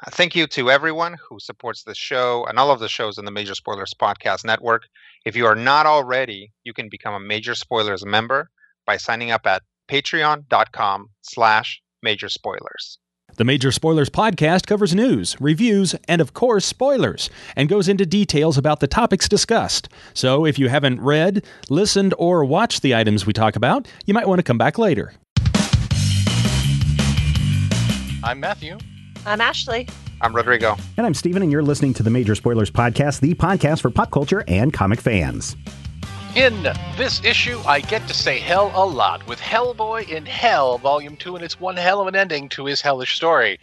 Uh, 0.00 0.10
thank 0.12 0.36
you 0.36 0.46
to 0.46 0.70
everyone 0.70 1.16
who 1.28 1.40
supports 1.40 1.82
this 1.82 1.98
show 1.98 2.44
and 2.48 2.56
all 2.56 2.70
of 2.70 2.78
the 2.78 2.88
shows 2.88 3.18
in 3.18 3.24
the 3.24 3.32
Major 3.32 3.54
Spoilers 3.54 3.94
Podcast 3.94 4.44
Network. 4.44 4.84
If 5.24 5.34
you 5.34 5.44
are 5.46 5.56
not 5.56 5.86
already, 5.86 6.52
you 6.62 6.72
can 6.72 6.88
become 6.88 7.14
a 7.14 7.20
Major 7.20 7.56
Spoilers 7.56 8.06
member 8.06 8.48
by 8.86 8.96
signing 8.96 9.32
up 9.32 9.44
at 9.44 9.62
patreon.com 9.90 11.08
slash 11.22 11.82
major 12.00 12.28
spoilers. 12.28 12.98
The 13.34 13.44
Major 13.44 13.72
Spoilers 13.72 14.08
podcast 14.08 14.66
covers 14.66 14.94
news, 14.94 15.36
reviews, 15.40 15.96
and 16.06 16.20
of 16.20 16.32
course, 16.32 16.64
spoilers, 16.64 17.28
and 17.56 17.68
goes 17.68 17.88
into 17.88 18.06
details 18.06 18.56
about 18.56 18.78
the 18.78 18.86
topics 18.86 19.28
discussed. 19.28 19.88
So 20.14 20.46
if 20.46 20.60
you 20.60 20.68
haven't 20.68 21.00
read, 21.00 21.44
listened, 21.68 22.14
or 22.18 22.44
watched 22.44 22.82
the 22.82 22.94
items 22.94 23.26
we 23.26 23.32
talk 23.32 23.56
about, 23.56 23.88
you 24.06 24.14
might 24.14 24.28
want 24.28 24.38
to 24.38 24.44
come 24.44 24.58
back 24.58 24.78
later. 24.78 25.12
I'm 28.22 28.40
Matthew. 28.40 28.78
I'm 29.26 29.40
Ashley. 29.40 29.88
I'm 30.20 30.34
Rodrigo. 30.34 30.76
And 30.96 31.06
I'm 31.06 31.14
Steven, 31.14 31.42
and 31.42 31.52
you're 31.52 31.62
listening 31.62 31.94
to 31.94 32.02
the 32.02 32.10
Major 32.10 32.34
Spoilers 32.34 32.70
Podcast, 32.70 33.20
the 33.20 33.34
podcast 33.34 33.82
for 33.82 33.90
pop 33.90 34.10
culture 34.10 34.42
and 34.48 34.72
comic 34.72 35.00
fans. 35.00 35.56
In 36.34 36.62
this 36.96 37.24
issue, 37.24 37.58
I 37.66 37.80
get 37.80 38.06
to 38.08 38.14
say 38.14 38.38
hell 38.38 38.70
a 38.74 38.84
lot 38.84 39.26
with 39.26 39.40
Hellboy 39.40 40.08
in 40.08 40.26
Hell, 40.26 40.78
Volume 40.78 41.16
2, 41.16 41.36
and 41.36 41.44
it's 41.44 41.60
one 41.60 41.76
hell 41.76 42.00
of 42.00 42.06
an 42.06 42.16
ending 42.16 42.48
to 42.50 42.64
his 42.66 42.80
hellish 42.80 43.16
story. 43.16 43.58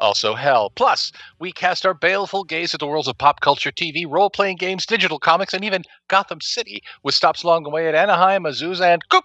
Also, 0.00 0.34
hell. 0.34 0.70
Plus, 0.70 1.10
we 1.38 1.52
cast 1.52 1.84
our 1.84 1.94
baleful 1.94 2.44
gaze 2.44 2.72
at 2.72 2.80
the 2.80 2.86
worlds 2.86 3.08
of 3.08 3.18
pop 3.18 3.40
culture, 3.40 3.72
TV, 3.72 4.04
role 4.08 4.30
playing 4.30 4.56
games, 4.56 4.86
digital 4.86 5.18
comics, 5.18 5.52
and 5.52 5.64
even 5.64 5.84
Gotham 6.08 6.40
City, 6.40 6.82
with 7.02 7.14
stops 7.14 7.42
along 7.42 7.64
the 7.64 7.70
way 7.70 7.88
at 7.88 7.94
Anaheim, 7.94 8.44
Azusa, 8.44 8.94
and 8.94 9.08
Cook. 9.08 9.24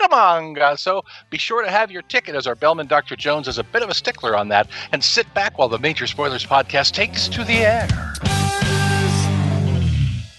Come 0.00 0.14
on. 0.14 0.78
So 0.78 1.04
be 1.28 1.36
sure 1.36 1.62
to 1.62 1.70
have 1.70 1.90
your 1.90 2.00
ticket 2.00 2.34
as 2.34 2.46
our 2.46 2.54
bellman 2.54 2.86
Dr. 2.86 3.16
Jones 3.16 3.46
is 3.46 3.58
a 3.58 3.62
bit 3.62 3.82
of 3.82 3.90
a 3.90 3.94
stickler 3.94 4.34
on 4.34 4.48
that, 4.48 4.66
and 4.92 5.04
sit 5.04 5.32
back 5.34 5.58
while 5.58 5.68
the 5.68 5.78
Major 5.78 6.06
Spoilers 6.06 6.46
podcast 6.46 6.92
takes 6.92 7.28
to 7.28 7.44
the 7.44 7.58
air. 7.58 7.86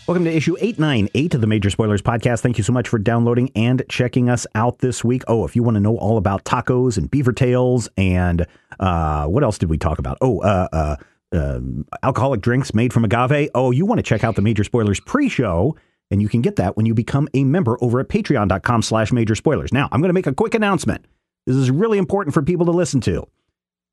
Welcome 0.08 0.26
to 0.26 0.36
issue 0.36 0.58
898 0.60 1.36
of 1.36 1.42
the 1.42 1.48
Major 1.48 1.70
Spoilers 1.70 2.02
Podcast. 2.02 2.40
Thank 2.40 2.58
you 2.58 2.64
so 2.64 2.74
much 2.74 2.88
for 2.88 2.98
downloading 2.98 3.52
and 3.56 3.84
checking 3.88 4.30
us 4.30 4.48
out 4.56 4.80
this 4.80 5.04
week. 5.04 5.22
Oh, 5.28 5.46
if 5.46 5.56
you 5.56 5.62
want 5.62 5.76
to 5.76 5.80
know 5.80 5.96
all 5.96 6.18
about 6.18 6.44
tacos 6.44 6.98
and 6.98 7.10
beaver 7.12 7.32
tails 7.32 7.88
and 7.98 8.48
uh, 8.80 9.28
what 9.28 9.44
else 9.44 9.60
did 9.60 9.70
we 9.70 9.78
talk 9.78 10.00
about? 10.00 10.18
Oh, 10.22 10.40
uh, 10.40 10.70
uh, 10.74 10.96
uh, 11.32 11.60
alcoholic 12.02 12.42
drinks 12.42 12.74
made 12.74 12.92
from 12.92 13.06
agave. 13.06 13.52
Oh, 13.54 13.70
you 13.70 13.86
want 13.86 14.00
to 14.00 14.04
check 14.04 14.24
out 14.24 14.36
the 14.36 14.42
Major 14.42 14.64
Spoilers 14.64 15.00
pre-show, 15.00 15.76
and 16.12 16.22
you 16.22 16.30
can 16.30 16.42
get 16.42 16.58
that 16.58 16.76
when 16.78 16.86
you 16.86 16.94
become 16.94 17.28
a 17.34 17.44
member 17.44 17.78
over 17.82 18.00
at 18.00 18.10
patreon.com 18.10 18.82
slash 18.82 19.12
major 19.12 19.34
spoilers. 19.34 19.72
Now, 19.72 19.88
I'm 19.92 20.02
going 20.02 20.10
to 20.10 20.14
make 20.14 20.28
a 20.28 20.34
quick 20.34 20.54
announcement. 20.54 21.06
This 21.48 21.56
is 21.56 21.72
really 21.72 21.98
important 21.98 22.34
for 22.34 22.44
people 22.44 22.66
to 22.66 22.72
listen 22.72 23.02
to. 23.02 23.28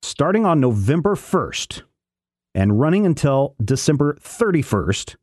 Starting 0.02 0.44
on 0.44 0.60
November 0.60 1.14
1st 1.14 1.82
and 2.54 2.78
running 2.78 3.06
until 3.06 3.54
December 3.64 4.18
31st, 4.20 5.16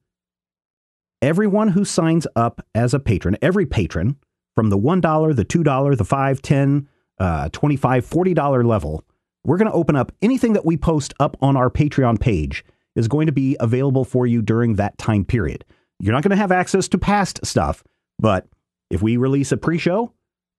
everyone 1.22 1.70
who 1.70 1.86
signs 1.86 2.26
up 2.36 2.66
as 2.74 2.94
a 2.94 3.00
patron, 3.00 3.38
every 3.42 3.66
patron 3.66 4.18
from 4.56 4.70
the 4.70 4.78
$1, 4.78 5.36
the 5.36 5.46
$2, 5.46 5.98
the 5.98 6.04
$5, 6.04 6.42
10, 6.42 6.88
uh, 7.20 7.50
$25, 7.50 8.36
$40 8.36 8.66
level, 8.66 9.04
we're 9.44 9.58
going 9.58 9.70
to 9.70 9.78
open 9.78 9.96
up 9.96 10.12
anything 10.22 10.54
that 10.54 10.66
we 10.66 10.78
post 10.78 11.14
up 11.20 11.38
on 11.42 11.56
our 11.56 11.70
Patreon 11.70 12.20
page 12.20 12.66
is 12.96 13.08
going 13.08 13.28
to 13.28 13.32
be 13.32 13.56
available 13.60 14.06
for 14.06 14.26
you 14.26 14.42
during 14.42 14.76
that 14.76 14.98
time 14.98 15.26
period. 15.26 15.66
You're 16.00 16.14
not 16.14 16.24
going 16.24 16.32
to 16.32 16.38
have 16.38 16.52
access 16.52 16.88
to 16.90 16.98
past 16.98 17.46
stuff, 17.46 17.84
but 18.20 18.48
if 18.90 19.02
we 19.02 19.18
release 19.18 19.52
a 19.52 19.58
pre-show 19.58 20.14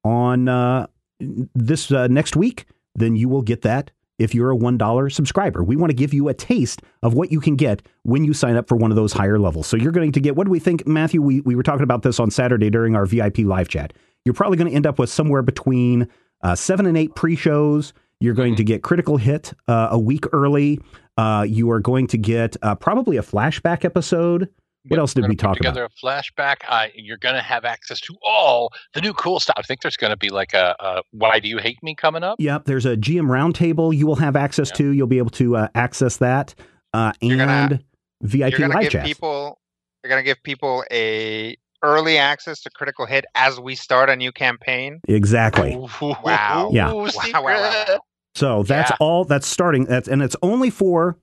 on 0.04 0.48
uh, 0.48 0.86
this 1.20 1.90
uh, 1.92 2.06
next 2.08 2.36
week, 2.36 2.66
then 2.94 3.16
you 3.16 3.28
will 3.28 3.42
get 3.42 3.62
that 3.62 3.90
if 4.18 4.34
you're 4.34 4.50
a 4.50 4.56
$1 4.56 5.12
subscriber. 5.12 5.62
We 5.62 5.76
want 5.76 5.90
to 5.90 5.96
give 5.96 6.14
you 6.14 6.28
a 6.28 6.34
taste 6.34 6.82
of 7.02 7.14
what 7.14 7.30
you 7.30 7.40
can 7.40 7.56
get 7.56 7.82
when 8.02 8.24
you 8.24 8.32
sign 8.32 8.56
up 8.56 8.68
for 8.68 8.76
one 8.76 8.90
of 8.90 8.96
those 8.96 9.12
higher 9.12 9.38
levels. 9.38 9.66
So 9.66 9.76
you're 9.76 9.92
going 9.92 10.12
to 10.12 10.20
get, 10.20 10.36
what 10.36 10.44
do 10.44 10.50
we 10.50 10.58
think, 10.58 10.86
Matthew? 10.86 11.20
We, 11.20 11.40
we 11.42 11.54
were 11.54 11.62
talking 11.62 11.82
about 11.82 12.02
this 12.02 12.18
on 12.18 12.30
Saturday 12.30 12.70
during 12.70 12.96
our 12.96 13.04
VIP 13.04 13.38
live 13.40 13.68
chat. 13.68 13.92
You're 14.24 14.34
probably 14.34 14.56
going 14.56 14.70
to 14.70 14.76
end 14.76 14.86
up 14.86 14.98
with 14.98 15.10
somewhere 15.10 15.42
between 15.42 16.08
uh, 16.42 16.54
seven 16.54 16.86
and 16.86 16.96
eight 16.96 17.14
pre 17.14 17.36
shows. 17.36 17.92
You're 18.20 18.34
going 18.34 18.56
to 18.56 18.64
get 18.64 18.82
Critical 18.82 19.18
Hit 19.18 19.52
uh, 19.68 19.88
a 19.90 19.98
week 19.98 20.24
early. 20.32 20.80
Uh, 21.18 21.44
you 21.46 21.70
are 21.70 21.80
going 21.80 22.06
to 22.08 22.18
get 22.18 22.56
uh, 22.62 22.74
probably 22.74 23.18
a 23.18 23.22
flashback 23.22 23.84
episode. 23.84 24.48
What 24.88 24.98
else 25.00 25.14
did 25.14 25.22
we're 25.22 25.28
we 25.30 25.34
gonna 25.36 25.48
talk 25.54 25.56
put 25.58 25.66
about? 25.66 25.74
together 25.74 25.84
a 25.84 26.06
flashback. 26.06 26.56
Uh, 26.68 26.86
you're 26.94 27.16
going 27.18 27.34
to 27.34 27.40
have 27.42 27.64
access 27.64 28.00
to 28.00 28.14
all 28.24 28.72
the 28.94 29.00
new 29.00 29.12
cool 29.14 29.40
stuff. 29.40 29.56
I 29.58 29.62
think 29.62 29.80
there's 29.82 29.96
going 29.96 30.10
to 30.12 30.16
be 30.16 30.28
like 30.30 30.54
a, 30.54 30.74
a 30.80 31.02
"Why 31.12 31.38
Do 31.40 31.48
You 31.48 31.58
Hate 31.58 31.78
Me" 31.82 31.94
coming 31.94 32.22
up. 32.22 32.36
Yep, 32.38 32.64
there's 32.66 32.86
a 32.86 32.96
GM 32.96 33.26
roundtable 33.28 33.96
you 33.96 34.06
will 34.06 34.16
have 34.16 34.36
access 34.36 34.70
Yeah. 34.70 34.76
to. 34.76 34.90
You'll 34.90 35.06
be 35.06 35.18
able 35.18 35.30
to 35.30 35.56
uh, 35.56 35.68
access 35.74 36.18
that 36.18 36.54
uh, 36.92 37.12
You're 37.20 37.40
and 37.40 37.70
gonna- 37.70 37.80
VIP 38.22 38.50
you're 38.52 38.60
gonna 38.60 38.74
live 38.74 38.82
give 38.84 38.92
chat. 38.92 39.04
people 39.06 39.58
you're 40.02 40.08
gonna 40.10 40.22
give 40.22 40.42
people 40.42 40.84
a 40.90 41.56
early 41.82 42.16
access 42.16 42.60
to 42.62 42.70
critical 42.70 43.04
hit 43.06 43.26
as 43.34 43.60
we 43.60 43.74
start 43.74 44.08
a 44.08 44.16
new 44.16 44.32
campaign. 44.32 45.00
Exactly. 45.08 45.76
Wow. 46.00 46.70
Yeah. 46.72 46.92
Wow, 46.92 47.04
wow, 47.04 47.10
wow, 47.34 47.42
wow. 47.42 47.98
So 48.34 48.62
that's 48.62 48.90
Yeah. 48.90 48.96
all 49.00 49.24
that's 49.24 49.46
starting. 49.46 49.84
That's 49.84 50.08
and 50.08 50.22
it's 50.22 50.36
only 50.42 50.70
for 50.70 51.18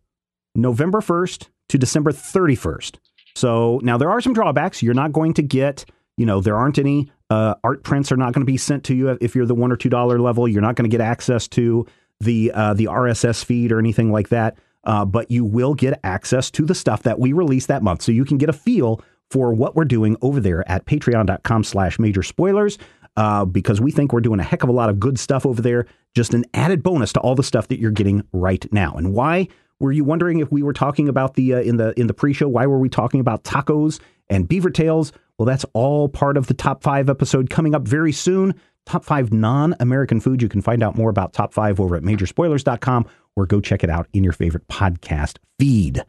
November 0.55 1.01
1st 1.01 1.49
to 1.69 1.77
December 1.77 2.11
31st. 2.11 2.97
So 3.35 3.79
now 3.83 3.97
there 3.97 4.09
are 4.09 4.21
some 4.21 4.33
drawbacks. 4.33 4.83
You're 4.83 4.93
not 4.93 5.11
going 5.11 5.33
to 5.35 5.41
get, 5.41 5.85
you 6.17 6.25
know, 6.25 6.41
there 6.41 6.55
aren't 6.55 6.77
any 6.77 7.11
uh, 7.29 7.55
art 7.63 7.83
prints 7.83 8.11
are 8.11 8.17
not 8.17 8.33
going 8.33 8.45
to 8.45 8.51
be 8.51 8.57
sent 8.57 8.83
to 8.85 8.95
you 8.95 9.09
if 9.21 9.35
you're 9.35 9.45
the 9.45 9.55
one 9.55 9.71
or 9.71 9.75
two 9.75 9.89
dollar 9.89 10.19
level. 10.19 10.47
You're 10.47 10.61
not 10.61 10.75
going 10.75 10.89
to 10.89 10.95
get 10.95 11.01
access 11.01 11.47
to 11.49 11.85
the 12.19 12.51
uh, 12.53 12.73
the 12.73 12.85
RSS 12.85 13.43
feed 13.43 13.71
or 13.71 13.79
anything 13.79 14.11
like 14.11 14.29
that. 14.29 14.57
Uh, 14.83 15.05
but 15.05 15.31
you 15.31 15.45
will 15.45 15.73
get 15.73 15.99
access 16.03 16.51
to 16.51 16.65
the 16.65 16.75
stuff 16.75 17.03
that 17.03 17.17
we 17.17 17.31
release 17.31 17.67
that 17.67 17.81
month, 17.81 18.01
so 18.01 18.11
you 18.11 18.25
can 18.25 18.37
get 18.37 18.49
a 18.49 18.53
feel 18.53 19.01
for 19.31 19.53
what 19.53 19.75
we're 19.75 19.85
doing 19.85 20.17
over 20.21 20.39
there 20.39 20.69
at 20.69 20.85
Patreon.com/slash 20.85 21.99
Major 21.99 22.21
Spoilers. 22.21 22.77
Uh, 23.15 23.45
because 23.45 23.79
we 23.79 23.91
think 23.91 24.11
we're 24.11 24.19
doing 24.21 24.39
a 24.39 24.43
heck 24.43 24.63
of 24.63 24.69
a 24.69 24.73
lot 24.73 24.89
of 24.89 24.99
good 24.99 25.19
stuff 25.19 25.45
over 25.45 25.61
there. 25.61 25.85
Just 26.15 26.33
an 26.33 26.45
added 26.55 26.81
bonus 26.81 27.13
to 27.13 27.19
all 27.19 27.35
the 27.35 27.43
stuff 27.43 27.67
that 27.67 27.79
you're 27.79 27.91
getting 27.91 28.23
right 28.33 28.65
now. 28.73 28.95
And 28.95 29.13
why 29.13 29.47
were 29.79 29.91
you 29.91 30.03
wondering 30.03 30.39
if 30.39 30.51
we 30.51 30.63
were 30.63 30.73
talking 30.73 31.09
about 31.09 31.35
the 31.35 31.55
uh, 31.55 31.61
in 31.61 31.77
the 31.77 31.97
in 31.99 32.07
the 32.07 32.13
pre-show? 32.13 32.47
Why 32.47 32.65
were 32.65 32.79
we 32.79 32.89
talking 32.89 33.19
about 33.19 33.43
tacos 33.43 33.99
and 34.29 34.47
beaver 34.47 34.69
tails? 34.69 35.11
Well, 35.37 35.45
that's 35.45 35.65
all 35.73 36.09
part 36.09 36.37
of 36.37 36.47
the 36.47 36.53
top 36.53 36.83
five 36.83 37.09
episode 37.09 37.49
coming 37.49 37.73
up 37.75 37.87
very 37.87 38.11
soon. 38.11 38.53
Top 38.85 39.03
five 39.03 39.31
non-American 39.31 40.19
food. 40.19 40.41
You 40.41 40.49
can 40.49 40.61
find 40.61 40.83
out 40.83 40.95
more 40.95 41.09
about 41.09 41.33
top 41.33 41.53
five 41.53 41.79
over 41.79 41.95
at 41.95 42.03
majorspoilers.com 42.03 43.05
or 43.35 43.45
go 43.45 43.61
check 43.61 43.83
it 43.83 43.89
out 43.89 44.07
in 44.13 44.23
your 44.23 44.33
favorite 44.33 44.67
podcast 44.67 45.37
feed. 45.57 46.03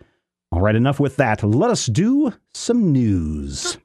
All 0.52 0.60
right, 0.60 0.75
enough 0.75 1.00
with 1.00 1.16
that. 1.16 1.42
Let 1.42 1.70
us 1.70 1.86
do 1.86 2.32
some 2.52 2.92
news. 2.92 3.78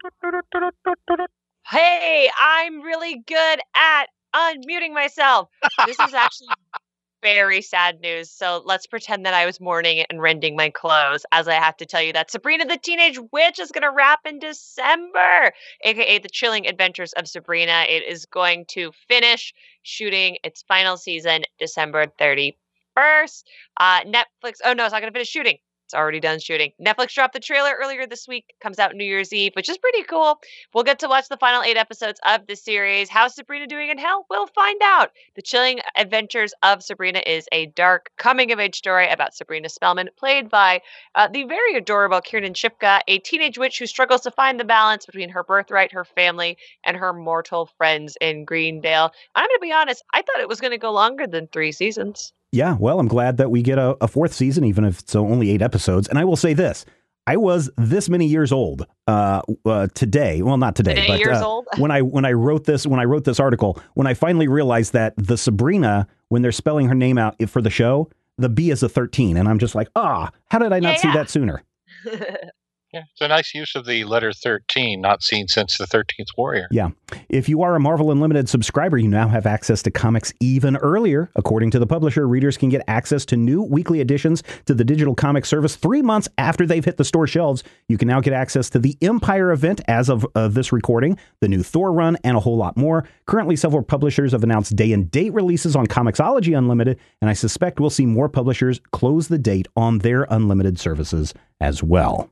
Hey, 1.66 2.30
I'm 2.38 2.82
really 2.82 3.24
good 3.28 3.60
at 3.76 4.08
unmuting 4.36 4.94
myself. 4.94 5.50
This 5.86 6.00
is 6.00 6.14
actually 6.14 6.48
very 7.22 7.62
sad 7.62 8.00
news. 8.02 8.30
So 8.30 8.62
let's 8.66 8.88
pretend 8.88 9.26
that 9.26 9.34
I 9.34 9.46
was 9.46 9.60
mourning 9.60 10.06
and 10.10 10.22
rending 10.22 10.56
my 10.56 10.70
clothes 10.70 11.26
as 11.32 11.48
I 11.48 11.56
have 11.56 11.78
to 11.78 11.86
tell 11.86 12.02
you 12.02 12.14
that 12.14 12.32
Sabrina 12.32 12.66
the 12.66 12.78
Teenage 12.78 13.20
Witch 13.32 13.60
is 13.60 13.72
going 13.72 13.84
to 13.84 13.92
wrap 13.92 14.22
in 14.26 14.40
December, 14.40 15.54
aka 15.84 16.20
The 16.20 16.30
Chilling 16.30 16.68
Adventures 16.68 17.14
of 17.14 17.28
Sabrina. 17.28 17.86
It 17.88 18.04
is 18.08 18.26
going 18.26 18.66
to 18.70 18.92
finish 19.08 19.54
shooting 19.84 20.38
its 20.44 20.64
final 20.68 20.98
season 20.98 21.44
December 21.60 22.08
31st. 22.20 23.44
Uh, 23.78 24.02
Netflix, 24.02 24.58
oh 24.64 24.74
no, 24.74 24.86
it's 24.86 24.94
not 24.94 25.02
going 25.02 25.12
to 25.12 25.18
finish 25.18 25.30
shooting. 25.30 25.58
It's 25.90 25.96
already 25.96 26.20
done 26.20 26.38
shooting. 26.38 26.72
Netflix 26.80 27.16
dropped 27.16 27.34
the 27.34 27.40
trailer 27.40 27.72
earlier 27.82 28.06
this 28.06 28.28
week. 28.28 28.54
Comes 28.62 28.78
out 28.78 28.94
New 28.94 29.04
Year's 29.04 29.34
Eve, 29.34 29.54
which 29.56 29.70
is 29.70 29.80
pretty 29.80 30.04
cool. 30.04 30.40
We'll 30.72 30.84
get 30.84 31.00
to 31.00 31.08
watch 31.08 31.30
the 31.30 31.38
final 31.38 31.64
eight 31.64 31.78
episodes 31.78 32.20
of 32.28 32.46
the 32.46 32.56
series. 32.56 33.10
How's 33.10 33.34
Sabrina 33.34 33.66
doing 33.66 33.90
in 33.90 33.98
hell? 33.98 34.28
We'll 34.30 34.46
find 34.46 34.80
out. 34.84 35.10
The 35.34 35.42
Chilling 35.42 35.80
Adventures 35.98 36.54
of 36.62 36.84
Sabrina 36.84 37.24
is 37.26 37.48
a 37.52 37.66
dark 37.66 38.12
coming 38.18 38.52
of 38.52 38.60
age 38.60 38.76
story 38.76 39.10
about 39.10 39.34
Sabrina 39.34 39.68
Spellman, 39.68 40.12
played 40.16 40.48
by 40.48 40.82
uh, 41.16 41.28
the 41.28 41.46
very 41.46 41.74
adorable 41.74 42.22
Kiernan 42.22 42.54
Shipka, 42.54 43.00
a 43.08 43.18
teenage 43.18 43.58
witch 43.58 43.80
who 43.80 43.88
struggles 43.88 44.22
to 44.22 44.32
find 44.32 44.60
the 44.60 44.66
balance 44.66 45.08
between 45.08 45.30
her 45.30 45.44
birthright, 45.44 45.92
her 45.92 46.06
family, 46.06 46.56
and 46.84 46.98
her 46.98 47.14
mortal 47.14 47.66
friends 47.80 48.16
in 48.22 48.46
Greendale. 48.46 49.12
I'm 49.34 49.48
going 49.48 49.58
to 49.58 49.60
be 49.60 49.72
honest, 49.72 50.04
I 50.14 50.22
thought 50.22 50.40
it 50.40 50.50
was 50.50 50.62
going 50.62 50.70
to 50.70 50.78
go 50.78 50.92
longer 50.92 51.26
than 51.26 51.48
three 51.48 51.72
seasons. 51.72 52.32
Yeah, 52.52 52.76
well, 52.80 53.00
I'm 53.00 53.08
glad 53.08 53.38
that 53.38 53.52
we 53.52 53.62
get 53.62 53.78
a, 53.78 53.96
a 54.02 54.08
fourth 54.08 54.34
season, 54.34 54.64
even 54.64 54.84
if 54.84 55.00
it's 55.00 55.16
only 55.16 55.52
eight 55.52 55.62
episodes. 55.62 56.08
And 56.08 56.18
I 56.18 56.24
will 56.26 56.36
say 56.36 56.54
this: 56.54 56.84
I 57.28 57.38
was 57.38 57.70
this 57.78 58.10
many 58.10 58.26
years 58.26 58.52
old 58.52 58.86
uh, 59.08 59.42
uh, 59.66 59.88
today. 59.94 60.42
Well, 60.42 60.58
not 60.58 60.76
today, 60.76 60.96
Today 60.96 61.08
but 61.08 61.20
years 61.20 61.38
uh, 61.38 61.48
old. 61.48 61.68
when 61.78 61.92
I 61.92 62.02
when 62.02 62.26
I 62.26 62.32
wrote 62.34 62.64
this 62.66 62.88
when 62.88 63.00
I 63.00 63.04
wrote 63.04 63.24
this 63.24 63.40
article, 63.40 63.80
when 63.94 64.08
I 64.08 64.16
finally 64.16 64.48
realized 64.48 64.94
that 64.94 65.14
the 65.18 65.38
Sabrina, 65.38 66.08
when 66.30 66.42
they're 66.42 66.52
spelling 66.52 66.88
her 66.88 66.96
name 66.96 67.18
out 67.20 67.36
for 67.50 67.62
the 67.62 67.70
show, 67.70 68.10
the 68.38 68.50
B 68.50 68.72
is 68.72 68.82
a 68.82 68.90
13, 68.90 69.38
and 69.38 69.48
I'm 69.48 69.60
just 69.60 69.76
like, 69.76 69.90
ah, 69.96 70.32
how 70.50 70.58
did 70.58 70.74
I 70.74 70.80
not 70.80 70.94
Yeah, 70.94 70.98
see 71.02 71.08
yeah. 71.10 71.14
that 71.14 71.30
sooner? 71.30 71.64
Yeah, 72.92 73.04
it's 73.12 73.22
a 73.22 73.28
nice 73.28 73.54
use 73.54 73.76
of 73.76 73.86
the 73.86 74.04
letter 74.04 74.34
13, 74.34 75.00
not 75.00 75.22
seen 75.22 75.48
since 75.48 75.78
the 75.78 75.86
13th 75.86 76.30
Warrior. 76.36 76.68
Yeah. 76.72 76.90
If 77.30 77.48
you 77.48 77.62
are 77.62 77.76
a 77.76 77.80
Marvel 77.80 78.10
Unlimited 78.10 78.50
subscriber, 78.50 78.98
you 78.98 79.08
now 79.08 79.28
have 79.28 79.46
access 79.46 79.84
to 79.84 79.92
comics 79.92 80.34
even 80.40 80.76
earlier. 80.78 81.30
According 81.36 81.70
to 81.72 81.80
the 81.80 81.86
publisher, 81.86 82.28
readers 82.28 82.58
can 82.58 82.70
get 82.70 82.84
access 82.88 83.26
to 83.26 83.38
new 83.38 83.62
weekly 83.62 84.02
editions 84.02 84.42
to 84.66 84.74
the 84.74 84.84
digital 84.84 85.14
comic 85.14 85.46
service 85.46 85.76
three 85.76 86.02
months 86.02 86.28
after 86.40 86.66
they've 86.66 86.84
hit 86.84 86.98
the 86.98 87.06
store 87.06 87.28
shelves. 87.28 87.64
You 87.88 88.00
can 88.00 88.08
now 88.08 88.22
get 88.22 88.34
access 88.34 88.72
to 88.72 88.80
the 88.80 88.98
Empire 89.04 89.52
event 89.52 89.82
as 89.88 90.10
of 90.10 90.26
uh, 90.34 90.48
this 90.48 90.74
recording, 90.74 91.16
the 91.42 91.48
new 91.48 91.62
Thor 91.62 91.94
run, 91.94 92.18
and 92.24 92.36
a 92.36 92.40
whole 92.40 92.58
lot 92.58 92.76
more. 92.76 93.08
Currently, 93.28 93.56
several 93.56 93.84
publishers 93.84 94.32
have 94.32 94.44
announced 94.44 94.76
day 94.76 94.94
and 94.94 95.12
date 95.12 95.34
releases 95.34 95.76
on 95.76 95.86
Comixology 95.86 96.58
Unlimited, 96.58 97.00
and 97.22 97.30
I 97.30 97.34
suspect 97.34 97.80
we'll 97.80 97.92
see 97.92 98.08
more 98.08 98.30
publishers 98.30 98.82
close 98.92 99.28
the 99.28 99.38
date 99.38 99.68
on 99.76 100.00
their 100.00 100.24
unlimited 100.32 100.80
services 100.80 101.36
as 101.62 101.84
well. 101.84 102.32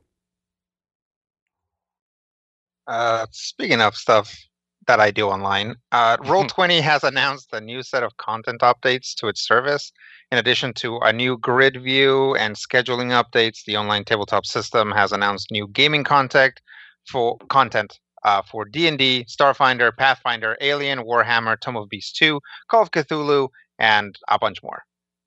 Uh, 2.88 3.26
speaking 3.30 3.80
of 3.80 3.94
stuff 3.94 4.34
that 4.86 4.98
I 4.98 5.10
do 5.10 5.28
online, 5.28 5.76
uh, 5.92 6.16
Mm-hmm. 6.16 6.32
Roll20 6.32 6.80
has 6.80 7.04
announced 7.04 7.52
a 7.52 7.60
new 7.60 7.82
set 7.82 8.02
of 8.02 8.16
content 8.16 8.62
updates 8.62 9.14
to 9.16 9.28
its 9.28 9.46
service. 9.46 9.92
In 10.32 10.38
addition 10.38 10.72
to 10.74 10.96
a 10.98 11.12
new 11.12 11.36
grid 11.38 11.82
view 11.82 12.34
and 12.36 12.56
scheduling 12.56 13.10
updates, 13.22 13.64
the 13.66 13.76
online 13.76 14.04
tabletop 14.04 14.46
system 14.46 14.90
has 14.92 15.12
announced 15.12 15.50
new 15.50 15.68
gaming 15.68 16.04
content 16.04 16.60
for 17.06 17.36
content 17.48 17.98
uh, 18.24 18.42
for 18.42 18.64
D&D, 18.64 19.26
Starfinder, 19.28 19.94
Pathfinder, 19.96 20.56
Alien, 20.60 21.00
Warhammer, 21.00 21.60
Tome 21.60 21.76
of 21.76 21.88
Beast 21.88 22.16
2, 22.16 22.40
Call 22.68 22.82
of 22.82 22.90
Cthulhu, 22.90 23.48
and 23.78 24.18
a 24.28 24.38
bunch 24.38 24.62
more. 24.62 24.82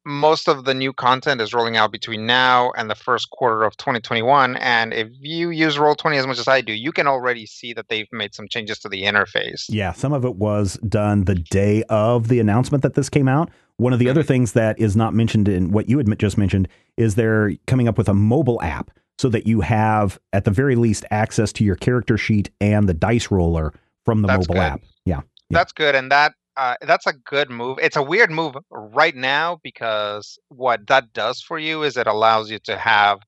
Most 0.06 0.48
of 0.48 0.66
the 0.66 0.74
new 0.74 0.94
content 0.94 1.42
is 1.42 1.54
rolling 1.54 1.78
out 1.78 1.92
between 1.92 2.26
now 2.26 2.72
and 2.76 2.90
the 2.90 2.96
first 2.96 3.30
quarter 3.30 3.64
of 3.64 3.78
2021. 3.78 4.58
And 4.58 4.94
if 4.94 5.10
you 5.20 5.52
use 5.52 5.78
Roll20 5.78 6.18
as 6.18 6.28
much 6.28 6.40
as 6.40 6.48
I 6.48 6.62
do, 6.62 6.74
you 6.74 6.92
can 6.92 7.08
already 7.08 7.46
see 7.46 7.74
that 7.74 7.88
they've 7.90 8.08
made 8.12 8.34
some 8.34 8.48
changes 8.48 8.80
to 8.80 8.90
the 8.90 9.04
interface. 9.04 9.66
Yeah, 9.70 9.92
some 9.94 10.14
of 10.14 10.26
it 10.26 10.36
was 10.36 10.80
done 10.88 11.26
the 11.26 11.36
day 11.36 11.84
of 11.90 12.30
the 12.30 12.40
announcement 12.40 12.82
that 12.84 12.96
this 12.96 13.10
came 13.10 13.28
out. 13.28 13.50
One 13.78 13.94
of 13.94 14.00
the 14.00 14.10
other 14.10 14.22
mm-hmm. 14.22 14.28
things 14.28 14.54
that 14.54 14.80
is 14.80 14.96
not 14.96 15.14
mentioned 15.14 15.48
in 15.48 15.72
what 15.72 15.90
you 15.90 15.98
had 15.98 16.20
just 16.20 16.38
mentioned 16.38 16.68
is 16.98 17.16
they're 17.16 17.54
coming 17.68 17.88
up 17.88 17.98
with 17.98 18.10
a 18.10 18.14
mobile 18.14 18.62
app 18.62 18.92
so 19.18 19.30
that 19.30 19.46
you 19.46 19.62
have, 19.62 20.20
at 20.34 20.46
the 20.46 20.52
very 20.52 20.76
least, 20.76 21.06
access 21.12 21.54
to 21.54 21.64
your 21.64 21.76
character 21.76 22.18
sheet 22.18 22.50
and 22.60 22.90
the 22.90 22.94
dice 22.94 23.30
roller 23.30 23.74
from 24.04 24.24
the 24.24 24.28
That's 24.28 24.48
mobile 24.48 24.56
good. 24.56 24.62
app. 24.62 24.82
Yeah. 25.06 25.22
Yeah. 25.50 25.58
That's 25.58 25.74
good, 25.74 25.96
and 25.96 26.12
that 26.12 26.34
uh, 26.62 26.76
that's 26.84 27.08
a 27.08 27.14
good 27.14 27.52
move. 27.52 27.80
It's 27.82 27.98
a 27.98 28.04
weird 28.04 28.32
move 28.32 28.56
right 28.72 29.16
now 29.16 29.60
because 29.64 30.40
what 30.50 30.88
that 30.90 31.14
does 31.14 31.42
for 31.42 31.60
you 31.60 31.84
is 31.84 31.98
it 31.98 32.08
allows 32.08 32.52
you 32.52 32.60
to 32.66 32.78
have 32.78 33.20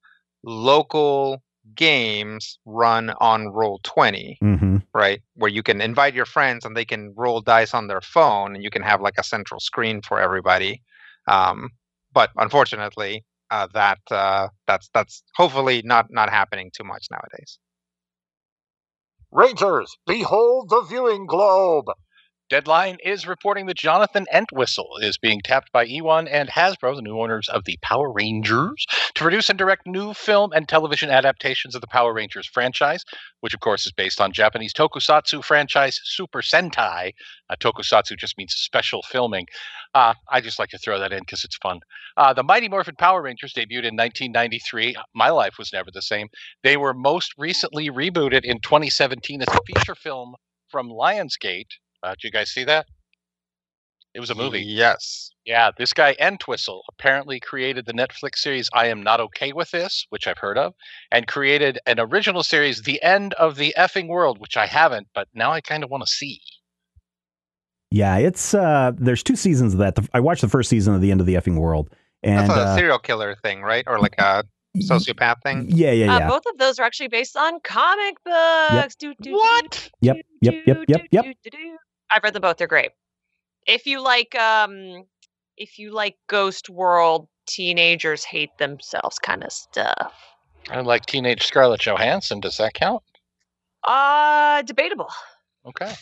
local 0.44 1.44
games 1.76 2.60
run 2.66 3.12
on 3.22 3.50
Roll 3.50 3.82
Twenty, 3.84 4.42
hmm 4.42 4.78
right? 4.96 5.22
Where 5.36 5.52
you 5.52 5.64
can 5.64 5.82
invite 5.82 6.16
your 6.16 6.28
friends 6.28 6.66
and 6.66 6.78
they 6.78 6.86
can 6.86 7.14
roll 7.18 7.42
dice 7.42 7.76
on 7.76 7.88
their 7.88 8.02
phone, 8.02 8.56
and 8.56 8.64
you 8.66 8.72
can 8.72 8.84
have 8.84 9.02
like 9.02 9.20
a 9.20 9.26
central 9.26 9.62
screen 9.62 10.02
for 10.04 10.22
everybody. 10.22 10.84
Um, 11.30 11.72
but 12.14 12.32
unfortunately, 12.38 13.26
uh, 13.52 13.68
that 13.76 14.00
uh, 14.12 14.50
that's 14.68 14.90
that's 14.96 15.24
hopefully 15.38 15.84
not 15.86 16.08
not 16.12 16.32
happening 16.32 16.72
too 16.76 16.86
much 16.86 17.08
nowadays. 17.12 17.60
Rangers, 19.32 19.96
behold 20.08 20.70
the 20.72 20.82
viewing 20.84 21.28
globe. 21.28 21.88
Deadline 22.54 23.00
is 23.04 23.26
reporting 23.26 23.66
that 23.66 23.78
Jonathan 23.78 24.28
Entwistle 24.32 24.98
is 25.02 25.18
being 25.18 25.42
tapped 25.42 25.72
by 25.72 25.88
E1 25.88 26.28
and 26.30 26.48
Hasbro, 26.48 26.96
the 26.96 27.02
new 27.02 27.20
owners 27.20 27.50
of 27.50 27.66
the 27.66 27.80
Power 27.82 28.12
Rangers, 28.12 28.86
to 29.16 29.24
produce 29.24 29.50
and 29.50 29.58
direct 29.58 29.88
new 29.88 30.14
film 30.14 30.52
and 30.54 30.70
television 30.70 31.10
adaptations 31.10 31.74
of 31.74 31.82
the 31.82 31.88
Power 31.88 32.14
Rangers 32.14 32.46
franchise, 32.46 33.06
which 33.40 33.56
of 33.56 33.60
course 33.60 33.88
is 33.88 33.92
based 33.92 34.22
on 34.22 34.32
Japanese 34.32 34.72
tokusatsu 34.72 35.44
franchise 35.44 36.00
Super 36.04 36.44
Sentai. 36.44 37.14
Uh, 37.50 37.56
tokusatsu 37.60 38.16
just 38.16 38.38
means 38.38 38.54
special 38.54 39.02
filming. 39.02 39.48
Uh, 39.96 40.14
I 40.30 40.40
just 40.40 40.60
like 40.60 40.70
to 40.70 40.78
throw 40.78 41.00
that 41.00 41.12
in 41.12 41.22
because 41.22 41.44
it's 41.44 41.58
fun. 41.58 41.80
Uh, 42.18 42.34
the 42.34 42.44
Mighty 42.44 42.70
Morphin 42.70 42.98
Power 43.00 43.24
Rangers 43.24 43.54
debuted 43.54 43.90
in 43.90 43.98
1993. 43.98 44.96
My 45.16 45.32
life 45.32 45.56
was 45.58 45.74
never 45.74 45.90
the 45.92 46.04
same. 46.04 46.28
They 46.62 46.78
were 46.78 46.94
most 46.94 47.34
recently 47.36 47.90
rebooted 47.90 48.44
in 48.44 48.60
2017 48.60 49.42
as 49.42 49.48
a 49.48 49.60
feature 49.66 49.96
film 49.96 50.36
from 50.70 50.90
Lionsgate. 50.90 51.80
Uh, 52.04 52.12
did 52.12 52.24
you 52.26 52.32
guys 52.32 52.52
see 52.52 52.64
that? 52.66 52.86
It 54.14 54.20
was 54.20 54.30
a 54.30 54.36
movie. 54.36 54.62
Yes. 54.62 55.32
Yeah, 55.46 55.72
this 55.78 55.92
guy 55.92 56.16
Entwistle 56.20 56.84
apparently 56.88 57.40
created 57.40 57.86
the 57.86 57.94
Netflix 57.94 58.38
series 58.38 58.70
I 58.74 58.88
Am 58.88 59.02
Not 59.02 59.20
Okay 59.20 59.54
With 59.54 59.72
This, 59.72 60.06
which 60.10 60.28
I've 60.28 60.38
heard 60.38 60.58
of, 60.58 60.74
and 61.12 61.26
created 61.28 61.80
an 61.88 62.00
original 62.00 62.44
series, 62.44 62.84
The 62.84 63.02
End 63.02 63.34
of 63.34 63.56
the 63.56 63.74
Effing 63.78 64.08
World, 64.08 64.40
which 64.40 64.56
I 64.56 64.68
haven't, 64.68 65.08
but 65.16 65.28
now 65.34 65.52
I 65.52 65.62
kind 65.62 65.84
of 65.84 65.90
want 65.90 66.06
to 66.06 66.12
see. 66.12 66.40
Yeah, 67.90 68.18
it's 68.18 68.54
uh 68.54 68.92
there's 68.96 69.22
two 69.24 69.36
seasons 69.36 69.74
of 69.74 69.80
that. 69.80 69.96
The, 69.96 70.08
I 70.14 70.20
watched 70.20 70.42
the 70.42 70.48
first 70.50 70.70
season 70.70 70.94
of 70.96 71.02
The 71.02 71.12
End 71.12 71.20
of 71.20 71.28
the 71.28 71.36
Effing 71.36 71.58
World. 71.60 71.90
And 72.24 72.50
That's 72.50 72.58
a 72.60 72.64
uh, 72.64 72.76
serial 72.76 73.00
killer 73.00 73.36
thing, 73.44 73.62
right? 73.62 73.84
Or 73.88 74.00
like 74.00 74.16
a 74.18 74.44
sociopath 74.78 75.42
thing. 75.44 75.66
yeah, 75.70 75.92
yeah, 75.92 76.16
Uh, 76.16 76.20
yeah. 76.20 76.28
both 76.30 76.44
of 76.52 76.58
those 76.58 76.80
are 76.80 76.84
actually 76.84 77.10
based 77.10 77.36
on 77.36 77.60
comic 77.62 78.16
books. 78.24 78.96
Do, 78.96 79.14
do, 79.16 79.24
do, 79.24 79.34
What? 79.34 79.90
Yep, 80.02 80.16
do, 80.16 80.22
yep, 80.42 80.54
yep, 80.66 80.78
do, 80.78 80.86
yep, 80.88 81.02
do, 81.10 81.10
yep. 81.12 81.26
I've 82.14 82.24
read 82.24 82.34
them 82.34 82.42
both. 82.42 82.58
They're 82.58 82.68
great. 82.68 82.92
If 83.66 83.88
you 83.88 84.02
like, 84.02 84.36
um, 84.36 85.06
if 85.58 85.80
you 85.80 85.92
like 85.92 86.18
Ghost 86.28 86.70
World, 86.70 87.28
teenagers 87.48 88.24
hate 88.24 88.58
themselves 88.58 89.20
kind 89.20 89.44
of 89.44 89.52
stuff. 89.52 90.14
I 90.70 90.82
like 90.82 91.06
Teenage 91.06 91.46
Scarlett 91.46 91.82
Johansson. 91.82 92.40
Does 92.40 92.58
that 92.58 92.74
count? 92.74 93.04
Uh, 93.84 94.62
debatable. 94.62 95.10
Okay. 95.66 95.94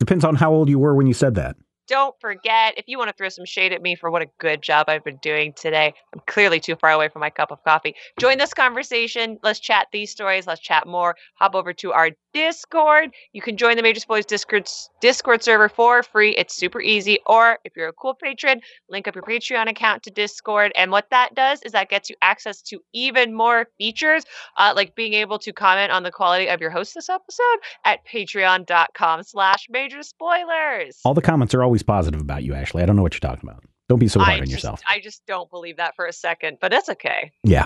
Depends 0.00 0.24
on 0.24 0.34
how 0.34 0.52
old 0.52 0.68
you 0.68 0.78
were 0.78 0.94
when 0.94 1.06
you 1.06 1.14
said 1.14 1.34
that. 1.36 1.56
Don't 1.88 2.14
forget, 2.20 2.74
if 2.76 2.86
you 2.86 2.96
want 2.96 3.08
to 3.08 3.14
throw 3.14 3.28
some 3.28 3.44
shade 3.44 3.72
at 3.72 3.82
me 3.82 3.96
for 3.96 4.10
what 4.10 4.22
a 4.22 4.26
good 4.38 4.62
job 4.62 4.88
I've 4.88 5.04
been 5.04 5.18
doing 5.18 5.52
today, 5.52 5.92
I'm 6.14 6.22
clearly 6.26 6.58
too 6.58 6.76
far 6.76 6.90
away 6.90 7.08
from 7.08 7.20
my 7.20 7.30
cup 7.30 7.50
of 7.50 7.62
coffee. 7.64 7.94
Join 8.18 8.38
this 8.38 8.54
conversation. 8.54 9.38
Let's 9.42 9.60
chat 9.60 9.88
these 9.92 10.10
stories. 10.10 10.46
Let's 10.46 10.60
chat 10.60 10.86
more. 10.86 11.16
Hop 11.34 11.54
over 11.54 11.72
to 11.74 11.92
our 11.92 12.10
Discord. 12.34 13.12
You 13.32 13.42
can 13.42 13.56
join 13.56 13.76
the 13.76 13.82
Major 13.82 14.00
Spoilers 14.00 14.26
Discord, 14.26 14.68
Discord 15.00 15.42
server 15.42 15.68
for 15.68 16.02
free. 16.02 16.34
It's 16.36 16.54
super 16.54 16.80
easy. 16.80 17.18
Or 17.26 17.58
if 17.64 17.76
you're 17.76 17.88
a 17.88 17.92
cool 17.92 18.14
patron, 18.14 18.60
link 18.88 19.08
up 19.08 19.14
your 19.14 19.24
Patreon 19.24 19.68
account 19.68 20.02
to 20.04 20.10
Discord. 20.10 20.72
And 20.76 20.90
what 20.90 21.08
that 21.10 21.34
does 21.34 21.60
is 21.62 21.72
that 21.72 21.88
gets 21.88 22.10
you 22.10 22.16
access 22.22 22.62
to 22.62 22.80
even 22.92 23.34
more 23.34 23.66
features, 23.78 24.24
uh, 24.56 24.72
like 24.74 24.94
being 24.94 25.14
able 25.14 25.38
to 25.40 25.52
comment 25.52 25.92
on 25.92 26.02
the 26.02 26.10
quality 26.10 26.48
of 26.48 26.60
your 26.60 26.70
host 26.70 26.94
this 26.94 27.08
episode 27.08 27.58
at 27.84 28.06
patreon.com 28.06 29.22
slash 29.22 29.66
major 29.70 30.02
spoilers. 30.02 31.00
All 31.04 31.14
the 31.14 31.22
comments 31.22 31.54
are 31.54 31.62
always 31.62 31.82
positive 31.82 32.20
about 32.20 32.42
you, 32.44 32.54
Ashley. 32.54 32.82
I 32.82 32.86
don't 32.86 32.96
know 32.96 33.02
what 33.02 33.14
you're 33.14 33.20
talking 33.20 33.48
about. 33.48 33.64
Don't 33.88 33.98
be 33.98 34.08
so 34.08 34.20
hard 34.20 34.36
I 34.36 34.40
on 34.40 34.46
just, 34.46 34.52
yourself. 34.52 34.80
I 34.88 35.00
just 35.00 35.26
don't 35.26 35.50
believe 35.50 35.76
that 35.76 35.94
for 35.96 36.06
a 36.06 36.12
second, 36.12 36.58
but 36.60 36.70
that's 36.70 36.88
okay. 36.88 37.32
Yeah. 37.44 37.64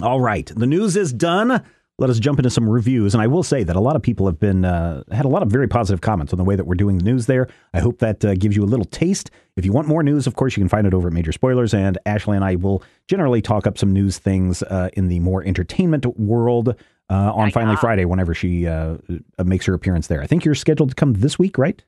All 0.00 0.20
right. 0.20 0.50
The 0.54 0.66
news 0.66 0.96
is 0.96 1.12
done. 1.12 1.64
Let 1.98 2.10
us 2.10 2.18
jump 2.18 2.40
into 2.40 2.50
some 2.50 2.68
reviews. 2.68 3.14
And 3.14 3.22
I 3.22 3.28
will 3.28 3.44
say 3.44 3.62
that 3.62 3.76
a 3.76 3.80
lot 3.80 3.94
of 3.94 4.02
people 4.02 4.26
have 4.26 4.40
been, 4.40 4.64
uh, 4.64 5.04
had 5.12 5.24
a 5.24 5.28
lot 5.28 5.42
of 5.44 5.48
very 5.48 5.68
positive 5.68 6.00
comments 6.00 6.32
on 6.32 6.38
the 6.38 6.44
way 6.44 6.56
that 6.56 6.66
we're 6.66 6.74
doing 6.74 6.98
the 6.98 7.04
news 7.04 7.26
there. 7.26 7.46
I 7.72 7.78
hope 7.78 8.00
that 8.00 8.24
uh, 8.24 8.34
gives 8.34 8.56
you 8.56 8.64
a 8.64 8.66
little 8.66 8.84
taste. 8.86 9.30
If 9.56 9.64
you 9.64 9.72
want 9.72 9.86
more 9.86 10.02
news, 10.02 10.26
of 10.26 10.34
course, 10.34 10.56
you 10.56 10.60
can 10.60 10.68
find 10.68 10.88
it 10.88 10.94
over 10.94 11.06
at 11.06 11.14
Major 11.14 11.30
Spoilers. 11.30 11.72
And 11.72 11.96
Ashley 12.04 12.34
and 12.34 12.44
I 12.44 12.56
will 12.56 12.82
generally 13.06 13.40
talk 13.40 13.68
up 13.68 13.78
some 13.78 13.92
news 13.92 14.18
things 14.18 14.62
uh, 14.64 14.88
in 14.94 15.06
the 15.06 15.20
more 15.20 15.44
entertainment 15.44 16.04
world 16.18 16.70
uh, 17.10 17.32
on 17.32 17.46
Yeah, 17.46 17.52
Finally 17.52 17.74
yeah. 17.74 17.80
Friday 17.80 18.04
whenever 18.06 18.34
she 18.34 18.66
uh, 18.66 18.96
uh, 19.38 19.44
makes 19.44 19.64
her 19.66 19.74
appearance 19.74 20.08
there. 20.08 20.20
I 20.20 20.26
think 20.26 20.44
you're 20.44 20.56
scheduled 20.56 20.88
to 20.88 20.94
come 20.96 21.12
this 21.12 21.38
week, 21.38 21.58
right? 21.58 21.80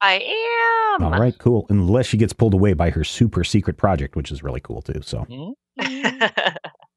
I 0.00 0.14
am. 0.98 1.04
All 1.04 1.20
right, 1.20 1.36
cool. 1.38 1.66
Unless 1.68 2.06
she 2.06 2.16
gets 2.16 2.32
pulled 2.32 2.54
away 2.54 2.72
by 2.72 2.88
her 2.88 3.04
super 3.04 3.44
secret 3.44 3.76
project, 3.76 4.16
which 4.16 4.32
is 4.32 4.42
really 4.42 4.60
cool 4.60 4.80
too. 4.80 5.00
So. 5.02 5.26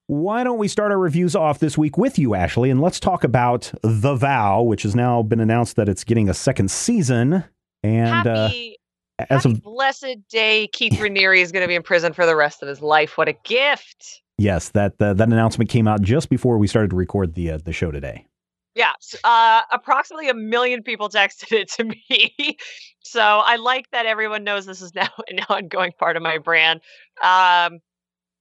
Why 0.10 0.44
don't 0.44 0.58
we 0.58 0.68
start 0.68 0.92
our 0.92 0.98
reviews 0.98 1.36
off 1.36 1.60
this 1.60 1.78
week 1.78 1.96
with 1.96 2.18
you, 2.18 2.34
Ashley, 2.34 2.72
and 2.72 2.82
let's 2.82 3.00
talk 3.00 3.24
about 3.24 3.72
The 3.84 4.16
Vow, 4.16 4.64
which 4.64 4.82
has 4.82 4.96
now 4.96 5.22
been 5.22 5.40
announced 5.40 5.76
that 5.76 5.88
it's 5.88 6.04
getting 6.04 6.28
a 6.28 6.34
second 6.34 6.72
season. 6.72 7.44
And 7.84 8.26
uh, 8.28 8.48
happy, 8.48 8.80
as 9.20 9.44
happy 9.44 9.58
of 9.58 9.62
blessed 9.62 10.28
day, 10.28 10.66
Keith 10.74 10.94
Raniere 11.00 11.40
is 11.40 11.52
going 11.52 11.62
to 11.62 11.68
be 11.68 11.76
in 11.76 11.84
prison 11.84 12.14
for 12.14 12.26
the 12.26 12.36
rest 12.36 12.64
of 12.64 12.68
his 12.68 12.82
life. 12.82 13.20
What 13.20 13.28
a 13.28 13.34
gift! 13.44 14.24
yes, 14.40 14.70
that 14.70 15.00
uh, 15.00 15.14
that 15.14 15.28
announcement 15.28 15.70
came 15.70 15.88
out 15.88 16.02
just 16.02 16.30
before 16.30 16.58
we 16.58 16.66
started 16.66 16.90
to 16.90 16.96
record 16.96 17.36
the 17.36 17.52
uh, 17.52 17.60
the 17.64 17.72
show 17.72 17.92
today. 17.92 18.26
Yeah, 18.74 18.94
uh, 19.24 19.62
approximately 19.72 20.28
a 20.28 20.34
million 20.34 20.82
people 20.82 21.10
texted 21.10 21.52
it 21.52 21.70
to 21.74 21.84
me. 22.10 22.58
so 23.04 23.22
I 23.22 23.58
like 23.58 23.92
that 23.92 24.08
everyone 24.08 24.44
knows 24.44 24.66
this 24.66 24.82
is 24.82 24.96
now 24.96 25.10
an 25.28 25.42
ongoing 25.50 25.92
part 26.00 26.18
of 26.18 26.24
my 26.24 26.40
brand. 26.40 26.82
Um, 27.22 27.78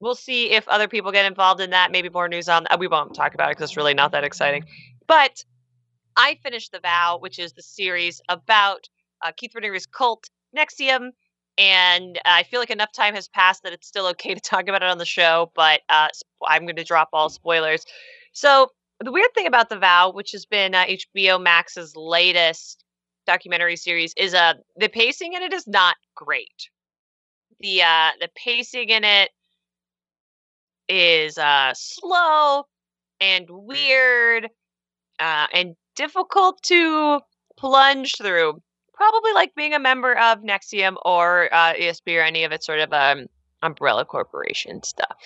we'll 0.00 0.14
see 0.14 0.50
if 0.50 0.66
other 0.68 0.88
people 0.88 1.12
get 1.12 1.26
involved 1.26 1.60
in 1.60 1.70
that. 1.70 1.92
Maybe 1.92 2.08
more 2.08 2.28
news 2.28 2.48
on 2.48 2.64
that. 2.64 2.78
We 2.78 2.88
won't 2.88 3.14
talk 3.14 3.34
about 3.34 3.50
it 3.50 3.56
because 3.56 3.70
it's 3.70 3.76
really 3.76 3.94
not 3.94 4.12
that 4.12 4.24
exciting. 4.24 4.64
But 5.06 5.44
I 6.16 6.38
finished 6.42 6.72
The 6.72 6.80
Vow, 6.80 7.18
which 7.20 7.38
is 7.38 7.52
the 7.52 7.62
series 7.62 8.20
about 8.28 8.88
uh, 9.22 9.32
Keith 9.36 9.52
Raniere's 9.56 9.86
cult, 9.86 10.28
NXIVM. 10.56 11.10
And 11.56 12.20
I 12.24 12.44
feel 12.44 12.60
like 12.60 12.70
enough 12.70 12.92
time 12.92 13.14
has 13.14 13.28
passed 13.28 13.64
that 13.64 13.72
it's 13.72 13.88
still 13.88 14.06
okay 14.08 14.34
to 14.34 14.40
talk 14.40 14.68
about 14.68 14.82
it 14.82 14.88
on 14.88 14.98
the 14.98 15.04
show, 15.04 15.50
but 15.54 15.80
uh, 15.88 16.08
I'm 16.46 16.64
going 16.64 16.76
to 16.76 16.84
drop 16.84 17.08
all 17.12 17.28
spoilers. 17.28 17.84
So 18.32 18.70
the 19.00 19.12
weird 19.12 19.32
thing 19.34 19.46
about 19.46 19.68
the 19.68 19.78
Vow, 19.78 20.12
which 20.12 20.32
has 20.32 20.46
been 20.46 20.74
uh, 20.74 20.84
HBO 20.86 21.40
Max's 21.40 21.94
latest 21.96 22.84
documentary 23.26 23.76
series, 23.76 24.12
is 24.16 24.34
uh 24.34 24.54
the 24.76 24.88
pacing 24.88 25.34
in 25.34 25.42
it 25.42 25.52
is 25.52 25.66
not 25.66 25.96
great. 26.14 26.70
The 27.60 27.82
uh 27.82 28.10
the 28.20 28.28
pacing 28.34 28.88
in 28.88 29.04
it 29.04 29.30
is 30.88 31.38
uh 31.38 31.72
slow 31.74 32.64
and 33.20 33.46
weird 33.50 34.48
uh 35.20 35.46
and 35.52 35.74
difficult 35.98 36.62
to 36.62 37.20
plunge 37.58 38.14
through. 38.16 38.62
Probably 38.94 39.32
like 39.32 39.54
being 39.54 39.74
a 39.74 39.78
member 39.78 40.16
of 40.16 40.38
NXIVM 40.42 40.96
or 41.04 41.52
uh, 41.52 41.74
ESP 41.74 42.18
or 42.18 42.22
any 42.22 42.44
of 42.44 42.52
its 42.52 42.64
sort 42.64 42.80
of 42.80 42.92
um, 42.92 43.26
umbrella 43.62 44.04
corporation 44.04 44.82
stuff. 44.82 45.16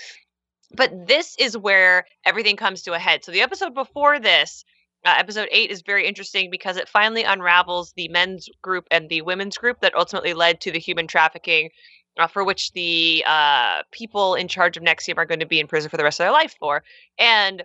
But 0.75 1.07
this 1.07 1.37
is 1.39 1.57
where 1.57 2.07
everything 2.25 2.57
comes 2.57 2.83
to 2.83 2.95
a 2.95 2.99
head. 2.99 3.25
So 3.25 3.33
the 3.33 3.43
episode 3.43 3.75
before 3.75 4.19
this, 4.19 4.65
uh, 5.05 5.15
episode 5.17 5.49
eight, 5.53 5.71
is 5.71 5.83
very 5.83 6.07
interesting 6.07 6.51
because 6.51 6.77
it 6.77 6.89
finally 6.89 7.23
unravels 7.23 7.93
the 7.97 8.09
men's 8.09 8.49
group 8.63 8.87
and 8.91 9.09
the 9.09 9.23
women's 9.23 9.59
group 9.59 9.81
that 9.81 9.95
ultimately 9.95 10.33
led 10.35 10.61
to 10.63 10.73
the 10.73 10.79
human 10.79 11.07
trafficking. 11.07 11.71
Uh, 12.19 12.27
for 12.27 12.45
which 12.45 12.73
the 12.73 13.25
uh, 13.27 13.83
people 13.91 14.35
in 14.35 14.47
charge 14.47 14.77
of 14.77 14.83
NXIVM 14.83 15.17
are 15.17 15.25
going 15.25 15.41
to 15.41 15.47
be 15.47 15.59
in 15.59 15.67
prison 15.67 15.89
for 15.89 15.97
the 15.97 16.05
rest 16.05 16.21
of 16.21 16.25
their 16.25 16.31
life 16.33 16.55
for. 16.61 16.83
And 17.19 17.65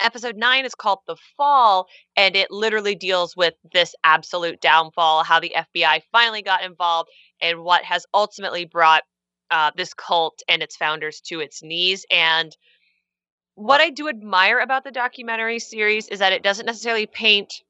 episode 0.00 0.36
nine 0.36 0.64
is 0.64 0.74
called 0.74 1.00
The 1.06 1.16
Fall, 1.36 1.86
and 2.16 2.36
it 2.36 2.50
literally 2.50 2.94
deals 2.94 3.36
with 3.36 3.54
this 3.72 3.94
absolute 4.04 4.60
downfall, 4.60 5.24
how 5.24 5.40
the 5.40 5.54
FBI 5.56 6.02
finally 6.12 6.42
got 6.42 6.64
involved, 6.64 7.10
and 7.40 7.60
what 7.60 7.84
has 7.84 8.06
ultimately 8.12 8.64
brought 8.64 9.02
uh, 9.50 9.70
this 9.76 9.94
cult 9.94 10.42
and 10.48 10.62
its 10.62 10.76
founders 10.76 11.20
to 11.22 11.40
its 11.40 11.62
knees. 11.62 12.04
And 12.10 12.56
what 13.54 13.80
I 13.80 13.90
do 13.90 14.08
admire 14.08 14.58
about 14.58 14.84
the 14.84 14.90
documentary 14.90 15.58
series 15.58 16.08
is 16.08 16.18
that 16.20 16.32
it 16.32 16.42
doesn't 16.42 16.66
necessarily 16.66 17.06
paint 17.06 17.62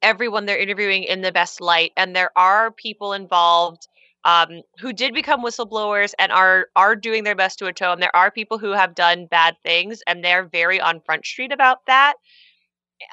everyone 0.00 0.46
they're 0.46 0.58
interviewing 0.58 1.04
in 1.04 1.22
the 1.22 1.32
best 1.32 1.60
light, 1.60 1.92
and 1.96 2.14
there 2.14 2.30
are 2.36 2.70
people 2.70 3.12
involved 3.12 3.88
um, 4.24 4.62
who 4.78 4.92
did 4.92 5.14
become 5.14 5.44
whistleblowers 5.44 6.12
and 6.18 6.32
are 6.32 6.66
are 6.76 6.96
doing 6.96 7.24
their 7.24 7.36
best 7.36 7.58
to 7.60 7.66
atone. 7.66 8.00
There 8.00 8.14
are 8.16 8.30
people 8.30 8.58
who 8.58 8.72
have 8.72 8.94
done 8.94 9.26
bad 9.26 9.56
things, 9.62 10.00
and 10.06 10.24
they're 10.24 10.46
very 10.46 10.80
on 10.80 11.00
Front 11.00 11.24
Street 11.24 11.52
about 11.52 11.78
that. 11.86 12.14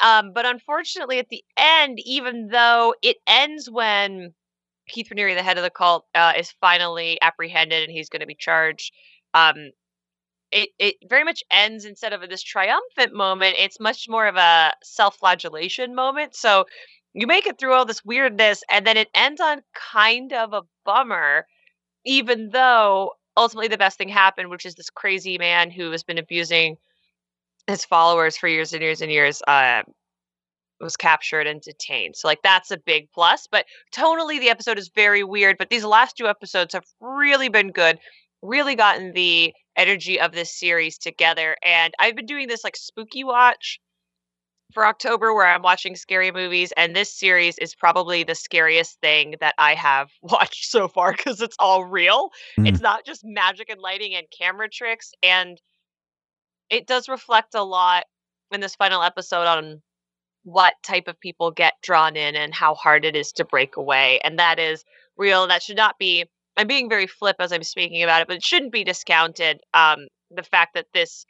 Um, 0.02 0.34
but 0.34 0.46
unfortunately, 0.46 1.20
at 1.20 1.30
the 1.30 1.44
end, 1.58 2.00
even 2.04 2.48
though 2.48 2.96
it 3.02 3.18
ends 3.28 3.70
when 3.70 4.34
Keith 4.88 5.10
Raniere, 5.10 5.36
the 5.36 5.44
head 5.44 5.58
of 5.58 5.64
the 5.64 5.70
cult, 5.70 6.06
uh, 6.16 6.34
is 6.38 6.54
finally 6.60 7.20
apprehended 7.22 7.84
and 7.84 7.92
he's 7.92 8.10
going 8.10 8.22
to 8.22 8.26
be 8.26 8.36
charged, 8.36 8.94
um, 9.34 9.72
it 10.52 10.70
it 10.80 10.96
very 11.08 11.24
much 11.24 11.44
ends 11.52 11.86
instead 11.86 12.14
of 12.14 12.28
this 12.30 12.42
triumphant 12.44 13.14
moment. 13.14 13.56
It's 13.60 13.80
much 13.80 14.08
more 14.10 14.28
of 14.28 14.36
a 14.38 14.74
self-flagellation 14.84 15.94
moment. 15.96 16.36
So 16.36 16.66
you 17.16 17.28
make 17.28 17.48
it 17.48 17.58
through 17.58 17.74
all 17.74 17.86
this 17.86 18.04
weirdness 18.04 18.62
and 18.70 18.86
then 18.86 18.98
it 18.98 19.10
ends 19.16 19.42
on 19.42 19.62
kind 19.74 20.34
of 20.34 20.54
a 20.54 20.62
bummer 20.86 21.46
even 22.06 22.50
though 22.50 23.12
ultimately 23.38 23.68
the 23.68 23.78
best 23.78 23.98
thing 23.98 24.10
happened 24.10 24.50
which 24.50 24.66
is 24.66 24.76
this 24.76 24.90
crazy 24.90 25.38
man 25.38 25.72
who 25.72 25.92
has 25.92 26.04
been 26.04 26.18
abusing 26.18 26.76
his 27.68 27.86
followers 27.86 28.38
for 28.38 28.48
years 28.48 28.74
and 28.74 28.84
years 28.84 29.02
and 29.02 29.12
years 29.12 29.42
uh, 29.48 29.82
was 30.80 30.98
captured 30.98 31.48
and 31.48 31.62
detained. 31.62 32.16
So 32.16 32.28
like 32.28 32.42
that's 32.44 32.70
a 32.70 32.78
big 32.78 33.10
plus 33.12 33.48
but 33.50 33.66
tonally 33.96 34.40
the 34.40 34.50
episode 34.50 34.78
is 34.78 34.90
very 34.94 35.24
weird 35.24 35.58
but 35.58 35.70
these 35.70 35.86
last 35.86 36.18
two 36.18 36.28
episodes 36.28 36.74
have 36.74 36.86
really 37.00 37.50
been 37.50 37.72
good 37.72 37.98
really 38.42 38.76
gotten 38.76 39.14
the 39.14 39.54
energy 39.76 40.20
of 40.20 40.32
this 40.32 40.54
series 40.58 40.98
together 40.98 41.56
and 41.64 41.94
i've 42.00 42.16
been 42.16 42.26
doing 42.26 42.48
this 42.48 42.64
like 42.64 42.76
spooky 42.76 43.24
watch 43.24 43.80
for 44.76 44.86
October 44.86 45.34
where 45.34 45.48
I'm 45.48 45.64
watching 45.64 45.96
scary 45.96 46.32
movies, 46.32 46.72
and 46.76 46.94
this 46.94 47.12
series 47.12 47.58
is 47.58 47.74
probably 47.74 48.24
the 48.24 48.36
scariest 48.36 49.00
thing 49.00 49.36
that 49.40 49.56
I 49.58 49.74
have 49.74 50.12
watched 50.22 50.70
so 50.70 50.88
far 50.88 51.14
because 51.14 51.42
it's 51.42 51.56
all 51.58 51.86
real. 51.86 52.30
Mm. 52.60 52.68
It's 52.68 52.82
not 52.82 53.06
just 53.06 53.22
magic 53.24 53.70
and 53.70 53.82
lighting 53.82 54.14
and 54.14 54.28
camera 54.38 54.70
tricks, 54.70 55.12
and 55.24 55.60
it 56.70 56.86
does 56.86 57.08
reflect 57.08 57.56
a 57.56 57.64
lot 57.64 58.04
in 58.52 58.60
this 58.60 58.76
final 58.76 59.02
episode 59.02 59.48
on 59.48 59.82
what 60.44 60.74
type 60.84 61.08
of 61.08 61.20
people 61.20 61.52
get 61.52 61.74
drawn 61.82 62.16
in 62.16 62.36
and 62.36 62.54
how 62.54 62.76
hard 62.76 63.06
it 63.06 63.16
is 63.16 63.32
to 63.32 63.46
break 63.46 63.78
away. 63.78 64.20
And 64.24 64.38
that 64.38 64.60
is 64.60 64.84
real. 65.18 65.48
That 65.48 65.64
should 65.64 65.78
not 65.78 65.98
be, 65.98 66.26
I'm 66.58 66.68
being 66.68 66.90
very 66.90 67.08
flip 67.08 67.38
as 67.40 67.52
I'm 67.52 67.64
speaking 67.64 68.04
about 68.04 68.22
it, 68.22 68.28
but 68.28 68.38
it 68.38 68.44
shouldn't 68.44 68.74
be 68.74 68.84
discounted. 68.84 69.62
Um, 69.74 70.08
the 70.30 70.44
fact 70.44 70.74
that 70.76 70.88
this 70.94 71.26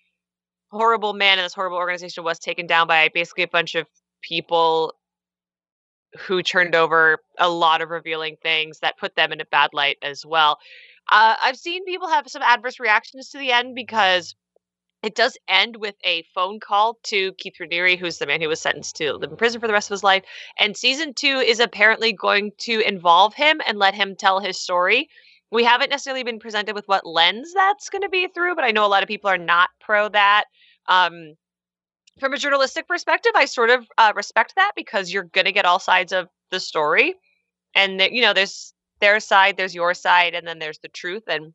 horrible 0.71 1.13
man 1.13 1.39
in 1.39 1.45
this 1.45 1.53
horrible 1.53 1.77
organization 1.77 2.23
was 2.23 2.39
taken 2.39 2.67
down 2.67 2.87
by 2.87 3.09
basically 3.13 3.43
a 3.43 3.47
bunch 3.47 3.75
of 3.75 3.87
people 4.21 4.93
who 6.19 6.41
turned 6.41 6.75
over 6.75 7.19
a 7.39 7.49
lot 7.49 7.81
of 7.81 7.89
revealing 7.89 8.37
things 8.41 8.79
that 8.79 8.97
put 8.97 9.15
them 9.15 9.31
in 9.31 9.41
a 9.41 9.45
bad 9.45 9.71
light 9.73 9.97
as 10.01 10.25
well. 10.25 10.59
Uh, 11.11 11.35
I've 11.41 11.57
seen 11.57 11.85
people 11.85 12.07
have 12.07 12.27
some 12.27 12.41
adverse 12.41 12.79
reactions 12.79 13.29
to 13.29 13.37
the 13.37 13.51
end 13.51 13.75
because 13.75 14.35
it 15.03 15.13
does 15.13 15.37
end 15.47 15.75
with 15.75 15.95
a 16.03 16.23
phone 16.33 16.59
call 16.59 16.97
to 17.03 17.33
Keith 17.33 17.55
Raniere, 17.59 17.97
who's 17.97 18.17
the 18.17 18.25
man 18.25 18.41
who 18.41 18.47
was 18.47 18.59
sentenced 18.59 18.95
to 18.95 19.13
live 19.13 19.29
in 19.29 19.37
prison 19.37 19.61
for 19.61 19.67
the 19.67 19.73
rest 19.73 19.89
of 19.89 19.93
his 19.93 20.03
life. 20.03 20.23
And 20.57 20.75
season 20.75 21.13
two 21.13 21.37
is 21.37 21.59
apparently 21.59 22.11
going 22.11 22.53
to 22.59 22.79
involve 22.79 23.35
him 23.35 23.61
and 23.67 23.77
let 23.77 23.93
him 23.93 24.15
tell 24.15 24.39
his 24.39 24.59
story. 24.59 25.09
We 25.51 25.63
haven't 25.63 25.91
necessarily 25.91 26.23
been 26.23 26.39
presented 26.39 26.73
with 26.73 26.87
what 26.87 27.05
lens 27.05 27.53
that's 27.53 27.89
going 27.89 28.01
to 28.01 28.09
be 28.09 28.27
through, 28.27 28.55
but 28.55 28.63
I 28.63 28.71
know 28.71 28.85
a 28.85 28.87
lot 28.87 29.03
of 29.03 29.07
people 29.07 29.29
are 29.29 29.37
not 29.37 29.69
pro 29.85 30.09
that. 30.09 30.45
Um, 30.87 31.35
from 32.19 32.33
a 32.33 32.37
journalistic 32.37 32.87
perspective, 32.87 33.33
I 33.35 33.45
sort 33.45 33.69
of 33.69 33.85
uh, 33.97 34.13
respect 34.15 34.53
that 34.55 34.71
because 34.75 35.11
you're 35.11 35.23
going 35.23 35.45
to 35.45 35.51
get 35.51 35.65
all 35.65 35.79
sides 35.79 36.13
of 36.13 36.29
the 36.51 36.59
story. 36.59 37.15
And, 37.73 37.99
you 37.99 38.21
know, 38.21 38.33
there's 38.33 38.73
their 39.01 39.19
side, 39.19 39.57
there's 39.57 39.75
your 39.75 39.93
side, 39.93 40.33
and 40.33 40.47
then 40.47 40.59
there's 40.59 40.79
the 40.79 40.87
truth. 40.87 41.23
And 41.27 41.53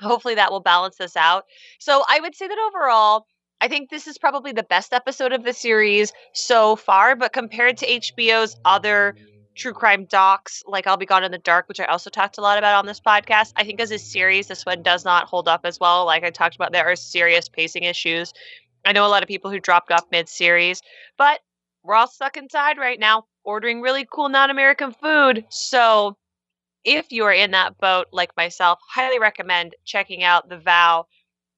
hopefully 0.00 0.36
that 0.36 0.52
will 0.52 0.60
balance 0.60 0.96
this 0.96 1.16
out. 1.16 1.44
So 1.80 2.04
I 2.08 2.20
would 2.20 2.36
say 2.36 2.46
that 2.46 2.58
overall, 2.68 3.26
I 3.60 3.66
think 3.66 3.90
this 3.90 4.06
is 4.06 4.18
probably 4.18 4.52
the 4.52 4.62
best 4.62 4.92
episode 4.92 5.32
of 5.32 5.42
the 5.42 5.52
series 5.52 6.12
so 6.32 6.76
far. 6.76 7.16
But 7.16 7.32
compared 7.32 7.78
to 7.78 7.86
HBO's 7.86 8.56
other 8.64 9.16
true 9.58 9.72
crime 9.72 10.06
docs 10.06 10.62
like 10.66 10.86
I'll 10.86 10.96
Be 10.96 11.04
Gone 11.04 11.24
in 11.24 11.32
the 11.32 11.38
Dark, 11.38 11.68
which 11.68 11.80
I 11.80 11.84
also 11.86 12.08
talked 12.08 12.38
a 12.38 12.40
lot 12.40 12.58
about 12.58 12.76
on 12.76 12.86
this 12.86 13.00
podcast. 13.00 13.52
I 13.56 13.64
think 13.64 13.80
as 13.80 13.90
a 13.90 13.98
series, 13.98 14.46
this 14.46 14.64
one 14.64 14.82
does 14.82 15.04
not 15.04 15.26
hold 15.26 15.48
up 15.48 15.62
as 15.64 15.78
well. 15.78 16.06
Like 16.06 16.24
I 16.24 16.30
talked 16.30 16.54
about, 16.54 16.72
there 16.72 16.86
are 16.86 16.96
serious 16.96 17.48
pacing 17.48 17.82
issues. 17.82 18.32
I 18.86 18.92
know 18.92 19.04
a 19.04 19.08
lot 19.08 19.22
of 19.22 19.28
people 19.28 19.50
who 19.50 19.58
dropped 19.58 19.90
off 19.90 20.06
mid 20.10 20.28
series, 20.28 20.80
but 21.18 21.40
we're 21.82 21.96
all 21.96 22.06
stuck 22.06 22.36
inside 22.36 22.78
right 22.78 22.98
now, 22.98 23.24
ordering 23.44 23.80
really 23.80 24.06
cool 24.10 24.28
non 24.28 24.50
American 24.50 24.92
food. 24.92 25.44
So 25.50 26.16
if 26.84 27.10
you 27.10 27.24
are 27.24 27.32
in 27.32 27.50
that 27.50 27.78
boat 27.78 28.06
like 28.12 28.30
myself, 28.36 28.78
highly 28.88 29.18
recommend 29.18 29.74
checking 29.84 30.22
out 30.22 30.48
The 30.48 30.58
Vow. 30.58 31.06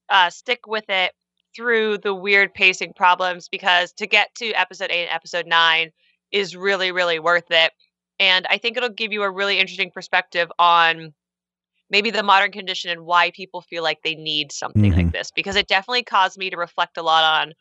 Uh, 0.09 0.31
stick 0.31 0.67
with 0.67 0.89
it 0.89 1.13
through 1.55 1.99
the 1.99 2.15
weird 2.15 2.53
pacing 2.55 2.93
problems 2.95 3.49
because 3.49 3.93
to 3.93 4.07
get 4.07 4.35
to 4.37 4.51
episode 4.53 4.91
eight 4.91 5.07
and 5.07 5.15
episode 5.15 5.47
nine 5.47 5.91
is 6.33 6.57
really, 6.57 6.93
really 6.93 7.19
worth 7.19 7.51
it. 7.51 7.73
And 8.21 8.47
I 8.51 8.59
think 8.59 8.77
it'll 8.77 8.91
give 8.91 9.13
you 9.13 9.23
a 9.23 9.31
really 9.31 9.59
interesting 9.59 9.91
perspective 9.91 10.53
on 10.59 11.15
maybe 11.91 12.11
the 12.11 12.23
modern 12.23 12.53
condition 12.53 12.91
and 12.91 13.05
why 13.05 13.31
people 13.33 13.63
feel 13.63 13.83
like 13.83 14.03
they 14.03 14.15
need 14.15 14.53
something 14.53 14.83
mm-hmm. 14.83 15.01
like 15.01 15.13
this 15.13 15.33
because 15.35 15.57
it 15.57 15.67
definitely 15.67 16.05
caused 16.05 16.39
me 16.39 16.51
to 16.51 16.57
reflect 16.57 16.97
a 16.97 17.03
lot 17.03 17.25
on 17.25 17.53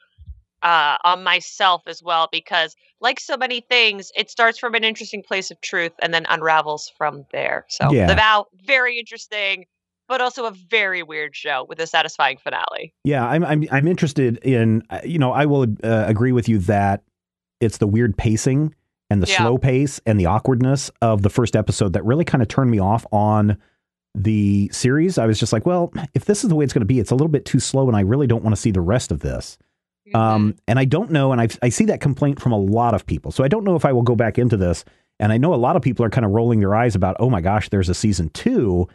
uh, 0.61 0.97
on 1.05 1.23
myself 1.23 1.83
as 1.87 2.03
well 2.03 2.27
because 2.31 2.75
like 2.99 3.19
so 3.19 3.37
many 3.37 3.61
things 3.61 4.11
it 4.15 4.29
starts 4.29 4.59
from 4.59 4.75
an 4.75 4.83
interesting 4.83 5.23
place 5.23 5.51
of 5.51 5.61
truth 5.61 5.93
and 6.01 6.13
then 6.13 6.25
unravels 6.29 6.91
from 6.97 7.25
there 7.31 7.65
so 7.69 7.91
yeah. 7.91 8.07
the 8.07 8.15
vow 8.15 8.45
very 8.65 8.99
interesting 8.99 9.65
but 10.09 10.19
also 10.19 10.45
a 10.45 10.51
very 10.51 11.01
weird 11.01 11.33
show 11.33 11.65
with 11.69 11.79
a 11.79 11.87
satisfying 11.87 12.37
finale 12.37 12.93
yeah 13.05 13.25
i'm 13.25 13.45
i'm, 13.45 13.63
I'm 13.71 13.87
interested 13.87 14.37
in 14.39 14.83
uh, 14.89 14.99
you 15.05 15.17
know 15.17 15.31
i 15.31 15.45
will 15.45 15.65
uh, 15.81 16.03
agree 16.07 16.33
with 16.33 16.49
you 16.49 16.57
that 16.59 17.03
it's 17.61 17.77
the 17.77 17.87
weird 17.87 18.17
pacing 18.17 18.75
and 19.09 19.23
the 19.23 19.27
yeah. 19.27 19.37
slow 19.37 19.57
pace 19.57 19.99
and 20.05 20.19
the 20.19 20.25
awkwardness 20.25 20.91
of 21.01 21.21
the 21.21 21.29
first 21.29 21.55
episode 21.55 21.93
that 21.93 22.05
really 22.05 22.25
kind 22.25 22.41
of 22.41 22.47
turned 22.47 22.71
me 22.71 22.79
off 22.79 23.05
on 23.11 23.57
the 24.15 24.69
series. 24.71 25.17
I 25.17 25.25
was 25.25 25.39
just 25.39 25.53
like, 25.53 25.65
well, 25.65 25.91
if 26.13 26.25
this 26.25 26.43
is 26.43 26.49
the 26.49 26.55
way 26.55 26.63
it's 26.63 26.73
going 26.73 26.81
to 26.81 26.85
be, 26.85 26.99
it's 26.99 27.11
a 27.11 27.15
little 27.15 27.27
bit 27.27 27.45
too 27.45 27.59
slow, 27.59 27.87
and 27.87 27.95
I 27.95 28.01
really 28.01 28.27
don't 28.27 28.43
want 28.43 28.55
to 28.55 28.61
see 28.61 28.71
the 28.71 28.81
rest 28.81 29.11
of 29.11 29.19
this. 29.19 29.57
Mm-hmm. 30.07 30.15
Um, 30.15 30.55
and 30.67 30.79
I 30.79 30.85
don't 30.85 31.11
know, 31.11 31.31
and 31.31 31.41
I 31.41 31.47
I 31.61 31.69
see 31.69 31.85
that 31.85 32.01
complaint 32.01 32.41
from 32.41 32.51
a 32.51 32.57
lot 32.57 32.93
of 32.93 33.05
people. 33.05 33.31
So 33.31 33.43
I 33.43 33.47
don't 33.47 33.63
know 33.63 33.75
if 33.75 33.85
I 33.85 33.91
will 33.91 34.01
go 34.01 34.15
back 34.15 34.37
into 34.37 34.57
this. 34.57 34.85
And 35.19 35.33
I 35.33 35.37
know 35.37 35.53
a 35.53 35.55
lot 35.55 35.75
of 35.75 35.81
people 35.81 36.05
are 36.05 36.09
kind 36.09 36.25
of 36.25 36.31
rolling 36.31 36.61
their 36.61 36.73
eyes 36.73 36.95
about, 36.95 37.17
oh 37.19 37.29
my 37.29 37.41
gosh, 37.41 37.69
there's 37.69 37.89
a 37.89 37.93
season 37.93 38.29
two. 38.29 38.87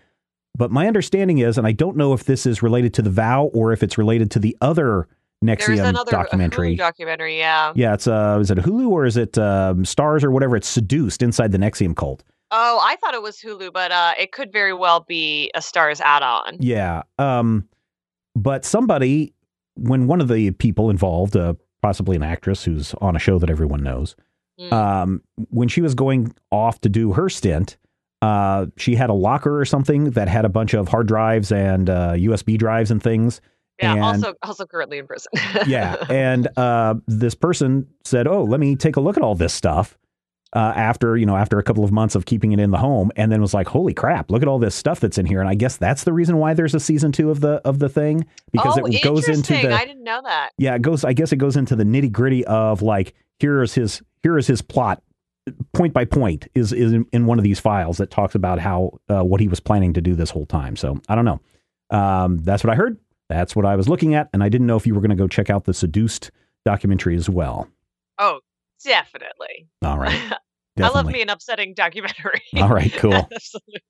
But 0.56 0.70
my 0.70 0.86
understanding 0.86 1.38
is, 1.38 1.58
and 1.58 1.66
I 1.66 1.72
don't 1.72 1.96
know 1.96 2.12
if 2.12 2.24
this 2.24 2.46
is 2.46 2.62
related 2.62 2.94
to 2.94 3.02
the 3.02 3.10
vow 3.10 3.50
or 3.52 3.72
if 3.72 3.82
it's 3.82 3.98
related 3.98 4.30
to 4.32 4.38
the 4.38 4.56
other 4.60 5.08
NXIVM 5.44 6.06
documentary. 6.06 6.74
documentary, 6.76 7.38
yeah. 7.38 7.72
Yeah, 7.74 7.94
it's 7.94 8.06
uh, 8.06 8.38
is 8.40 8.50
it 8.50 8.58
Hulu 8.58 8.88
or 8.88 9.04
is 9.04 9.16
it 9.16 9.36
um, 9.38 9.84
Starz 9.84 10.24
or 10.24 10.30
whatever? 10.30 10.56
It's 10.56 10.68
seduced 10.68 11.22
inside 11.22 11.52
the 11.52 11.58
NXIVM 11.58 11.96
cult. 11.96 12.22
Oh, 12.50 12.80
I 12.82 12.96
thought 12.96 13.14
it 13.14 13.22
was 13.22 13.38
Hulu, 13.40 13.72
but 13.72 13.90
uh, 13.90 14.12
it 14.18 14.32
could 14.32 14.52
very 14.52 14.72
well 14.74 15.00
be 15.08 15.50
a 15.54 15.60
Starz 15.60 16.00
add-on. 16.00 16.56
Yeah. 16.60 17.02
Um, 17.18 17.68
but 18.36 18.64
somebody 18.64 19.32
when 19.76 20.06
one 20.06 20.20
of 20.20 20.28
the 20.28 20.52
people 20.52 20.88
involved, 20.90 21.36
uh, 21.36 21.54
possibly 21.82 22.14
an 22.16 22.22
actress 22.22 22.62
who's 22.64 22.94
on 23.00 23.16
a 23.16 23.18
show 23.18 23.38
that 23.38 23.50
everyone 23.50 23.82
knows, 23.82 24.14
Mm. 24.60 24.72
um, 24.72 25.20
when 25.50 25.66
she 25.66 25.80
was 25.80 25.96
going 25.96 26.32
off 26.52 26.80
to 26.82 26.88
do 26.88 27.12
her 27.14 27.28
stint, 27.28 27.76
uh, 28.22 28.66
she 28.76 28.94
had 28.94 29.10
a 29.10 29.12
locker 29.12 29.58
or 29.60 29.64
something 29.64 30.10
that 30.10 30.28
had 30.28 30.44
a 30.44 30.48
bunch 30.48 30.74
of 30.74 30.86
hard 30.86 31.08
drives 31.08 31.50
and 31.50 31.90
uh, 31.90 32.12
USB 32.12 32.56
drives 32.56 32.92
and 32.92 33.02
things. 33.02 33.40
Yeah. 33.80 33.92
and- 33.92 34.02
Also, 34.02 34.34
also 34.42 34.66
currently 34.66 34.98
in 34.98 35.06
prison. 35.06 35.30
yeah, 35.66 35.96
and 36.08 36.48
uh, 36.56 36.94
this 37.06 37.34
person 37.34 37.86
said, 38.04 38.26
"Oh, 38.26 38.44
let 38.44 38.60
me 38.60 38.76
take 38.76 38.96
a 38.96 39.00
look 39.00 39.16
at 39.16 39.22
all 39.22 39.34
this 39.34 39.52
stuff." 39.54 39.96
Uh, 40.52 40.72
after 40.76 41.16
you 41.16 41.26
know, 41.26 41.36
after 41.36 41.58
a 41.58 41.64
couple 41.64 41.82
of 41.82 41.90
months 41.90 42.14
of 42.14 42.26
keeping 42.26 42.52
it 42.52 42.60
in 42.60 42.70
the 42.70 42.78
home, 42.78 43.10
and 43.16 43.32
then 43.32 43.40
was 43.40 43.52
like, 43.52 43.66
"Holy 43.66 43.92
crap! 43.92 44.30
Look 44.30 44.40
at 44.40 44.46
all 44.46 44.60
this 44.60 44.74
stuff 44.76 45.00
that's 45.00 45.18
in 45.18 45.26
here." 45.26 45.40
And 45.40 45.48
I 45.48 45.56
guess 45.56 45.76
that's 45.76 46.04
the 46.04 46.12
reason 46.12 46.36
why 46.36 46.54
there's 46.54 46.76
a 46.76 46.80
season 46.80 47.10
two 47.10 47.30
of 47.30 47.40
the 47.40 47.54
of 47.64 47.80
the 47.80 47.88
thing 47.88 48.24
because 48.52 48.78
oh, 48.78 48.86
it 48.86 49.02
goes 49.02 49.28
into 49.28 49.52
the 49.54 49.72
I 49.72 49.84
didn't 49.84 50.04
know 50.04 50.20
that. 50.22 50.50
yeah, 50.56 50.76
it 50.76 50.82
goes. 50.82 51.04
I 51.04 51.12
guess 51.12 51.32
it 51.32 51.38
goes 51.38 51.56
into 51.56 51.74
the 51.74 51.82
nitty 51.82 52.12
gritty 52.12 52.44
of 52.44 52.82
like 52.82 53.14
here 53.40 53.62
is 53.62 53.74
his 53.74 54.00
here 54.22 54.38
is 54.38 54.46
his 54.46 54.62
plot, 54.62 55.02
point 55.72 55.92
by 55.92 56.04
point 56.04 56.46
is 56.54 56.72
is 56.72 56.92
in, 56.92 57.04
in 57.12 57.26
one 57.26 57.38
of 57.40 57.42
these 57.42 57.58
files 57.58 57.96
that 57.96 58.12
talks 58.12 58.36
about 58.36 58.60
how 58.60 58.96
uh, 59.08 59.24
what 59.24 59.40
he 59.40 59.48
was 59.48 59.58
planning 59.58 59.92
to 59.94 60.00
do 60.00 60.14
this 60.14 60.30
whole 60.30 60.46
time. 60.46 60.76
So 60.76 61.00
I 61.08 61.16
don't 61.16 61.24
know. 61.24 61.40
Um, 61.90 62.38
that's 62.38 62.62
what 62.62 62.72
I 62.72 62.76
heard. 62.76 62.96
That's 63.28 63.56
what 63.56 63.64
I 63.64 63.76
was 63.76 63.88
looking 63.88 64.14
at, 64.14 64.28
and 64.32 64.42
I 64.42 64.48
didn't 64.48 64.66
know 64.66 64.76
if 64.76 64.86
you 64.86 64.94
were 64.94 65.00
going 65.00 65.10
to 65.10 65.16
go 65.16 65.28
check 65.28 65.50
out 65.50 65.64
the 65.64 65.74
Seduced 65.74 66.30
documentary 66.64 67.16
as 67.16 67.28
well. 67.28 67.68
Oh, 68.18 68.40
definitely. 68.84 69.68
All 69.82 69.98
right, 69.98 70.32
I 70.82 70.88
love 70.88 71.06
me 71.06 71.22
an 71.22 71.30
upsetting 71.30 71.74
documentary. 71.74 72.42
All 72.56 72.68
right, 72.68 72.92
cool. 72.96 73.14
Absolutely. 73.14 73.82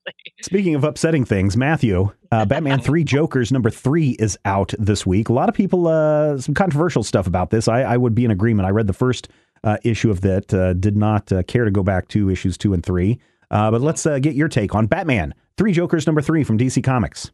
Speaking 0.43 0.75
of 0.75 0.85
upsetting 0.85 1.25
things, 1.25 1.57
Matthew, 1.57 2.11
uh, 2.31 2.45
Batman 2.45 2.81
3 2.81 3.05
Jokers 3.05 3.51
number 3.51 3.71
three 3.71 4.11
is 4.19 4.39
out 4.45 4.75
this 4.79 5.07
week. 5.07 5.31
A 5.31 5.33
lot 5.33 5.49
of 5.49 5.55
people, 5.55 5.89
uh, 5.89 6.39
some 6.39 6.55
controversial 6.55 7.03
stuff 7.03 7.27
about 7.27 7.51
this. 7.51 7.69
I, 7.69 7.83
I 7.83 7.97
would 7.97 8.15
be 8.15 8.25
in 8.25 8.31
agreement. 8.31 8.67
I 8.67 8.71
read 8.71 8.87
the 8.87 8.93
first 8.93 9.29
uh, 9.63 9.79
issue 9.83 10.11
of 10.11 10.21
that, 10.21 10.53
uh, 10.53 10.75
did 10.75 10.97
not 10.97 11.33
uh, 11.33 11.43
care 11.45 11.65
to 11.65 11.71
go 11.71 11.83
back 11.83 12.09
to 12.09 12.29
issues 12.29 12.59
two 12.59 12.75
and 12.75 12.85
three. 12.85 13.19
Uh, 13.51 13.71
but 13.71 13.81
let's 13.81 14.05
uh, 14.05 14.19
get 14.19 14.35
your 14.35 14.49
take 14.49 14.75
on 14.75 14.87
Batman 14.87 15.35
3 15.57 15.73
Jokers 15.73 16.07
number 16.07 16.21
three 16.21 16.45
from 16.45 16.59
DC 16.59 16.85
Comics. 16.85 17.31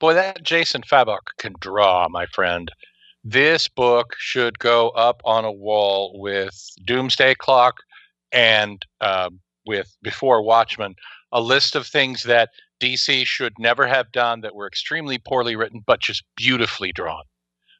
Boy, 0.00 0.14
that 0.14 0.44
Jason 0.44 0.82
Fabok 0.82 1.36
can 1.38 1.54
draw, 1.60 2.06
my 2.08 2.26
friend. 2.26 2.70
This 3.24 3.66
book 3.66 4.14
should 4.18 4.58
go 4.60 4.90
up 4.90 5.20
on 5.24 5.44
a 5.44 5.52
wall 5.52 6.20
with 6.20 6.54
Doomsday 6.84 7.34
Clock 7.34 7.80
and 8.30 8.84
um, 9.00 9.40
with 9.66 9.96
Before 10.02 10.40
Watchmen, 10.42 10.94
a 11.32 11.40
list 11.40 11.74
of 11.74 11.86
things 11.86 12.22
that 12.22 12.50
DC 12.80 13.26
should 13.26 13.54
never 13.58 13.88
have 13.88 14.12
done 14.12 14.40
that 14.42 14.54
were 14.54 14.68
extremely 14.68 15.18
poorly 15.18 15.56
written, 15.56 15.82
but 15.84 16.00
just 16.00 16.22
beautifully 16.36 16.92
drawn. 16.92 17.24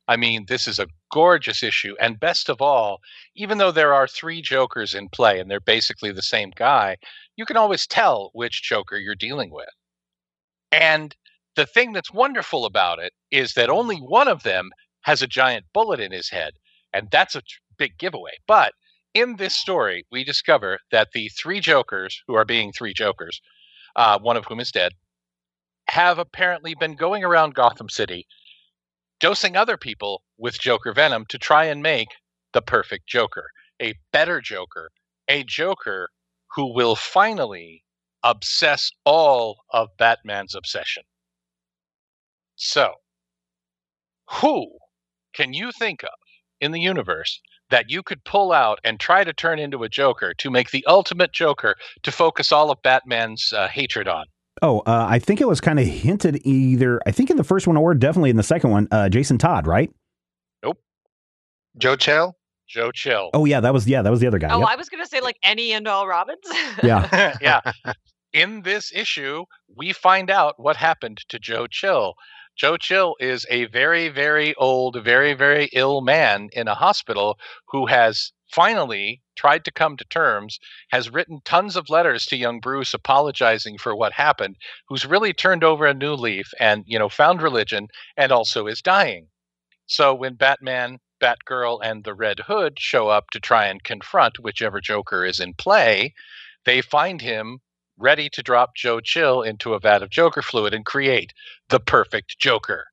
I 0.08 0.16
mean, 0.16 0.46
this 0.48 0.66
is 0.66 0.80
a 0.80 0.88
gorgeous 1.12 1.62
issue. 1.62 1.94
And 2.00 2.18
best 2.18 2.48
of 2.48 2.60
all, 2.60 2.98
even 3.36 3.58
though 3.58 3.70
there 3.70 3.94
are 3.94 4.08
three 4.08 4.42
Jokers 4.42 4.92
in 4.92 5.08
play 5.10 5.38
and 5.38 5.48
they're 5.48 5.60
basically 5.60 6.10
the 6.10 6.22
same 6.22 6.50
guy, 6.56 6.96
you 7.36 7.44
can 7.44 7.56
always 7.56 7.86
tell 7.86 8.30
which 8.32 8.62
Joker 8.62 8.96
you're 8.96 9.14
dealing 9.14 9.52
with. 9.52 9.68
And 10.72 11.14
the 11.58 11.66
thing 11.66 11.92
that's 11.92 12.12
wonderful 12.12 12.64
about 12.64 13.00
it 13.00 13.12
is 13.32 13.54
that 13.54 13.68
only 13.68 13.96
one 13.96 14.28
of 14.28 14.44
them 14.44 14.70
has 15.02 15.22
a 15.22 15.26
giant 15.26 15.66
bullet 15.74 15.98
in 15.98 16.12
his 16.12 16.30
head, 16.30 16.52
and 16.92 17.08
that's 17.10 17.34
a 17.34 17.40
tr- 17.40 17.58
big 17.76 17.98
giveaway. 17.98 18.34
But 18.46 18.74
in 19.12 19.34
this 19.36 19.56
story, 19.56 20.06
we 20.12 20.22
discover 20.22 20.78
that 20.92 21.08
the 21.12 21.28
three 21.30 21.58
Jokers, 21.58 22.22
who 22.28 22.36
are 22.36 22.44
being 22.44 22.70
three 22.70 22.94
Jokers, 22.94 23.40
uh, 23.96 24.20
one 24.20 24.36
of 24.36 24.44
whom 24.44 24.60
is 24.60 24.70
dead, 24.70 24.92
have 25.88 26.20
apparently 26.20 26.76
been 26.76 26.94
going 26.94 27.24
around 27.24 27.56
Gotham 27.56 27.88
City 27.88 28.28
dosing 29.18 29.56
other 29.56 29.76
people 29.76 30.22
with 30.36 30.60
Joker 30.60 30.92
venom 30.92 31.26
to 31.28 31.38
try 31.38 31.64
and 31.64 31.82
make 31.82 32.08
the 32.52 32.62
perfect 32.62 33.08
Joker, 33.08 33.50
a 33.82 33.94
better 34.12 34.40
Joker, 34.40 34.90
a 35.26 35.42
Joker 35.42 36.10
who 36.54 36.72
will 36.72 36.94
finally 36.94 37.82
obsess 38.22 38.92
all 39.04 39.64
of 39.72 39.88
Batman's 39.98 40.54
obsession. 40.54 41.02
So, 42.58 42.94
who 44.40 44.68
can 45.32 45.52
you 45.52 45.70
think 45.72 46.02
of 46.02 46.10
in 46.60 46.72
the 46.72 46.80
universe 46.80 47.40
that 47.70 47.88
you 47.88 48.02
could 48.02 48.24
pull 48.24 48.50
out 48.52 48.80
and 48.82 48.98
try 48.98 49.22
to 49.22 49.32
turn 49.32 49.58
into 49.58 49.84
a 49.84 49.88
Joker 49.88 50.34
to 50.38 50.50
make 50.50 50.70
the 50.70 50.84
ultimate 50.86 51.32
Joker 51.32 51.76
to 52.02 52.10
focus 52.10 52.50
all 52.50 52.70
of 52.70 52.82
Batman's 52.82 53.52
uh, 53.52 53.68
hatred 53.68 54.08
on? 54.08 54.26
Oh, 54.60 54.80
uh, 54.80 55.06
I 55.08 55.20
think 55.20 55.40
it 55.40 55.46
was 55.46 55.60
kind 55.60 55.78
of 55.78 55.86
hinted 55.86 56.40
either, 56.44 57.00
I 57.06 57.12
think 57.12 57.30
in 57.30 57.36
the 57.36 57.44
first 57.44 57.68
one 57.68 57.76
or 57.76 57.94
definitely 57.94 58.30
in 58.30 58.36
the 58.36 58.42
second 58.42 58.70
one, 58.70 58.88
uh, 58.90 59.08
Jason 59.08 59.38
Todd, 59.38 59.68
right? 59.68 59.90
Nope. 60.64 60.78
Joe 61.76 61.94
Chill. 61.94 62.34
Joe 62.68 62.90
Chill. 62.90 63.30
Oh, 63.34 63.44
yeah, 63.44 63.60
that 63.60 63.72
was, 63.72 63.86
yeah, 63.86 64.02
that 64.02 64.10
was 64.10 64.18
the 64.18 64.26
other 64.26 64.38
guy. 64.38 64.48
Oh, 64.50 64.58
Yep. 64.58 64.68
I 64.68 64.74
was 64.76 64.88
going 64.88 65.02
to 65.02 65.08
say 65.08 65.20
like 65.20 65.36
any 65.44 65.72
and 65.72 65.86
all 65.86 66.08
Robins. 66.08 66.40
Yeah. 66.82 67.36
yeah. 67.40 67.60
In 68.32 68.62
this 68.62 68.92
issue, 68.92 69.44
we 69.76 69.92
find 69.92 70.28
out 70.28 70.54
what 70.58 70.76
happened 70.76 71.18
to 71.28 71.38
Joe 71.38 71.66
Chill. 71.68 72.14
Joe 72.58 72.76
Chill 72.76 73.14
is 73.20 73.46
a 73.50 73.66
very, 73.66 74.08
very 74.08 74.52
old, 74.56 75.00
very, 75.04 75.32
very 75.32 75.66
ill 75.72 76.00
man 76.00 76.48
in 76.52 76.66
a 76.66 76.74
hospital 76.74 77.38
who 77.68 77.86
has 77.86 78.32
finally 78.50 79.22
tried 79.36 79.64
to 79.64 79.70
come 79.70 79.96
to 79.96 80.04
terms, 80.04 80.58
has 80.90 81.08
written 81.08 81.40
tons 81.44 81.76
of 81.76 81.88
letters 81.88 82.26
to 82.26 82.36
young 82.36 82.58
Bruce 82.58 82.92
apologizing 82.92 83.78
for 83.78 83.94
what 83.94 84.12
happened, 84.12 84.56
who's 84.88 85.06
really 85.06 85.32
turned 85.32 85.62
over 85.62 85.86
a 85.86 85.94
new 85.94 86.14
leaf 86.14 86.52
and, 86.58 86.82
you 86.88 86.98
know, 86.98 87.08
found 87.08 87.40
religion 87.42 87.86
and 88.16 88.32
also 88.32 88.66
is 88.66 88.82
dying. 88.82 89.28
So 89.86 90.12
when 90.12 90.34
Batman, 90.34 90.98
Batgirl, 91.20 91.78
and 91.84 92.02
the 92.02 92.14
Red 92.14 92.40
Hood 92.40 92.80
show 92.80 93.06
up 93.08 93.30
to 93.30 93.38
try 93.38 93.66
and 93.66 93.84
confront 93.84 94.40
whichever 94.40 94.80
Joker 94.80 95.24
is 95.24 95.38
in 95.38 95.54
play, 95.54 96.12
they 96.64 96.82
find 96.82 97.20
him 97.20 97.60
ready 97.98 98.28
to 98.30 98.42
drop 98.42 98.74
Joe 98.76 99.00
Chill 99.00 99.42
into 99.42 99.74
a 99.74 99.80
vat 99.80 100.02
of 100.02 100.10
Joker 100.10 100.42
fluid 100.42 100.72
and 100.74 100.84
create 100.84 101.32
the 101.68 101.80
perfect 101.80 102.38
Joker. 102.38 102.86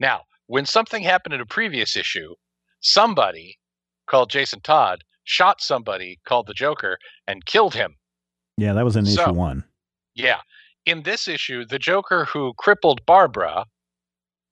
Now, 0.00 0.22
when 0.46 0.64
something 0.64 1.02
happened 1.02 1.34
in 1.34 1.40
a 1.40 1.46
previous 1.46 1.96
issue, 1.96 2.34
somebody 2.80 3.58
called 4.06 4.30
Jason 4.30 4.60
Todd 4.60 5.02
shot 5.24 5.60
somebody 5.60 6.18
called 6.24 6.46
the 6.46 6.54
Joker 6.54 6.98
and 7.26 7.44
killed 7.44 7.74
him. 7.74 7.96
Yeah, 8.56 8.72
that 8.72 8.84
was 8.84 8.96
in 8.96 9.04
So- 9.06 9.22
issue 9.24 9.32
one. 9.32 9.64
Yeah. 10.14 10.40
In 10.86 11.02
this 11.02 11.28
issue, 11.28 11.64
the 11.66 11.78
Joker 11.78 12.24
who 12.24 12.54
crippled 12.54 13.04
Barbara 13.04 13.66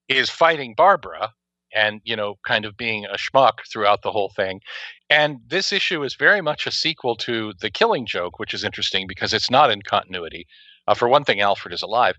is 0.08 0.28
fighting 0.28 0.74
Barbara 0.76 1.32
and, 1.74 2.00
you 2.04 2.14
know, 2.14 2.36
kind 2.46 2.64
of 2.64 2.76
being 2.76 3.06
a 3.06 3.14
schmuck 3.16 3.66
throughout 3.72 4.02
the 4.02 4.12
whole 4.12 4.30
thing. 4.36 4.60
And 5.08 5.38
this 5.46 5.72
issue 5.72 6.02
is 6.02 6.16
very 6.16 6.40
much 6.40 6.66
a 6.66 6.72
sequel 6.72 7.14
to 7.16 7.52
The 7.60 7.70
Killing 7.70 8.06
Joke, 8.06 8.38
which 8.38 8.52
is 8.52 8.64
interesting 8.64 9.06
because 9.06 9.32
it's 9.32 9.50
not 9.50 9.70
in 9.70 9.82
continuity. 9.82 10.46
Uh, 10.88 10.94
for 10.94 11.08
one 11.08 11.24
thing, 11.24 11.40
Alfred 11.40 11.72
is 11.72 11.82
alive. 11.82 12.16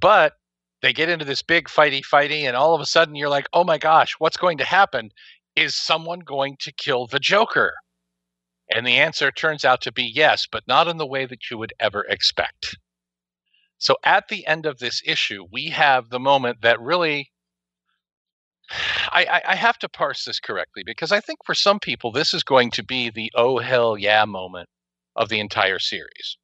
But 0.00 0.32
they 0.82 0.92
get 0.92 1.08
into 1.08 1.24
this 1.24 1.42
big 1.42 1.68
fighty 1.68 2.02
fighty, 2.02 2.42
and 2.42 2.56
all 2.56 2.74
of 2.74 2.80
a 2.80 2.86
sudden 2.86 3.14
you're 3.14 3.28
like, 3.28 3.48
oh 3.52 3.64
my 3.64 3.78
gosh, 3.78 4.14
what's 4.18 4.36
going 4.36 4.58
to 4.58 4.64
happen? 4.64 5.10
Is 5.54 5.74
someone 5.74 6.20
going 6.20 6.56
to 6.60 6.72
kill 6.72 7.06
the 7.06 7.20
Joker? 7.20 7.74
And 8.68 8.86
the 8.86 8.98
answer 8.98 9.30
turns 9.30 9.64
out 9.64 9.80
to 9.82 9.92
be 9.92 10.10
yes, 10.12 10.46
but 10.50 10.64
not 10.66 10.88
in 10.88 10.96
the 10.96 11.06
way 11.06 11.26
that 11.26 11.50
you 11.50 11.58
would 11.58 11.72
ever 11.78 12.04
expect. 12.08 12.76
So 13.78 13.96
at 14.04 14.28
the 14.28 14.46
end 14.46 14.66
of 14.66 14.78
this 14.78 15.02
issue, 15.06 15.44
we 15.52 15.70
have 15.70 16.10
the 16.10 16.20
moment 16.20 16.62
that 16.62 16.80
really. 16.80 17.30
I, 18.70 19.42
I, 19.46 19.54
have 19.56 19.78
to 19.80 19.88
parse 19.88 20.24
this 20.24 20.40
correctly 20.40 20.82
because 20.84 21.12
I 21.12 21.20
think 21.20 21.40
for 21.44 21.54
some 21.54 21.78
people, 21.78 22.10
this 22.10 22.32
is 22.32 22.42
going 22.42 22.70
to 22.72 22.82
be 22.82 23.10
the 23.10 23.30
oh 23.34 23.58
hell 23.58 23.98
yeah 23.98 24.24
moment 24.24 24.68
of 25.16 25.28
the 25.28 25.40
entire 25.40 25.78
series, 25.78 26.38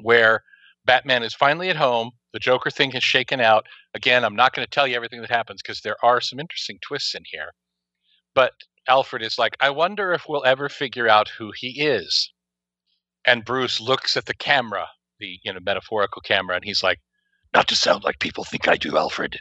where 0.00 0.42
Batman 0.84 1.22
is 1.22 1.34
finally 1.34 1.70
at 1.70 1.76
home. 1.76 2.12
The 2.32 2.38
Joker 2.40 2.70
thing 2.70 2.90
has 2.92 3.04
shaken 3.04 3.40
out. 3.40 3.66
Again, 3.94 4.24
I'm 4.24 4.36
not 4.36 4.54
going 4.54 4.66
to 4.66 4.70
tell 4.70 4.86
you 4.86 4.96
everything 4.96 5.20
that 5.20 5.30
happens 5.30 5.62
because 5.62 5.80
there 5.80 6.02
are 6.02 6.20
some 6.20 6.40
interesting 6.40 6.78
twists 6.80 7.14
in 7.14 7.22
here. 7.26 7.52
But 8.34 8.52
Alfred 8.88 9.22
is 9.22 9.38
like, 9.38 9.56
I 9.60 9.70
wonder 9.70 10.12
if 10.12 10.28
we'll 10.28 10.44
ever 10.44 10.68
figure 10.68 11.08
out 11.08 11.28
who 11.28 11.52
he 11.54 11.82
is. 11.82 12.32
And 13.24 13.44
Bruce 13.44 13.80
looks 13.80 14.16
at 14.16 14.26
the 14.26 14.34
camera, 14.34 14.88
the 15.18 15.38
you 15.42 15.52
know 15.52 15.60
metaphorical 15.60 16.20
camera, 16.22 16.56
and 16.56 16.64
he's 16.64 16.82
like, 16.82 17.00
Not 17.54 17.68
to 17.68 17.76
sound 17.76 18.04
like 18.04 18.18
people 18.18 18.44
think 18.44 18.68
I 18.68 18.76
do, 18.76 18.98
Alfred, 18.98 19.38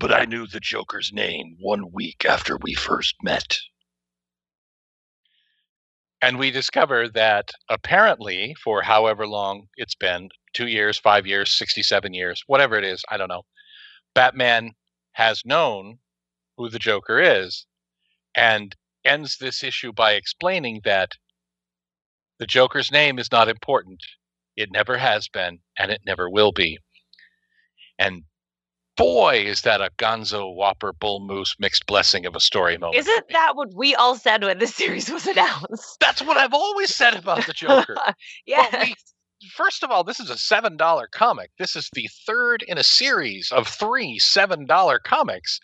but 0.00 0.12
I 0.14 0.24
knew 0.24 0.46
the 0.46 0.60
Joker's 0.60 1.12
name 1.12 1.56
one 1.60 1.92
week 1.92 2.24
after 2.24 2.56
we 2.56 2.74
first 2.74 3.16
met. 3.22 3.58
And 6.22 6.38
we 6.38 6.50
discover 6.50 7.08
that 7.10 7.50
apparently, 7.68 8.56
for 8.64 8.82
however 8.82 9.26
long 9.26 9.68
it's 9.76 9.94
been 9.94 10.30
two 10.54 10.66
years, 10.68 10.98
five 10.98 11.26
years, 11.26 11.56
67 11.56 12.14
years, 12.14 12.42
whatever 12.46 12.76
it 12.76 12.84
is, 12.84 13.04
I 13.10 13.18
don't 13.18 13.28
know 13.28 13.42
Batman 14.14 14.72
has 15.12 15.42
known 15.44 15.98
who 16.56 16.70
the 16.70 16.78
Joker 16.78 17.20
is 17.20 17.66
and 18.34 18.74
ends 19.04 19.36
this 19.38 19.62
issue 19.62 19.92
by 19.92 20.12
explaining 20.12 20.80
that 20.84 21.12
the 22.38 22.46
Joker's 22.46 22.90
name 22.90 23.18
is 23.18 23.30
not 23.30 23.48
important. 23.48 24.00
It 24.56 24.70
never 24.72 24.96
has 24.96 25.28
been, 25.28 25.60
and 25.78 25.90
it 25.90 26.02
never 26.06 26.28
will 26.30 26.52
be. 26.52 26.78
And 27.98 28.24
boy, 29.00 29.44
is 29.46 29.62
that 29.62 29.80
a 29.80 29.90
Gonzo 29.96 30.54
Whopper 30.54 30.92
Bull 30.92 31.20
Moose 31.20 31.56
mixed 31.58 31.86
blessing 31.86 32.26
of 32.26 32.36
a 32.36 32.40
story 32.40 32.76
moment. 32.76 32.98
Isn't 32.98 33.28
that 33.30 33.52
what 33.56 33.74
we 33.74 33.94
all 33.94 34.14
said 34.14 34.44
when 34.44 34.58
the 34.58 34.66
series 34.80 35.10
was 35.10 35.26
announced? 35.26 35.98
That's 36.00 36.20
what 36.20 36.36
I've 36.36 36.52
always 36.52 36.94
said 36.94 37.14
about 37.14 37.46
the 37.46 37.54
Joker. 37.54 37.96
yeah. 38.46 38.84
First 39.54 39.82
of 39.82 39.90
all, 39.90 40.04
this 40.04 40.20
is 40.20 40.28
a 40.28 40.36
seven 40.36 40.76
dollar 40.76 41.08
comic. 41.10 41.50
This 41.58 41.74
is 41.74 41.88
the 41.94 42.10
third 42.26 42.62
in 42.68 42.76
a 42.76 42.84
series 42.84 43.50
of 43.50 43.66
three 43.66 44.18
seven 44.18 44.66
dollar 44.66 44.98
comics 44.98 45.60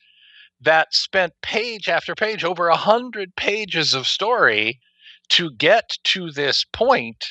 that 0.63 0.95
spent 0.95 1.35
page 1.43 1.91
after 1.91 2.15
page, 2.15 2.43
over 2.43 2.69
a 2.69 2.77
hundred 2.77 3.37
pages 3.37 3.93
of 3.93 4.07
story 4.07 4.81
to 5.29 5.51
get 5.51 5.99
to 6.05 6.31
this 6.31 6.65
point 6.73 7.27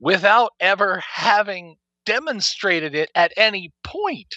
without 0.00 0.50
ever 0.58 1.00
having 1.14 1.76
demonstrated 2.04 2.96
it 2.96 3.10
at 3.14 3.32
any 3.36 3.70
point. 3.84 4.34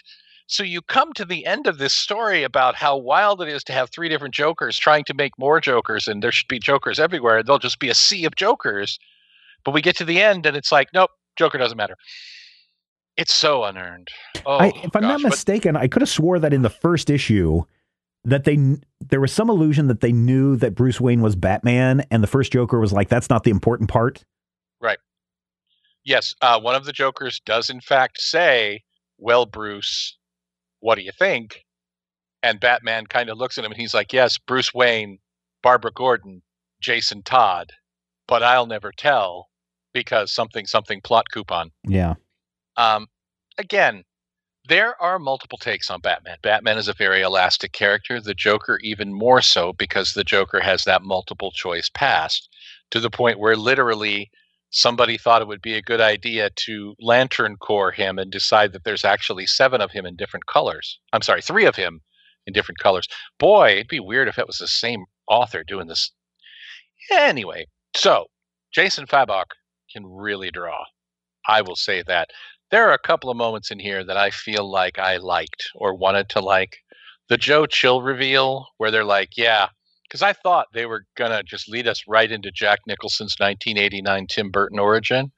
So 0.51 0.63
you 0.63 0.81
come 0.81 1.13
to 1.13 1.23
the 1.23 1.45
end 1.45 1.65
of 1.65 1.77
this 1.77 1.93
story 1.93 2.43
about 2.43 2.75
how 2.75 2.97
wild 2.97 3.41
it 3.41 3.47
is 3.47 3.63
to 3.63 3.73
have 3.73 3.89
three 3.89 4.09
different 4.09 4.33
Jokers 4.33 4.77
trying 4.77 5.05
to 5.05 5.13
make 5.13 5.31
more 5.39 5.61
Jokers, 5.61 6.09
and 6.09 6.21
there 6.21 6.33
should 6.33 6.49
be 6.49 6.59
Jokers 6.59 6.99
everywhere. 6.99 7.41
There'll 7.41 7.57
just 7.57 7.79
be 7.79 7.87
a 7.87 7.95
sea 7.95 8.25
of 8.25 8.35
Jokers. 8.35 8.99
But 9.63 9.73
we 9.73 9.81
get 9.81 9.95
to 9.97 10.03
the 10.03 10.21
end, 10.21 10.45
and 10.45 10.57
it's 10.57 10.69
like, 10.69 10.89
nope, 10.93 11.11
Joker 11.37 11.57
doesn't 11.57 11.77
matter. 11.77 11.95
It's 13.15 13.33
so 13.33 13.63
unearned. 13.63 14.09
Oh, 14.45 14.57
I, 14.57 14.67
if 14.83 14.93
I'm 14.93 15.03
gosh, 15.03 15.09
not 15.09 15.21
but- 15.21 15.29
mistaken, 15.29 15.77
I 15.77 15.87
could 15.87 16.01
have 16.01 16.09
swore 16.09 16.37
that 16.39 16.53
in 16.53 16.63
the 16.63 16.69
first 16.69 17.09
issue 17.09 17.63
that 18.25 18.43
they 18.43 18.57
there 18.99 19.21
was 19.21 19.31
some 19.31 19.49
illusion 19.49 19.87
that 19.87 20.01
they 20.01 20.11
knew 20.11 20.57
that 20.57 20.75
Bruce 20.75 20.99
Wayne 20.99 21.21
was 21.21 21.37
Batman, 21.37 22.05
and 22.11 22.21
the 22.21 22.27
first 22.27 22.51
Joker 22.51 22.77
was 22.77 22.91
like, 22.91 23.07
"That's 23.07 23.29
not 23.29 23.43
the 23.43 23.51
important 23.51 23.89
part." 23.89 24.25
Right. 24.81 24.99
Yes, 26.03 26.35
uh, 26.41 26.59
one 26.59 26.75
of 26.75 26.83
the 26.83 26.91
Jokers 26.91 27.39
does 27.45 27.69
in 27.69 27.79
fact 27.79 28.21
say, 28.21 28.83
"Well, 29.17 29.45
Bruce, 29.45 30.17
what 30.81 30.95
do 30.95 31.01
you 31.03 31.11
think?" 31.13 31.65
And 32.43 32.59
Batman 32.59 33.07
kind 33.07 33.29
of 33.29 33.37
looks 33.37 33.57
at 33.57 33.65
him 33.65 33.71
and 33.71 33.79
he's 33.79 33.93
like, 33.93 34.13
"Yes, 34.13 34.37
Bruce 34.37 34.73
Wayne, 34.73 35.19
Barbara 35.63 35.91
Gordon, 35.93 36.43
Jason 36.81 37.23
Todd, 37.23 37.71
but 38.27 38.43
I'll 38.43 38.67
never 38.67 38.91
tell 38.91 39.49
because 39.93 40.33
something 40.33 40.65
something 40.67 41.01
plot 41.01 41.25
coupon." 41.31 41.71
Yeah, 41.85 42.15
Um, 42.77 43.07
again, 43.57 44.03
there 44.67 45.01
are 45.01 45.19
multiple 45.19 45.57
takes 45.57 45.89
on 45.89 46.01
Batman. 46.01 46.37
Batman 46.41 46.77
is 46.77 46.87
a 46.87 46.93
very 46.93 47.21
elastic 47.21 47.71
character. 47.73 48.21
The 48.21 48.33
Joker, 48.33 48.79
even 48.83 49.13
more 49.13 49.41
so, 49.41 49.73
because 49.73 50.13
the 50.13 50.23
Joker 50.23 50.59
has 50.61 50.83
that 50.83 51.01
multiple 51.01 51.51
choice 51.51 51.89
past 51.93 52.49
to 52.91 52.99
the 52.99 53.09
point 53.09 53.39
where 53.39 53.55
literally 53.55 54.29
somebody 54.71 55.17
thought 55.17 55.41
it 55.41 55.47
would 55.47 55.62
be 55.62 55.75
a 55.75 55.81
good 55.81 56.01
idea 56.01 56.49
to 56.55 56.95
Lantern 56.99 57.57
Corps 57.57 57.91
him 57.91 58.17
and 58.17 58.31
decide 58.31 58.73
that 58.73 58.84
there's 58.84 59.05
actually 59.05 59.45
seven 59.45 59.81
of 59.81 59.91
him 59.91 60.05
in 60.05 60.15
different 60.15 60.47
colors. 60.47 60.99
I'm 61.13 61.21
sorry, 61.21 61.41
three 61.41 61.65
of 61.65 61.75
him 61.75 62.01
in 62.47 62.53
different 62.53 62.79
colors. 62.79 63.07
Boy, 63.38 63.73
it'd 63.73 63.88
be 63.88 63.99
weird 63.99 64.27
if 64.27 64.39
it 64.39 64.47
was 64.47 64.57
the 64.57 64.67
same 64.67 65.05
author 65.27 65.63
doing 65.63 65.88
this. 65.88 66.12
Anyway, 67.12 67.67
so 67.95 68.27
Jason 68.73 69.05
Fabok 69.05 69.51
can 69.91 70.05
really 70.05 70.51
draw. 70.51 70.84
I 71.47 71.62
will 71.62 71.75
say 71.75 72.03
that 72.03 72.29
there 72.71 72.88
are 72.88 72.93
a 72.93 72.99
couple 72.99 73.29
of 73.29 73.38
moments 73.38 73.71
in 73.71 73.79
here 73.79 74.03
that 74.05 74.17
I 74.17 74.29
feel 74.29 74.69
like 74.69 74.97
I 74.97 75.17
liked 75.17 75.69
or 75.75 75.93
wanted 75.93 76.29
to 76.29 76.39
like. 76.39 76.77
The 77.27 77.38
Joe 77.38 77.65
Chill 77.65 78.01
reveal, 78.01 78.67
where 78.77 78.91
they're 78.91 79.03
like, 79.03 79.38
yeah, 79.38 79.69
because 80.12 80.21
I 80.21 80.34
thought 80.34 80.67
they 80.74 80.86
were 80.86 81.06
going 81.15 81.32
to 81.32 81.41
just 81.41 81.69
lead 81.69 81.88
us 81.88 82.04
right 82.06 82.30
into 82.30 82.52
Jack 82.52 82.80
Nicholson's 82.86 83.36
1989 83.39 84.28
Tim 84.28 84.52
Burton 84.52 84.78
origin. 84.78 85.32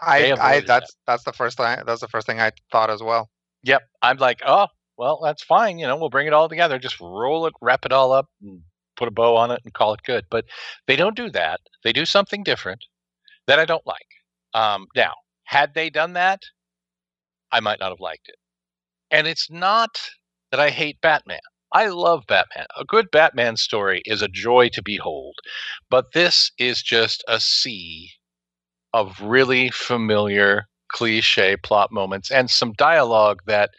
I, 0.00 0.32
I 0.40 0.60
that's 0.60 0.96
that's 1.06 1.24
the 1.24 1.32
first 1.32 1.56
thing 1.56 1.78
that's 1.84 2.00
the 2.00 2.08
first 2.08 2.26
thing 2.26 2.40
I 2.40 2.52
thought 2.70 2.88
as 2.88 3.02
well. 3.02 3.30
Yep. 3.64 3.82
I'm 4.00 4.18
like, 4.18 4.40
oh, 4.46 4.68
well, 4.96 5.20
that's 5.22 5.42
fine. 5.42 5.78
You 5.78 5.86
know, 5.88 5.96
we'll 5.96 6.08
bring 6.08 6.28
it 6.28 6.32
all 6.32 6.48
together. 6.48 6.78
Just 6.78 7.00
roll 7.00 7.46
it, 7.46 7.54
wrap 7.60 7.84
it 7.84 7.92
all 7.92 8.12
up, 8.12 8.28
and 8.40 8.62
put 8.96 9.08
a 9.08 9.12
bow 9.12 9.36
on 9.36 9.50
it 9.50 9.60
and 9.64 9.74
call 9.74 9.92
it 9.92 10.00
good. 10.04 10.24
But 10.30 10.44
they 10.86 10.96
don't 10.96 11.16
do 11.16 11.28
that. 11.30 11.60
They 11.82 11.92
do 11.92 12.06
something 12.06 12.44
different 12.44 12.84
that 13.48 13.58
I 13.58 13.64
don't 13.64 13.86
like. 13.86 14.06
Um, 14.54 14.86
now, 14.94 15.14
had 15.44 15.74
they 15.74 15.90
done 15.90 16.12
that, 16.12 16.40
I 17.50 17.60
might 17.60 17.80
not 17.80 17.90
have 17.90 18.00
liked 18.00 18.28
it. 18.28 18.36
And 19.10 19.26
it's 19.26 19.50
not 19.50 20.00
that 20.50 20.60
I 20.60 20.70
hate 20.70 21.00
Batman. 21.00 21.40
I 21.72 21.88
love 21.88 22.24
Batman. 22.28 22.66
A 22.78 22.84
good 22.84 23.10
Batman 23.10 23.56
story 23.56 24.02
is 24.04 24.22
a 24.22 24.28
joy 24.28 24.68
to 24.70 24.82
behold. 24.82 25.36
But 25.90 26.12
this 26.12 26.50
is 26.58 26.82
just 26.82 27.24
a 27.28 27.40
sea 27.40 28.10
of 28.92 29.20
really 29.20 29.70
familiar 29.70 30.66
cliche 30.92 31.56
plot 31.56 31.90
moments 31.90 32.30
and 32.30 32.50
some 32.50 32.72
dialogue 32.74 33.40
that 33.46 33.70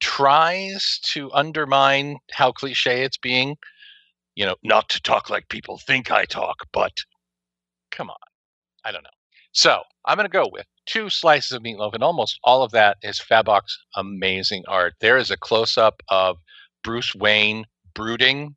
tries 0.00 1.00
to 1.12 1.32
undermine 1.32 2.18
how 2.32 2.52
cliche 2.52 3.02
it's 3.02 3.18
being. 3.18 3.56
You 4.34 4.46
know, 4.46 4.56
not 4.62 4.88
to 4.90 5.00
talk 5.00 5.30
like 5.30 5.48
people 5.48 5.78
think 5.78 6.10
I 6.10 6.24
talk, 6.24 6.56
but 6.72 6.92
come 7.90 8.10
on. 8.10 8.16
I 8.84 8.92
don't 8.92 9.02
know. 9.02 9.10
So 9.52 9.82
I'm 10.04 10.16
going 10.16 10.28
to 10.28 10.32
go 10.32 10.48
with 10.52 10.66
two 10.86 11.10
slices 11.10 11.52
of 11.52 11.62
meatloaf, 11.62 11.94
and 11.94 12.04
almost 12.04 12.38
all 12.44 12.62
of 12.62 12.70
that 12.72 12.98
is 13.02 13.18
Fabok's 13.18 13.76
amazing 13.96 14.62
art. 14.68 14.94
There 15.00 15.16
is 15.16 15.30
a 15.30 15.36
close 15.36 15.76
up 15.76 16.02
of 16.08 16.36
Bruce 16.88 17.14
Wayne 17.14 17.66
brooding 17.94 18.56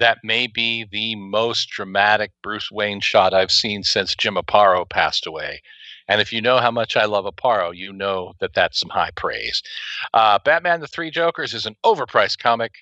that 0.00 0.18
may 0.24 0.48
be 0.48 0.84
the 0.90 1.14
most 1.14 1.68
dramatic 1.68 2.32
Bruce 2.42 2.72
Wayne 2.72 3.00
shot 3.00 3.32
I've 3.32 3.52
seen 3.52 3.84
since 3.84 4.16
Jim 4.16 4.34
Aparo 4.34 4.84
passed 4.90 5.28
away. 5.28 5.62
And 6.08 6.20
if 6.20 6.32
you 6.32 6.42
know 6.42 6.58
how 6.58 6.72
much 6.72 6.96
I 6.96 7.04
love 7.04 7.24
Aparo, 7.24 7.70
you 7.72 7.92
know 7.92 8.32
that 8.40 8.52
that's 8.52 8.80
some 8.80 8.90
high 8.90 9.12
praise. 9.14 9.62
Uh, 10.12 10.40
Batman 10.44 10.80
the 10.80 10.88
Three 10.88 11.08
Jokers 11.08 11.54
is 11.54 11.66
an 11.66 11.76
overpriced 11.84 12.38
comic. 12.40 12.72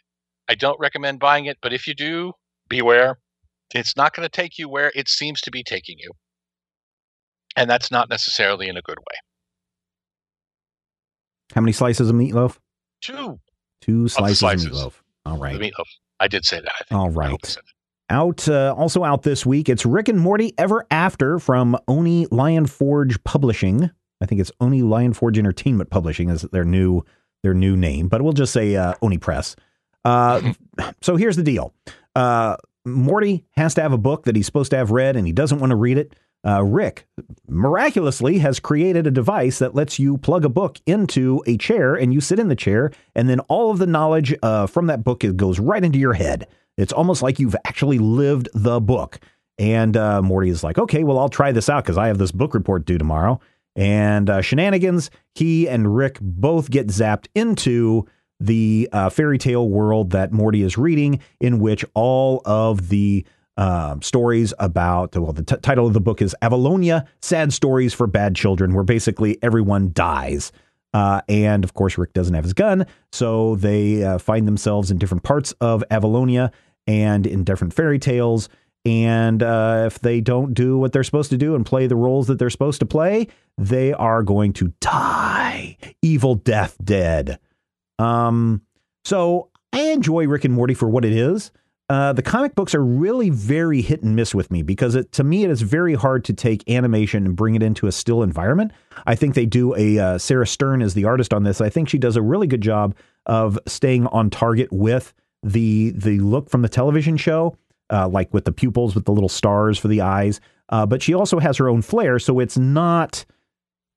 I 0.48 0.54
don't 0.54 0.80
recommend 0.80 1.20
buying 1.20 1.44
it, 1.44 1.58
but 1.60 1.74
if 1.74 1.86
you 1.86 1.92
do, 1.92 2.32
beware. 2.66 3.18
It's 3.74 3.98
not 3.98 4.14
going 4.14 4.24
to 4.24 4.34
take 4.34 4.56
you 4.56 4.70
where 4.70 4.90
it 4.94 5.10
seems 5.10 5.42
to 5.42 5.50
be 5.50 5.62
taking 5.62 5.98
you. 5.98 6.10
And 7.54 7.68
that's 7.68 7.90
not 7.90 8.08
necessarily 8.08 8.68
in 8.68 8.78
a 8.78 8.82
good 8.82 8.98
way. 8.98 9.18
how 11.54 11.60
many 11.60 11.72
slices 11.72 12.08
of 12.08 12.16
meatloaf? 12.16 12.56
Two, 13.02 13.38
Two 13.84 14.08
slices, 14.08 14.38
slices. 14.38 14.66
of 14.66 14.72
meatloaf. 14.72 14.92
All 15.26 15.38
right. 15.38 15.60
meatloaf. 15.60 15.86
I 16.20 16.28
did 16.28 16.44
say 16.46 16.60
that. 16.60 16.72
I 16.80 16.84
think. 16.84 16.98
All 16.98 17.06
I 17.20 17.28
hope 17.28 17.40
I 17.44 17.48
right. 17.48 17.56
Out 18.10 18.48
uh, 18.48 18.74
also 18.76 19.04
out 19.04 19.22
this 19.22 19.44
week. 19.44 19.68
It's 19.68 19.84
Rick 19.84 20.08
and 20.08 20.18
Morty 20.18 20.54
Ever 20.56 20.86
After 20.90 21.38
from 21.38 21.76
Oni 21.88 22.26
Lion 22.30 22.66
Forge 22.66 23.22
Publishing. 23.24 23.90
I 24.22 24.26
think 24.26 24.40
it's 24.40 24.52
Oni 24.60 24.82
Lion 24.82 25.12
Forge 25.12 25.38
Entertainment 25.38 25.90
Publishing 25.90 26.30
is 26.30 26.42
their 26.42 26.64
new 26.64 27.02
their 27.42 27.54
new 27.54 27.76
name, 27.76 28.08
but 28.08 28.22
we'll 28.22 28.32
just 28.32 28.52
say 28.52 28.76
uh, 28.76 28.94
Oni 29.02 29.18
Press. 29.18 29.54
Uh, 30.04 30.52
so 31.02 31.16
here's 31.16 31.36
the 31.36 31.42
deal: 31.42 31.74
uh, 32.14 32.56
Morty 32.86 33.44
has 33.56 33.74
to 33.74 33.82
have 33.82 33.92
a 33.92 33.98
book 33.98 34.24
that 34.24 34.36
he's 34.36 34.46
supposed 34.46 34.70
to 34.70 34.76
have 34.76 34.90
read, 34.90 35.16
and 35.16 35.26
he 35.26 35.32
doesn't 35.32 35.58
want 35.58 35.70
to 35.70 35.76
read 35.76 35.98
it. 35.98 36.14
Uh, 36.46 36.62
Rick 36.62 37.06
miraculously 37.48 38.38
has 38.38 38.60
created 38.60 39.06
a 39.06 39.10
device 39.10 39.58
that 39.60 39.74
lets 39.74 39.98
you 39.98 40.18
plug 40.18 40.44
a 40.44 40.50
book 40.50 40.78
into 40.86 41.42
a 41.46 41.56
chair, 41.56 41.94
and 41.94 42.12
you 42.12 42.20
sit 42.20 42.38
in 42.38 42.48
the 42.48 42.56
chair, 42.56 42.90
and 43.14 43.28
then 43.28 43.40
all 43.40 43.70
of 43.70 43.78
the 43.78 43.86
knowledge 43.86 44.34
uh, 44.42 44.66
from 44.66 44.86
that 44.88 45.04
book 45.04 45.24
goes 45.36 45.58
right 45.58 45.82
into 45.82 45.98
your 45.98 46.12
head. 46.12 46.46
It's 46.76 46.92
almost 46.92 47.22
like 47.22 47.38
you've 47.38 47.56
actually 47.64 47.98
lived 47.98 48.48
the 48.52 48.80
book. 48.80 49.20
And 49.58 49.96
uh, 49.96 50.20
Morty 50.20 50.50
is 50.50 50.64
like, 50.64 50.78
okay, 50.78 51.04
well, 51.04 51.18
I'll 51.18 51.28
try 51.28 51.52
this 51.52 51.68
out 51.68 51.84
because 51.84 51.96
I 51.96 52.08
have 52.08 52.18
this 52.18 52.32
book 52.32 52.54
report 52.54 52.84
due 52.84 52.98
tomorrow. 52.98 53.40
And 53.76 54.28
uh, 54.28 54.40
shenanigans, 54.40 55.10
he 55.34 55.68
and 55.68 55.94
Rick 55.96 56.18
both 56.20 56.70
get 56.70 56.88
zapped 56.88 57.28
into 57.34 58.06
the 58.40 58.88
uh, 58.92 59.10
fairy 59.10 59.38
tale 59.38 59.68
world 59.68 60.10
that 60.10 60.32
Morty 60.32 60.62
is 60.62 60.76
reading, 60.76 61.20
in 61.40 61.60
which 61.60 61.84
all 61.94 62.42
of 62.44 62.88
the 62.88 63.24
uh, 63.56 63.96
stories 64.00 64.52
about, 64.58 65.16
well, 65.16 65.32
the 65.32 65.44
t- 65.44 65.56
title 65.56 65.86
of 65.86 65.92
the 65.92 66.00
book 66.00 66.20
is 66.20 66.34
Avalonia 66.42 67.06
Sad 67.22 67.52
Stories 67.52 67.94
for 67.94 68.06
Bad 68.06 68.34
Children, 68.34 68.74
where 68.74 68.84
basically 68.84 69.38
everyone 69.42 69.92
dies. 69.92 70.52
Uh, 70.92 71.20
and 71.28 71.64
of 71.64 71.74
course, 71.74 71.98
Rick 71.98 72.12
doesn't 72.12 72.34
have 72.34 72.44
his 72.44 72.52
gun, 72.52 72.86
so 73.12 73.56
they 73.56 74.04
uh, 74.04 74.18
find 74.18 74.46
themselves 74.46 74.90
in 74.90 74.98
different 74.98 75.24
parts 75.24 75.52
of 75.60 75.82
Avalonia 75.90 76.52
and 76.86 77.26
in 77.26 77.44
different 77.44 77.74
fairy 77.74 77.98
tales. 77.98 78.48
And 78.84 79.42
uh, 79.42 79.84
if 79.86 79.98
they 80.00 80.20
don't 80.20 80.52
do 80.52 80.76
what 80.76 80.92
they're 80.92 81.04
supposed 81.04 81.30
to 81.30 81.36
do 81.36 81.54
and 81.54 81.64
play 81.64 81.86
the 81.86 81.96
roles 81.96 82.26
that 82.26 82.38
they're 82.38 82.50
supposed 82.50 82.80
to 82.80 82.86
play, 82.86 83.28
they 83.56 83.92
are 83.92 84.22
going 84.22 84.52
to 84.54 84.72
die. 84.80 85.78
Evil 86.02 86.34
death 86.34 86.76
dead. 86.84 87.38
Um, 87.98 88.62
so 89.04 89.50
I 89.72 89.80
enjoy 89.92 90.26
Rick 90.26 90.44
and 90.44 90.54
Morty 90.54 90.74
for 90.74 90.88
what 90.88 91.04
it 91.04 91.12
is. 91.12 91.50
Uh, 91.90 92.14
the 92.14 92.22
comic 92.22 92.54
books 92.54 92.74
are 92.74 92.82
really 92.82 93.28
very 93.28 93.82
hit 93.82 94.02
and 94.02 94.16
miss 94.16 94.34
with 94.34 94.50
me 94.50 94.62
because 94.62 94.94
it, 94.94 95.12
to 95.12 95.22
me 95.22 95.44
it 95.44 95.50
is 95.50 95.60
very 95.60 95.94
hard 95.94 96.24
to 96.24 96.32
take 96.32 96.68
animation 96.70 97.26
and 97.26 97.36
bring 97.36 97.54
it 97.54 97.62
into 97.62 97.86
a 97.86 97.92
still 97.92 98.22
environment. 98.22 98.72
I 99.06 99.14
think 99.14 99.34
they 99.34 99.44
do 99.44 99.74
a 99.76 99.98
uh, 99.98 100.18
Sarah 100.18 100.46
Stern 100.46 100.80
is 100.80 100.94
the 100.94 101.04
artist 101.04 101.34
on 101.34 101.42
this. 101.42 101.60
I 101.60 101.68
think 101.68 101.90
she 101.90 101.98
does 101.98 102.16
a 102.16 102.22
really 102.22 102.46
good 102.46 102.62
job 102.62 102.94
of 103.26 103.58
staying 103.66 104.06
on 104.08 104.30
target 104.30 104.72
with 104.72 105.12
the 105.42 105.90
the 105.90 106.18
look 106.20 106.48
from 106.48 106.62
the 106.62 106.70
television 106.70 107.18
show, 107.18 107.54
uh, 107.90 108.08
like 108.08 108.32
with 108.32 108.46
the 108.46 108.52
pupils 108.52 108.94
with 108.94 109.04
the 109.04 109.12
little 109.12 109.28
stars 109.28 109.78
for 109.78 109.88
the 109.88 110.00
eyes. 110.00 110.40
Uh, 110.70 110.86
but 110.86 111.02
she 111.02 111.12
also 111.12 111.38
has 111.38 111.58
her 111.58 111.68
own 111.68 111.82
flair, 111.82 112.18
so 112.18 112.40
it's 112.40 112.56
not 112.56 113.26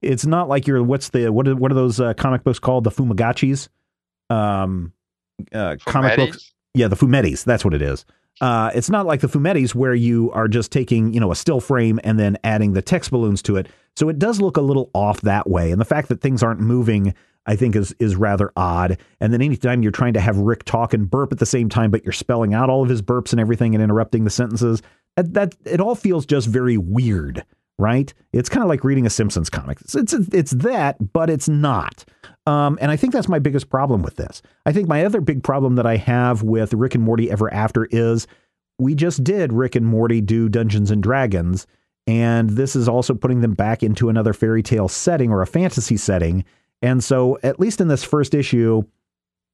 it's 0.01 0.25
not 0.25 0.49
like 0.49 0.67
you're 0.67 0.83
what's 0.83 1.09
the 1.09 1.31
what 1.31 1.47
are, 1.47 1.55
what 1.55 1.71
are 1.71 1.75
those 1.75 2.01
uh, 2.01 2.13
comic 2.15 2.43
books 2.43 2.59
called 2.59 2.83
the 2.83 2.91
Fumagachis 2.91 3.69
um, 4.29 4.91
uh, 5.53 5.77
comic 5.85 6.17
books. 6.17 6.51
Yeah, 6.73 6.87
the 6.87 6.95
Fumettis. 6.95 7.43
That's 7.43 7.65
what 7.65 7.73
it 7.73 7.81
is. 7.81 8.05
Uh, 8.39 8.69
it's 8.75 8.89
not 8.89 9.05
like 9.05 9.21
the 9.21 9.27
Fumettis 9.27 9.73
where 9.73 9.95
you 9.95 10.31
are 10.31 10.47
just 10.47 10.71
taking, 10.71 11.13
you 11.13 11.19
know, 11.19 11.31
a 11.31 11.35
still 11.35 11.59
frame 11.59 11.99
and 12.03 12.19
then 12.19 12.37
adding 12.43 12.73
the 12.73 12.81
text 12.81 13.09
balloons 13.09 13.41
to 13.43 13.57
it. 13.57 13.67
So 13.95 14.09
it 14.09 14.19
does 14.19 14.39
look 14.39 14.57
a 14.57 14.61
little 14.61 14.91
off 14.93 15.21
that 15.21 15.49
way. 15.49 15.71
And 15.71 15.81
the 15.81 15.85
fact 15.85 16.09
that 16.09 16.21
things 16.21 16.43
aren't 16.43 16.59
moving, 16.59 17.15
I 17.47 17.55
think, 17.55 17.75
is 17.75 17.95
is 17.99 18.15
rather 18.15 18.51
odd. 18.55 18.99
And 19.19 19.33
then 19.33 19.41
anytime 19.41 19.81
you're 19.81 19.91
trying 19.91 20.13
to 20.13 20.21
have 20.21 20.37
Rick 20.37 20.65
talk 20.65 20.93
and 20.93 21.09
burp 21.09 21.31
at 21.31 21.39
the 21.39 21.47
same 21.47 21.67
time, 21.67 21.89
but 21.89 22.03
you're 22.03 22.13
spelling 22.13 22.53
out 22.53 22.69
all 22.69 22.83
of 22.83 22.89
his 22.89 23.01
burps 23.01 23.31
and 23.31 23.39
everything 23.39 23.73
and 23.73 23.83
interrupting 23.83 24.23
the 24.23 24.29
sentences, 24.29 24.83
that, 25.15 25.33
that 25.33 25.55
it 25.65 25.81
all 25.81 25.95
feels 25.95 26.27
just 26.27 26.47
very 26.47 26.77
weird, 26.77 27.43
right? 27.79 28.13
It's 28.33 28.49
kind 28.49 28.63
of 28.63 28.69
like 28.69 28.83
reading 28.83 29.05
a 29.05 29.09
Simpsons 29.09 29.49
comic. 29.49 29.79
It's 29.81 29.95
it's, 29.95 30.13
it's 30.13 30.51
that, 30.51 31.13
but 31.13 31.29
it's 31.29 31.47
not. 31.47 32.05
Um, 32.45 32.77
and 32.81 32.91
I 32.91 32.95
think 32.95 33.13
that's 33.13 33.27
my 33.27 33.39
biggest 33.39 33.69
problem 33.69 34.01
with 34.01 34.15
this. 34.15 34.41
I 34.65 34.71
think 34.71 34.87
my 34.87 35.05
other 35.05 35.21
big 35.21 35.43
problem 35.43 35.75
that 35.75 35.85
I 35.85 35.97
have 35.97 36.43
with 36.43 36.73
Rick 36.73 36.95
and 36.95 37.03
Morty 37.03 37.29
Ever 37.29 37.53
After 37.53 37.85
is 37.91 38.25
we 38.79 38.95
just 38.95 39.23
did 39.23 39.53
Rick 39.53 39.75
and 39.75 39.85
Morty 39.85 40.21
do 40.21 40.49
Dungeons 40.49 40.91
and 40.91 41.03
Dragons, 41.03 41.67
and 42.05 42.51
this 42.51 42.75
is 42.75 42.87
also 42.87 43.13
putting 43.13 43.41
them 43.41 43.53
back 43.53 43.83
into 43.83 44.09
another 44.09 44.33
fairy 44.33 44.63
tale 44.63 44.87
setting 44.87 45.31
or 45.31 45.41
a 45.41 45.47
fantasy 45.47 45.97
setting. 45.97 46.45
And 46.81 47.03
so, 47.03 47.39
at 47.43 47.59
least 47.59 47.81
in 47.81 47.87
this 47.87 48.03
first 48.03 48.33
issue, 48.33 48.83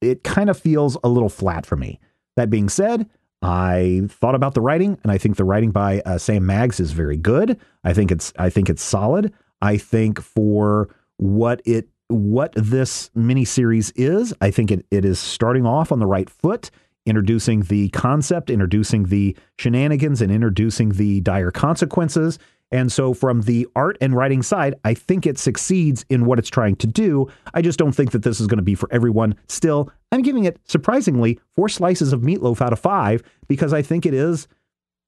it 0.00 0.22
kind 0.24 0.50
of 0.50 0.58
feels 0.58 0.96
a 1.02 1.08
little 1.08 1.30
flat 1.30 1.66
for 1.66 1.76
me. 1.76 1.98
That 2.36 2.50
being 2.50 2.68
said, 2.68 3.08
I 3.44 4.00
thought 4.08 4.34
about 4.34 4.54
the 4.54 4.62
writing, 4.62 4.98
and 5.02 5.12
I 5.12 5.18
think 5.18 5.36
the 5.36 5.44
writing 5.44 5.70
by 5.70 6.00
uh, 6.06 6.16
Sam 6.16 6.46
Maggs 6.46 6.80
is 6.80 6.92
very 6.92 7.18
good. 7.18 7.60
I 7.84 7.92
think 7.92 8.10
it's 8.10 8.32
I 8.38 8.48
think 8.48 8.70
it's 8.70 8.82
solid. 8.82 9.34
I 9.60 9.76
think 9.76 10.18
for 10.18 10.88
what 11.18 11.60
it 11.66 11.90
what 12.08 12.54
this 12.56 13.10
miniseries 13.14 13.92
is, 13.96 14.32
I 14.40 14.50
think 14.50 14.70
it, 14.70 14.86
it 14.90 15.04
is 15.04 15.18
starting 15.18 15.66
off 15.66 15.92
on 15.92 15.98
the 15.98 16.06
right 16.06 16.30
foot, 16.30 16.70
introducing 17.04 17.60
the 17.64 17.90
concept, 17.90 18.48
introducing 18.48 19.04
the 19.04 19.36
shenanigans, 19.58 20.22
and 20.22 20.32
introducing 20.32 20.92
the 20.92 21.20
dire 21.20 21.50
consequences. 21.50 22.38
And 22.74 22.90
so, 22.90 23.14
from 23.14 23.42
the 23.42 23.68
art 23.76 23.96
and 24.00 24.16
writing 24.16 24.42
side, 24.42 24.74
I 24.84 24.94
think 24.94 25.26
it 25.26 25.38
succeeds 25.38 26.04
in 26.10 26.24
what 26.24 26.40
it's 26.40 26.50
trying 26.50 26.74
to 26.76 26.88
do. 26.88 27.28
I 27.54 27.62
just 27.62 27.78
don't 27.78 27.92
think 27.92 28.10
that 28.10 28.24
this 28.24 28.40
is 28.40 28.48
going 28.48 28.58
to 28.58 28.64
be 28.64 28.74
for 28.74 28.88
everyone. 28.90 29.36
Still, 29.48 29.92
I'm 30.10 30.22
giving 30.22 30.42
it 30.42 30.58
surprisingly 30.64 31.38
four 31.54 31.68
slices 31.68 32.12
of 32.12 32.22
meatloaf 32.22 32.60
out 32.60 32.72
of 32.72 32.80
five 32.80 33.22
because 33.46 33.72
I 33.72 33.80
think 33.80 34.04
it 34.04 34.12
is. 34.12 34.48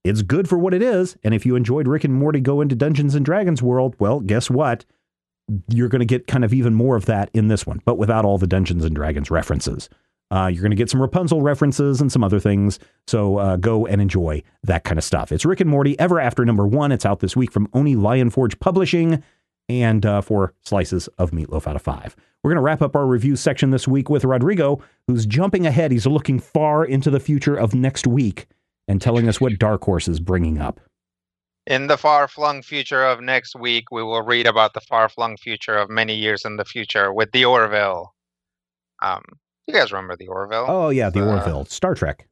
It's 0.05 0.21
good 0.21 0.47
for 0.47 0.57
what 0.57 0.73
it 0.73 0.81
is. 0.81 1.17
And 1.25 1.33
if 1.33 1.45
you 1.45 1.57
enjoyed 1.57 1.89
Rick 1.89 2.05
and 2.05 2.13
Morty 2.13 2.39
go 2.39 2.61
into 2.61 2.73
Dungeons 2.73 3.15
and 3.15 3.25
Dragons 3.25 3.61
world, 3.61 3.97
well, 3.99 4.21
guess 4.21 4.49
what? 4.49 4.85
You're 5.67 5.89
going 5.89 5.99
to 5.99 6.05
get 6.05 6.25
kind 6.25 6.45
of 6.45 6.53
even 6.53 6.73
more 6.73 6.95
of 6.95 7.03
that 7.07 7.29
in 7.33 7.49
this 7.49 7.67
one, 7.67 7.81
but 7.83 7.97
without 7.97 8.23
all 8.23 8.37
the 8.37 8.47
Dungeons 8.47 8.85
and 8.85 8.95
Dragons 8.95 9.29
references. 9.29 9.89
Uh, 10.29 10.47
you're 10.51 10.61
going 10.61 10.71
to 10.71 10.77
get 10.77 10.89
some 10.89 11.01
Rapunzel 11.01 11.41
references 11.41 12.01
and 12.01 12.11
some 12.11 12.23
other 12.23 12.39
things. 12.39 12.79
So 13.07 13.37
uh, 13.37 13.55
go 13.55 13.85
and 13.85 14.01
enjoy 14.01 14.43
that 14.63 14.83
kind 14.83 14.97
of 14.97 15.03
stuff. 15.03 15.31
It's 15.31 15.45
Rick 15.45 15.61
and 15.61 15.69
Morty 15.69 15.97
Ever 15.99 16.19
After 16.19 16.43
number 16.43 16.67
one. 16.67 16.91
It's 16.91 17.05
out 17.05 17.19
this 17.19 17.35
week 17.35 17.51
from 17.51 17.69
Oni 17.73 17.95
Lion 17.95 18.29
Forge 18.29 18.59
Publishing 18.59 19.23
and 19.69 20.05
uh, 20.05 20.21
four 20.21 20.53
slices 20.61 21.07
of 21.17 21.31
meatloaf 21.31 21.67
out 21.67 21.75
of 21.75 21.81
five. 21.81 22.15
We're 22.43 22.51
going 22.51 22.57
to 22.57 22.63
wrap 22.63 22.81
up 22.81 22.95
our 22.95 23.05
review 23.05 23.35
section 23.35 23.71
this 23.71 23.87
week 23.87 24.09
with 24.09 24.23
Rodrigo, 24.23 24.81
who's 25.07 25.25
jumping 25.25 25.65
ahead. 25.65 25.91
He's 25.91 26.05
looking 26.05 26.39
far 26.39 26.85
into 26.85 27.09
the 27.09 27.19
future 27.19 27.55
of 27.55 27.73
next 27.73 28.07
week 28.07 28.47
and 28.87 29.01
telling 29.01 29.27
us 29.27 29.41
what 29.41 29.57
Dark 29.59 29.83
Horse 29.83 30.07
is 30.07 30.19
bringing 30.19 30.57
up. 30.57 30.79
In 31.65 31.87
the 31.87 31.97
far 31.97 32.29
flung 32.29 32.61
future 32.61 33.03
of 33.03 33.19
next 33.19 33.55
week, 33.55 33.91
we 33.91 34.01
will 34.01 34.21
read 34.21 34.47
about 34.47 34.73
the 34.73 34.79
far 34.79 35.09
flung 35.09 35.35
future 35.35 35.75
of 35.75 35.89
many 35.89 36.15
years 36.15 36.45
in 36.45 36.55
the 36.55 36.63
future 36.63 37.11
with 37.11 37.31
the 37.33 37.43
Orville. 37.43 38.13
Um, 39.01 39.23
you 39.67 39.73
guys 39.73 39.91
remember 39.91 40.15
the 40.15 40.27
Orville? 40.27 40.65
Oh, 40.67 40.89
yeah, 40.89 41.09
the 41.09 41.21
Uh, 41.21 41.35
Orville. 41.37 41.65
Star 41.65 41.93
Trek. 41.93 42.27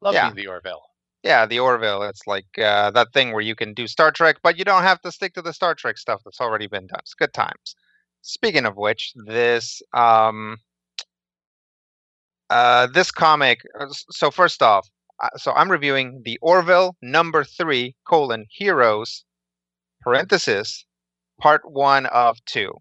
Love 0.00 0.14
Yeah. 0.14 0.32
the 0.32 0.46
Orville. 0.46 0.82
Yeah, 1.22 1.44
the 1.46 1.58
Orville. 1.58 2.02
It's 2.04 2.26
like 2.26 2.46
uh, 2.58 2.90
that 2.92 3.12
thing 3.12 3.32
where 3.32 3.40
you 3.42 3.56
can 3.56 3.74
do 3.74 3.86
Star 3.88 4.12
Trek, 4.12 4.36
but 4.42 4.56
you 4.56 4.64
don't 4.64 4.84
have 4.84 5.00
to 5.02 5.10
stick 5.10 5.34
to 5.34 5.42
the 5.42 5.52
Star 5.52 5.74
Trek 5.74 5.98
stuff 5.98 6.20
that's 6.24 6.40
already 6.40 6.68
been 6.68 6.86
done. 6.86 7.00
It's 7.00 7.14
good 7.14 7.32
times. 7.32 7.74
Speaking 8.22 8.64
of 8.64 8.76
which, 8.76 9.12
this 9.26 9.82
um, 9.92 10.58
uh, 12.50 12.86
this 12.88 13.10
comic. 13.10 13.60
uh, 13.80 13.86
So 13.90 14.30
first 14.30 14.62
off, 14.62 14.88
uh, 15.20 15.30
so 15.36 15.52
I'm 15.52 15.70
reviewing 15.70 16.22
the 16.24 16.38
Orville 16.42 16.94
number 17.02 17.42
three 17.42 17.96
colon 18.06 18.46
Heroes 18.50 19.24
parenthesis 20.02 20.84
part 21.40 21.62
one 21.68 22.06
of 22.06 22.38
two. 22.44 22.72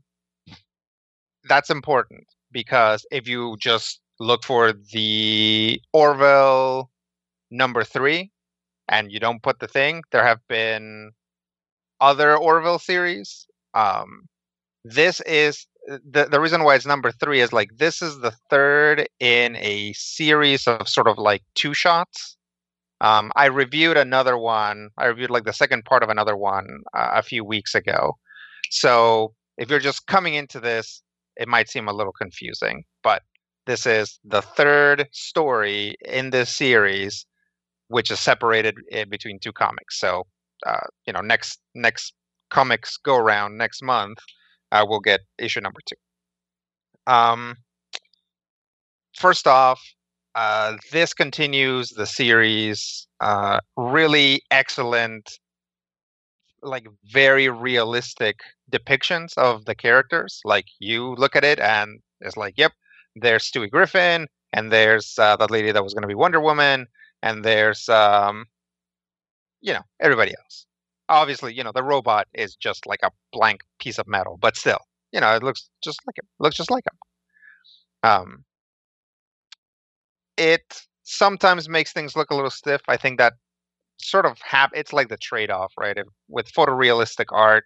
That's 1.49 1.69
important 1.71 2.27
because 2.55 3.05
if 3.11 3.27
you 3.27 3.57
just 3.59 3.99
look 4.17 4.45
for 4.45 4.71
the 4.93 5.81
Orville 5.91 6.89
number 7.51 7.83
three 7.83 8.31
and 8.87 9.11
you 9.11 9.19
don't 9.19 9.43
put 9.43 9.59
the 9.59 9.67
thing, 9.67 10.03
there 10.13 10.25
have 10.25 10.39
been 10.47 11.11
other 11.99 12.37
Orville 12.37 12.79
series. 12.79 13.45
Um, 13.73 14.29
this 14.85 15.19
is 15.21 15.67
the 15.87 16.27
the 16.31 16.39
reason 16.39 16.63
why 16.63 16.75
it's 16.75 16.85
number 16.85 17.11
three 17.11 17.41
is 17.41 17.51
like 17.51 17.69
this 17.75 18.01
is 18.01 18.19
the 18.19 18.31
third 18.49 19.05
in 19.19 19.57
a 19.57 19.91
series 19.93 20.65
of 20.65 20.87
sort 20.87 21.09
of 21.09 21.17
like 21.17 21.43
two 21.55 21.73
shots. 21.73 22.37
Um, 23.01 23.33
I 23.35 23.47
reviewed 23.47 23.97
another 23.97 24.37
one. 24.37 24.91
I 24.97 25.07
reviewed 25.07 25.29
like 25.29 25.43
the 25.43 25.51
second 25.51 25.83
part 25.83 26.03
of 26.03 26.09
another 26.09 26.37
one 26.37 26.67
uh, 26.93 27.11
a 27.15 27.21
few 27.21 27.43
weeks 27.43 27.75
ago. 27.75 28.15
So 28.69 29.33
if 29.57 29.69
you're 29.69 29.79
just 29.79 30.07
coming 30.07 30.35
into 30.35 30.61
this, 30.61 31.01
it 31.37 31.47
might 31.47 31.69
seem 31.69 31.87
a 31.87 31.93
little 31.93 32.13
confusing, 32.13 32.83
but 33.03 33.21
this 33.65 33.85
is 33.85 34.19
the 34.23 34.41
third 34.41 35.07
story 35.11 35.95
in 36.05 36.29
this 36.29 36.49
series, 36.55 37.25
which 37.87 38.11
is 38.11 38.19
separated 38.19 38.75
in 38.91 39.09
between 39.09 39.39
two 39.39 39.51
comics. 39.51 39.99
So, 39.99 40.23
uh, 40.65 40.87
you 41.07 41.13
know, 41.13 41.21
next 41.21 41.59
next 41.73 42.13
comics 42.49 42.97
go 42.97 43.15
around 43.17 43.57
next 43.57 43.81
month, 43.81 44.19
uh, 44.71 44.85
we'll 44.87 44.99
get 44.99 45.21
issue 45.39 45.61
number 45.61 45.79
two. 45.87 47.11
Um, 47.11 47.55
first 49.17 49.47
off, 49.47 49.81
uh, 50.35 50.77
this 50.91 51.13
continues 51.13 51.89
the 51.91 52.05
series. 52.05 53.07
Uh, 53.19 53.59
really 53.77 54.41
excellent, 54.51 55.39
like 56.65 56.87
very 57.05 57.49
realistic 57.49 58.39
depictions 58.71 59.37
of 59.37 59.65
the 59.65 59.75
characters. 59.75 60.41
Like 60.45 60.65
you 60.79 61.15
look 61.15 61.35
at 61.35 61.43
it 61.43 61.59
and 61.59 61.99
it's 62.21 62.37
like, 62.37 62.55
yep, 62.57 62.73
there's 63.15 63.49
Stewie 63.49 63.69
Griffin, 63.71 64.27
and 64.53 64.71
there's 64.71 65.17
uh, 65.19 65.35
that 65.37 65.51
lady 65.51 65.71
that 65.71 65.83
was 65.83 65.93
going 65.93 66.03
to 66.03 66.07
be 66.07 66.15
Wonder 66.15 66.41
Woman, 66.41 66.87
and 67.21 67.43
there's 67.45 67.87
um, 67.89 68.45
you 69.61 69.73
know 69.73 69.81
everybody 70.01 70.31
else. 70.31 70.65
Obviously, 71.09 71.53
you 71.53 71.63
know 71.63 71.71
the 71.73 71.83
robot 71.83 72.27
is 72.33 72.55
just 72.55 72.85
like 72.87 73.01
a 73.03 73.11
blank 73.31 73.61
piece 73.79 73.99
of 73.99 74.07
metal, 74.07 74.37
but 74.41 74.55
still, 74.57 74.79
you 75.11 75.19
know 75.21 75.35
it 75.35 75.43
looks 75.43 75.69
just 75.83 75.99
like 76.07 76.17
him. 76.17 76.27
Looks 76.39 76.57
just 76.57 76.71
like 76.71 76.83
him. 76.85 78.09
Um, 78.09 78.45
it 80.37 80.81
sometimes 81.03 81.69
makes 81.69 81.93
things 81.93 82.15
look 82.15 82.31
a 82.31 82.35
little 82.35 82.49
stiff. 82.49 82.81
I 82.87 82.97
think 82.97 83.19
that 83.19 83.33
sort 83.97 84.25
of 84.25 84.37
have 84.41 84.71
it's 84.73 84.93
like 84.93 85.09
the 85.09 85.17
trade-off, 85.17 85.73
right? 85.79 85.97
If, 85.97 86.07
with 86.27 86.51
photorealistic 86.51 87.25
art, 87.31 87.65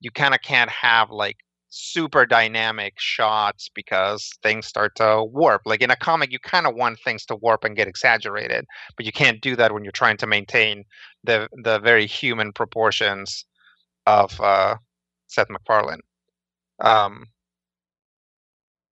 you 0.00 0.10
kind 0.10 0.34
of 0.34 0.40
can't 0.42 0.70
have 0.70 1.10
like 1.10 1.36
super 1.70 2.24
dynamic 2.24 2.94
shots 2.98 3.68
because 3.74 4.30
things 4.42 4.66
start 4.66 4.94
to 4.96 5.24
warp. 5.24 5.62
Like 5.66 5.82
in 5.82 5.90
a 5.90 5.96
comic, 5.96 6.32
you 6.32 6.38
kind 6.38 6.66
of 6.66 6.74
want 6.74 6.98
things 7.04 7.24
to 7.26 7.36
warp 7.36 7.64
and 7.64 7.76
get 7.76 7.88
exaggerated, 7.88 8.64
but 8.96 9.06
you 9.06 9.12
can't 9.12 9.40
do 9.40 9.56
that 9.56 9.72
when 9.72 9.84
you're 9.84 9.92
trying 9.92 10.16
to 10.18 10.26
maintain 10.26 10.84
the 11.24 11.48
the 11.62 11.78
very 11.80 12.06
human 12.06 12.52
proportions 12.52 13.44
of 14.06 14.40
uh, 14.40 14.76
Seth 15.26 15.50
MacFarlane. 15.50 16.00
Um, 16.80 17.26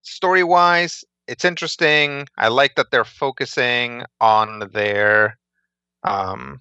story 0.02 0.44
wise, 0.44 1.04
it's 1.28 1.44
interesting. 1.44 2.26
I 2.36 2.48
like 2.48 2.74
that 2.76 2.88
they're 2.90 3.04
focusing 3.04 4.04
on 4.20 4.70
their 4.72 5.38
um, 6.06 6.60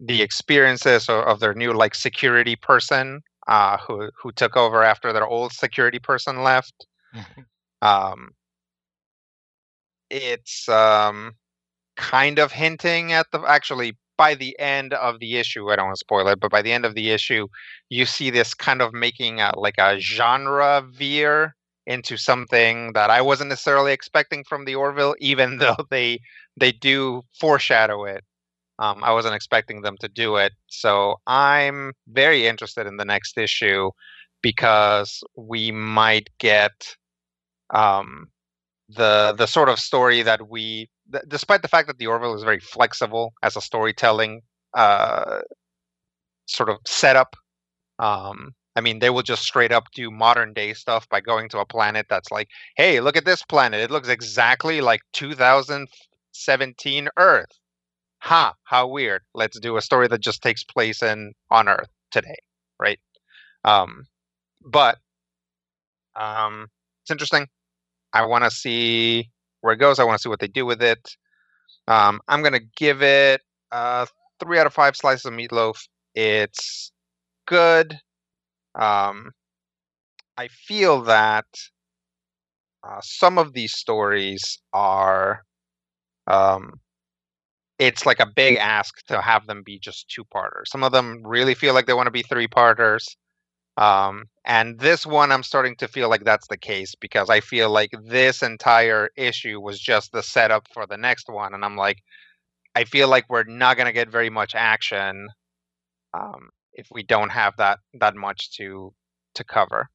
the 0.00 0.22
experiences 0.22 1.08
of, 1.08 1.24
of 1.24 1.40
their 1.40 1.54
new 1.54 1.72
like 1.72 1.94
security 1.94 2.56
person 2.56 3.22
uh, 3.48 3.76
who 3.78 4.10
who 4.20 4.32
took 4.32 4.56
over 4.56 4.82
after 4.82 5.12
their 5.12 5.26
old 5.26 5.52
security 5.52 5.98
person 5.98 6.42
left. 6.42 6.86
Um, 7.82 8.30
it's 10.10 10.68
um, 10.68 11.34
kind 11.96 12.38
of 12.38 12.52
hinting 12.52 13.12
at 13.12 13.26
the 13.32 13.40
actually 13.40 13.96
by 14.16 14.34
the 14.34 14.58
end 14.58 14.92
of 14.94 15.18
the 15.18 15.36
issue. 15.36 15.70
I 15.70 15.76
don't 15.76 15.86
want 15.86 15.96
to 15.96 16.00
spoil 16.00 16.28
it, 16.28 16.40
but 16.40 16.50
by 16.50 16.62
the 16.62 16.72
end 16.72 16.84
of 16.84 16.94
the 16.94 17.10
issue, 17.10 17.48
you 17.88 18.06
see 18.06 18.30
this 18.30 18.54
kind 18.54 18.82
of 18.82 18.92
making 18.92 19.40
a, 19.40 19.52
like 19.58 19.78
a 19.78 19.98
genre 19.98 20.84
veer 20.92 21.56
into 21.86 22.16
something 22.16 22.92
that 22.92 23.10
I 23.10 23.20
wasn't 23.20 23.50
necessarily 23.50 23.92
expecting 23.92 24.44
from 24.44 24.64
the 24.64 24.76
Orville, 24.76 25.16
even 25.18 25.58
though 25.62 25.76
they 25.90 26.20
they 26.56 26.72
do 26.72 27.22
foreshadow 27.38 28.04
it. 28.04 28.22
Um, 28.82 29.04
I 29.04 29.12
wasn't 29.12 29.36
expecting 29.36 29.82
them 29.82 29.96
to 30.00 30.08
do 30.08 30.36
it, 30.36 30.52
so 30.68 31.16
I'm 31.26 31.92
very 32.08 32.46
interested 32.48 32.86
in 32.86 32.96
the 32.98 33.04
next 33.04 33.38
issue 33.38 33.90
because 34.42 35.22
we 35.36 35.70
might 35.72 36.28
get 36.38 36.96
um, 37.74 38.28
the 38.88 39.34
the 39.38 39.46
sort 39.46 39.68
of 39.68 39.78
story 39.80 40.22
that 40.22 40.48
we, 40.50 40.90
th- 41.12 41.24
despite 41.28 41.62
the 41.62 41.68
fact 41.68 41.88
that 41.88 41.98
the 41.98 42.08
Orville 42.08 42.34
is 42.34 42.42
very 42.44 42.60
flexible 42.60 43.32
as 43.42 43.56
a 43.56 43.60
storytelling 43.60 44.42
uh, 44.74 45.40
sort 46.46 46.68
of 46.70 46.78
setup. 46.86 47.36
Um, 47.98 48.54
I 48.76 48.80
mean, 48.82 49.00
they 49.00 49.10
will 49.10 49.22
just 49.22 49.42
straight 49.44 49.72
up 49.72 49.84
do 49.94 50.10
modern 50.10 50.52
day 50.54 50.74
stuff 50.74 51.08
by 51.10 51.20
going 51.20 51.48
to 51.50 51.60
a 51.60 51.66
planet 51.66 52.06
that's 52.10 52.30
like, 52.30 52.48
hey, 52.76 53.00
look 53.00 53.16
at 53.16 53.24
this 53.26 53.42
planet. 53.44 53.80
It 53.80 53.90
looks 53.90 54.08
exactly 54.08 54.80
like 54.80 55.00
2017 55.14 57.08
Earth. 57.18 57.58
Ha, 58.22 58.54
how 58.64 58.86
weird. 58.86 59.22
Let's 59.34 59.58
do 59.58 59.76
a 59.76 59.82
story 59.82 60.06
that 60.08 60.20
just 60.20 60.42
takes 60.42 60.62
place 60.62 61.02
in 61.02 61.32
on 61.50 61.68
Earth 61.68 61.88
today, 62.12 62.36
right? 62.78 63.00
Um, 63.64 64.06
but 64.64 64.98
um, 66.14 66.68
it's 67.02 67.10
interesting. 67.10 67.48
I 68.12 68.26
want 68.26 68.44
to 68.44 68.50
see 68.50 69.30
where 69.60 69.74
it 69.74 69.78
goes. 69.78 69.98
I 69.98 70.04
want 70.04 70.18
to 70.18 70.22
see 70.22 70.28
what 70.28 70.40
they 70.40 70.46
do 70.46 70.64
with 70.64 70.82
it. 70.82 71.16
Um, 71.88 72.20
I'm 72.28 72.42
gonna 72.42 72.60
give 72.76 73.02
it 73.02 73.40
uh, 73.72 74.06
three 74.38 74.58
out 74.58 74.66
of 74.66 74.74
five 74.74 74.96
slices 74.96 75.26
of 75.26 75.32
meatloaf. 75.32 75.76
It's 76.14 76.92
good. 77.46 77.98
Um, 78.76 79.32
I 80.36 80.48
feel 80.48 81.02
that 81.02 81.46
uh, 82.84 83.00
some 83.02 83.38
of 83.38 83.52
these 83.52 83.72
stories 83.72 84.60
are 84.72 85.42
um, 86.28 86.80
it's 87.82 88.06
like 88.06 88.20
a 88.20 88.26
big 88.26 88.58
ask 88.58 89.04
to 89.08 89.20
have 89.20 89.48
them 89.48 89.64
be 89.64 89.76
just 89.76 90.08
two 90.08 90.22
parters. 90.26 90.70
Some 90.70 90.84
of 90.84 90.92
them 90.92 91.20
really 91.24 91.52
feel 91.54 91.74
like 91.74 91.86
they 91.86 91.94
want 91.94 92.06
to 92.06 92.12
be 92.12 92.22
three 92.22 92.46
parters. 92.46 93.16
Um, 93.76 94.26
and 94.44 94.78
this 94.78 95.04
one, 95.04 95.32
I'm 95.32 95.42
starting 95.42 95.74
to 95.78 95.88
feel 95.88 96.08
like 96.08 96.22
that's 96.24 96.46
the 96.46 96.56
case 96.56 96.94
because 96.94 97.28
I 97.28 97.40
feel 97.40 97.70
like 97.70 97.90
this 98.04 98.40
entire 98.40 99.10
issue 99.16 99.60
was 99.60 99.80
just 99.80 100.12
the 100.12 100.22
setup 100.22 100.68
for 100.72 100.86
the 100.86 100.96
next 100.96 101.28
one. 101.28 101.54
And 101.54 101.64
I'm 101.64 101.76
like, 101.76 101.98
I 102.76 102.84
feel 102.84 103.08
like 103.08 103.24
we're 103.28 103.42
not 103.48 103.76
going 103.76 103.86
to 103.86 103.92
get 103.92 104.12
very 104.12 104.30
much 104.30 104.54
action 104.54 105.26
um, 106.14 106.50
if 106.74 106.86
we 106.92 107.02
don't 107.02 107.30
have 107.30 107.54
that 107.56 107.80
that 107.94 108.14
much 108.14 108.56
to 108.58 108.94
to 109.34 109.42
cover. 109.44 109.88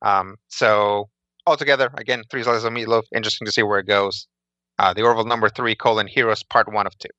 Um, 0.00 0.36
so 0.48 1.10
altogether, 1.46 1.90
again, 1.98 2.22
three 2.30 2.44
slices 2.44 2.64
of 2.64 2.72
meatloaf. 2.72 3.02
Interesting 3.14 3.44
to 3.44 3.52
see 3.52 3.62
where 3.62 3.80
it 3.80 3.86
goes. 3.86 4.26
Uh, 4.80 4.94
the 4.94 5.02
Orville 5.02 5.26
number 5.26 5.50
three 5.50 5.74
colon 5.74 6.06
Heroes 6.06 6.42
part 6.42 6.72
one 6.72 6.86
of 6.86 6.96
two. 6.98 7.10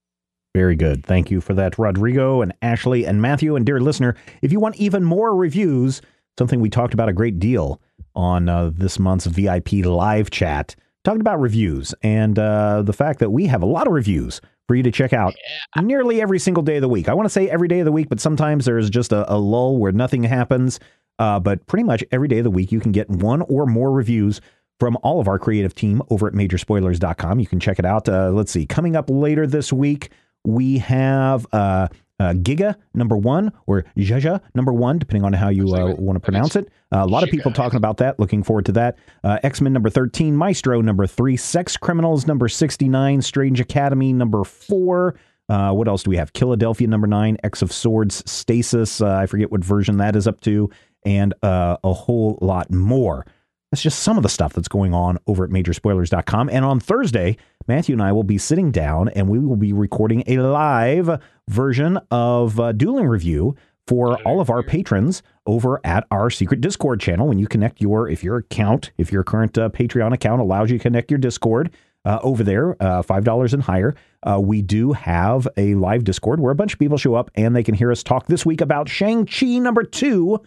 Very 0.56 0.76
good. 0.76 1.06
Thank 1.06 1.30
you 1.30 1.42
for 1.42 1.54
that, 1.54 1.78
Rodrigo 1.78 2.42
and 2.42 2.54
Ashley 2.64 3.06
and 3.06 3.22
Matthew. 3.22 3.56
And 3.56 3.64
dear 3.64 3.80
listener, 3.80 4.16
if 4.42 4.52
you 4.52 4.60
want 4.60 4.78
even 4.78 5.04
more 5.04 5.36
reviews, 5.36 6.02
something 6.40 6.60
we 6.60 6.72
talked 6.72 6.96
about 6.96 7.08
a 7.08 7.14
great 7.14 7.38
deal 7.38 7.80
on 8.16 8.50
uh, 8.50 8.72
this 8.74 8.98
month's 8.98 9.28
VIP 9.28 9.74
live 9.86 10.32
chat, 10.32 10.76
talking 11.04 11.22
about 11.22 11.40
reviews 11.40 11.94
and 12.02 12.40
uh, 12.40 12.82
the 12.82 12.94
fact 12.94 13.20
that 13.20 13.30
we 13.30 13.46
have 13.46 13.62
a 13.62 13.68
lot 13.68 13.86
of 13.86 13.94
reviews 13.94 14.42
for 14.68 14.74
you 14.74 14.82
to 14.82 14.92
check 14.92 15.14
out 15.14 15.36
yeah. 15.76 15.84
nearly 15.84 16.20
every 16.20 16.40
single 16.40 16.64
day 16.64 16.78
of 16.78 16.82
the 16.82 16.90
week. 16.90 17.08
I 17.08 17.14
want 17.14 17.28
to 17.28 17.30
say 17.30 17.48
every 17.48 17.68
day 17.68 17.80
of 17.80 17.86
the 17.86 17.92
week, 17.92 18.10
but 18.10 18.20
sometimes 18.20 18.66
there's 18.66 18.90
just 18.90 19.12
a, 19.12 19.32
a 19.32 19.38
lull 19.38 19.78
where 19.78 19.92
nothing 19.92 20.24
happens. 20.24 20.80
Uh, 21.20 21.40
but 21.40 21.64
pretty 21.68 21.84
much 21.84 22.04
every 22.12 22.28
day 22.28 22.40
of 22.40 22.44
the 22.44 22.50
week, 22.50 22.72
you 22.72 22.80
can 22.80 22.92
get 22.92 23.08
one 23.08 23.44
or 23.44 23.68
more 23.68 23.92
reviews 23.92 24.42
from 24.82 24.98
all 25.04 25.20
of 25.20 25.28
our 25.28 25.38
creative 25.38 25.76
team 25.76 26.02
over 26.10 26.26
at 26.26 26.34
majorspoilers.com. 26.34 27.40
You 27.40 27.46
can 27.46 27.60
check 27.60 27.78
it 27.78 27.86
out. 27.86 28.10
Uh, 28.10 28.32
let's 28.32 28.52
see, 28.52 28.66
coming 28.66 28.96
up 28.96 29.12
later 29.12 29.46
this 29.46 29.72
week, 29.72 30.10
we 30.44 30.80
have 30.80 31.46
uh, 31.54 31.88
uh, 32.20 32.34
Giga 32.34 32.76
number 32.96 33.16
one 33.16 33.52
or 33.68 33.86
Jaja 33.96 34.42
number 34.56 34.74
one, 34.74 34.98
depending 34.98 35.24
on 35.24 35.34
how 35.34 35.50
you 35.50 35.76
uh, 35.76 35.94
want 36.00 36.16
to 36.16 36.20
pronounce 36.20 36.56
it. 36.56 36.70
Uh, 36.92 37.04
a 37.04 37.06
lot 37.06 37.22
of 37.22 37.30
people 37.30 37.52
talking 37.52 37.78
about 37.78 37.98
that. 37.98 38.20
Looking 38.20 38.42
forward 38.42 38.66
to 38.66 38.72
that. 38.72 38.98
Uh, 39.24 39.38
X 39.44 39.62
Men 39.62 39.72
number 39.72 39.92
13, 39.92 40.36
Maestro 40.36 40.82
number 40.82 41.06
three, 41.06 41.38
Sex 41.38 41.78
Criminals 41.78 42.26
number 42.26 42.48
69, 42.48 43.22
Strange 43.22 43.60
Academy 43.60 44.12
number 44.14 44.44
four. 44.44 45.14
Uh, 45.48 45.74
what 45.74 45.88
else 45.88 46.02
do 46.02 46.10
we 46.10 46.18
have? 46.18 46.32
Philadelphia 46.36 46.88
number 46.88 47.06
nine, 47.06 47.38
X 47.44 47.62
of 47.62 47.72
Swords, 47.72 48.24
Stasis. 48.26 49.00
Uh, 49.00 49.16
I 49.16 49.28
forget 49.28 49.52
what 49.52 49.64
version 49.64 49.98
that 49.98 50.16
is 50.16 50.26
up 50.26 50.42
to, 50.42 50.72
and 51.06 51.36
a 51.44 51.94
whole 51.94 52.40
lot 52.42 52.72
more. 52.72 53.28
That's 53.72 53.82
just 53.82 54.00
some 54.00 54.18
of 54.18 54.24
the 54.24 54.30
stuff 54.30 54.52
that's 54.52 54.68
going 54.68 54.94
on 54.94 55.18
over 55.28 55.46
at 55.46 55.50
majorspoilers.com. 55.50 56.50
And 56.50 56.66
on 56.66 56.82
Thursday, 56.82 57.38
Matthew 57.68 57.94
and 57.94 58.02
I 58.02 58.12
will 58.12 58.24
be 58.24 58.38
sitting 58.38 58.70
down 58.70 59.08
and 59.10 59.30
we 59.30 59.40
will 59.40 59.56
be 59.56 59.72
recording 59.72 60.26
a 60.28 60.40
live 60.40 61.22
version 61.48 61.98
of 62.12 62.60
uh, 62.60 62.74
Dueling 62.74 63.08
Review 63.08 63.56
for 63.88 64.22
all 64.24 64.42
of 64.42 64.50
our 64.50 64.62
patrons 64.62 65.24
over 65.46 65.80
at 65.86 66.06
our 66.12 66.30
secret 66.30 66.60
Discord 66.60 67.00
channel. 67.00 67.28
When 67.28 67.40
you 67.40 67.48
connect 67.48 67.80
your, 67.80 68.10
if 68.10 68.26
your 68.26 68.38
account, 68.38 68.92
if 68.98 69.10
your 69.10 69.24
current 69.24 69.58
uh, 69.58 69.70
Patreon 69.70 70.12
account 70.12 70.42
allows 70.42 70.70
you 70.70 70.78
to 70.78 70.84
connect 70.84 71.10
your 71.10 71.18
Discord 71.18 71.72
uh, 72.04 72.20
over 72.22 72.44
there, 72.44 72.72
uh, 72.82 73.04
$5 73.04 73.54
and 73.54 73.64
higher, 73.64 73.96
uh, 74.24 74.38
we 74.38 74.62
do 74.62 74.92
have 74.92 75.48
a 75.56 75.76
live 75.76 76.04
Discord 76.04 76.42
where 76.42 76.52
a 76.52 76.56
bunch 76.56 76.74
of 76.74 76.80
people 76.80 76.98
show 76.98 77.16
up 77.16 77.32
and 77.36 77.56
they 77.56 77.64
can 77.64 77.76
hear 77.76 77.92
us 77.92 78.04
talk 78.04 78.28
this 78.28 78.46
week 78.46 78.60
about 78.60 78.90
Shang-Chi 78.90 79.60
number 79.60 79.84
two 79.84 80.42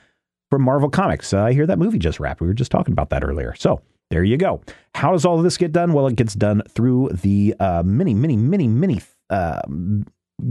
from 0.50 0.62
Marvel 0.62 0.90
Comics. 0.90 1.32
Uh, 1.32 1.42
I 1.42 1.52
hear 1.52 1.66
that 1.66 1.78
movie 1.78 1.98
just 1.98 2.20
wrapped. 2.20 2.40
We 2.40 2.46
were 2.46 2.54
just 2.54 2.70
talking 2.70 2.92
about 2.92 3.10
that 3.10 3.24
earlier. 3.24 3.54
So 3.56 3.80
there 4.10 4.24
you 4.24 4.36
go. 4.36 4.60
How 4.94 5.12
does 5.12 5.24
all 5.24 5.38
of 5.38 5.44
this 5.44 5.56
get 5.56 5.72
done? 5.72 5.92
Well, 5.92 6.06
it 6.06 6.16
gets 6.16 6.34
done 6.34 6.62
through 6.68 7.10
the 7.10 7.54
uh, 7.58 7.82
many, 7.84 8.14
many, 8.14 8.36
many, 8.36 8.68
many 8.68 9.00
uh, 9.30 9.62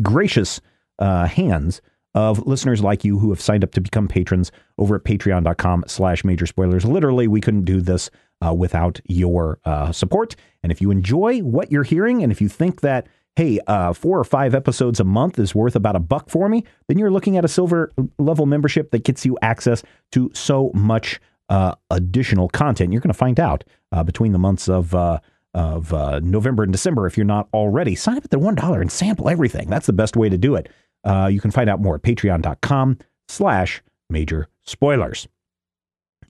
gracious 0.02 0.60
hands 1.00 1.82
of 2.16 2.46
listeners 2.46 2.84
like 2.84 3.04
you 3.04 3.18
who 3.18 3.30
have 3.30 3.42
signed 3.42 3.64
up 3.64 3.72
to 3.72 3.82
become 3.82 4.08
patrons 4.08 4.52
over 4.78 4.96
at 4.96 5.04
patreon.com 5.04 5.84
slash 5.88 6.24
major 6.24 6.46
spoilers. 6.46 6.86
Literally, 6.86 7.28
we 7.28 7.42
couldn't 7.42 7.66
do 7.66 7.82
this 7.82 8.10
uh, 8.46 8.54
without 8.54 9.00
your 9.06 9.60
uh, 9.66 9.92
support. 9.92 10.36
And 10.62 10.72
if 10.72 10.82
you 10.82 10.92
enjoy 10.92 11.40
what 11.40 11.72
you're 11.72 11.84
hearing, 11.84 12.22
and 12.22 12.32
if 12.32 12.42
you 12.42 12.50
think 12.50 12.82
that 12.82 13.08
hey, 13.36 13.60
uh, 13.68 13.94
four 13.94 14.20
or 14.20 14.24
five 14.24 14.54
episodes 14.54 15.00
a 15.00 15.04
month 15.04 15.40
is 15.40 15.56
worth 15.56 15.76
about 15.76 15.96
a 15.96 16.00
buck 16.00 16.30
for 16.30 16.48
me, 16.50 16.64
then 16.88 16.98
you're 16.98 17.12
looking 17.12 17.38
at 17.38 17.46
a 17.46 17.48
silver 17.48 17.92
level 18.20 18.46
membership 18.46 18.92
that 18.92 19.04
gets 19.04 19.26
you 19.26 19.38
access 19.42 19.84
to 20.12 20.30
so 20.34 20.72
much 20.74 21.20
uh, 21.50 21.74
additional 21.90 22.48
content. 22.50 22.92
You're 22.92 23.02
going 23.02 23.10
to 23.10 23.18
find 23.18 23.40
out 23.40 23.64
uh, 23.92 24.04
between 24.04 24.32
the 24.32 24.40
months 24.40 24.70
of 24.70 24.94
uh, 24.96 25.20
of 25.56 25.94
uh, 25.94 26.20
November 26.20 26.64
and 26.64 26.72
December 26.72 27.06
if 27.06 27.16
you're 27.16 27.26
not 27.26 27.48
already. 27.54 27.94
Sign 27.96 28.18
up 28.18 28.26
at 28.26 28.32
the 28.32 28.40
one 28.40 28.56
dollar 28.56 28.82
and 28.82 28.92
sample 28.92 29.30
everything. 29.30 29.70
That's 29.70 29.86
the 29.86 29.94
best 29.94 30.16
way 30.16 30.30
to 30.30 30.38
do 30.38 30.56
it. 30.56 30.70
Uh, 31.04 31.30
you 31.32 31.42
can 31.42 31.52
find 31.52 31.70
out 31.70 31.82
more 31.82 31.96
at 31.96 32.02
Patreon.com/slash 32.02 33.84
Major 34.10 34.48
Spoilers. 34.64 35.28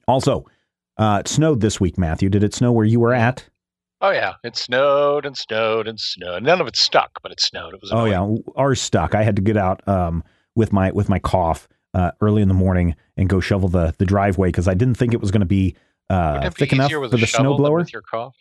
Also, 0.06 0.44
it 0.98 1.28
snowed 1.28 1.60
this 1.60 1.80
week, 1.80 1.96
Matthew. 1.96 2.28
Did 2.28 2.44
it 2.44 2.54
snow 2.54 2.72
where 2.72 2.84
you 2.84 3.00
were 3.00 3.14
at? 3.14 3.48
Oh 4.00 4.10
yeah, 4.10 4.34
it 4.42 4.56
snowed 4.56 5.24
and 5.24 5.36
snowed 5.36 5.88
and 5.88 5.98
snowed. 5.98 6.42
None 6.42 6.60
of 6.60 6.66
it 6.66 6.76
stuck, 6.76 7.22
but 7.22 7.32
it 7.32 7.40
snowed. 7.40 7.74
It 7.74 7.80
was. 7.80 7.90
Annoying. 7.90 8.14
Oh 8.14 8.34
yeah, 8.36 8.52
ours 8.56 8.80
stuck. 8.80 9.14
I 9.14 9.22
had 9.22 9.36
to 9.36 9.42
get 9.42 9.56
out 9.56 9.86
um, 9.88 10.22
with 10.54 10.72
my 10.72 10.90
with 10.90 11.08
my 11.08 11.18
cough 11.18 11.68
uh, 11.94 12.10
early 12.20 12.42
in 12.42 12.48
the 12.48 12.54
morning 12.54 12.96
and 13.16 13.28
go 13.28 13.40
shovel 13.40 13.68
the 13.68 13.94
the 13.98 14.04
driveway 14.04 14.48
because 14.48 14.68
I 14.68 14.74
didn't 14.74 14.96
think 14.96 15.14
it 15.14 15.20
was 15.20 15.30
going 15.30 15.40
to 15.40 15.46
be 15.46 15.76
uh, 16.10 16.50
thick 16.50 16.72
enough 16.72 16.90
for 16.90 17.08
the 17.08 17.16
snowblower. 17.18 17.78
With 17.78 17.92
your 17.92 18.02
cough. 18.02 18.36